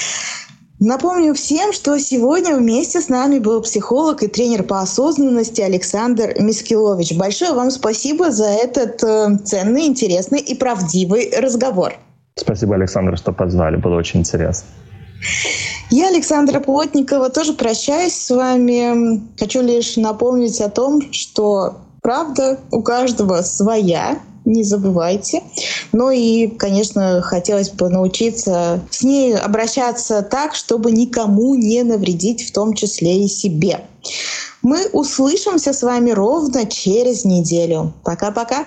Напомню 0.80 1.32
всем, 1.34 1.72
что 1.72 1.98
сегодня 1.98 2.56
вместе 2.56 3.00
с 3.00 3.08
нами 3.08 3.38
был 3.38 3.62
психолог 3.62 4.22
и 4.22 4.26
тренер 4.26 4.64
по 4.64 4.80
осознанности 4.80 5.62
Александр 5.62 6.34
Мискилович. 6.38 7.14
Большое 7.16 7.52
вам 7.52 7.70
спасибо 7.70 8.30
за 8.30 8.46
этот 8.46 9.02
э, 9.02 9.38
ценный, 9.44 9.86
интересный 9.86 10.40
и 10.40 10.54
правдивый 10.54 11.32
разговор. 11.38 11.94
Спасибо, 12.36 12.74
Александр, 12.74 13.16
что 13.16 13.32
позвали. 13.32 13.76
Было 13.76 13.96
очень 13.96 14.20
интересно. 14.20 14.66
Я, 15.90 16.08
Александра 16.08 16.58
Плотникова, 16.58 17.30
тоже 17.30 17.52
прощаюсь 17.52 18.14
с 18.14 18.30
вами. 18.30 19.22
Хочу 19.38 19.62
лишь 19.62 19.96
напомнить 19.96 20.60
о 20.60 20.68
том, 20.68 21.12
что 21.12 21.76
правда 22.02 22.58
у 22.72 22.82
каждого 22.82 23.42
своя, 23.42 24.18
не 24.44 24.64
забывайте. 24.64 25.42
Ну 25.92 26.10
и, 26.10 26.48
конечно, 26.48 27.22
хотелось 27.22 27.70
бы 27.70 27.88
научиться 27.88 28.80
с 28.90 29.02
ней 29.04 29.36
обращаться 29.36 30.22
так, 30.22 30.54
чтобы 30.54 30.90
никому 30.90 31.54
не 31.54 31.82
навредить, 31.84 32.46
в 32.46 32.52
том 32.52 32.74
числе 32.74 33.24
и 33.24 33.28
себе. 33.28 33.82
Мы 34.60 34.86
услышимся 34.92 35.72
с 35.72 35.82
вами 35.82 36.10
ровно 36.10 36.66
через 36.66 37.24
неделю. 37.24 37.92
Пока-пока. 38.02 38.66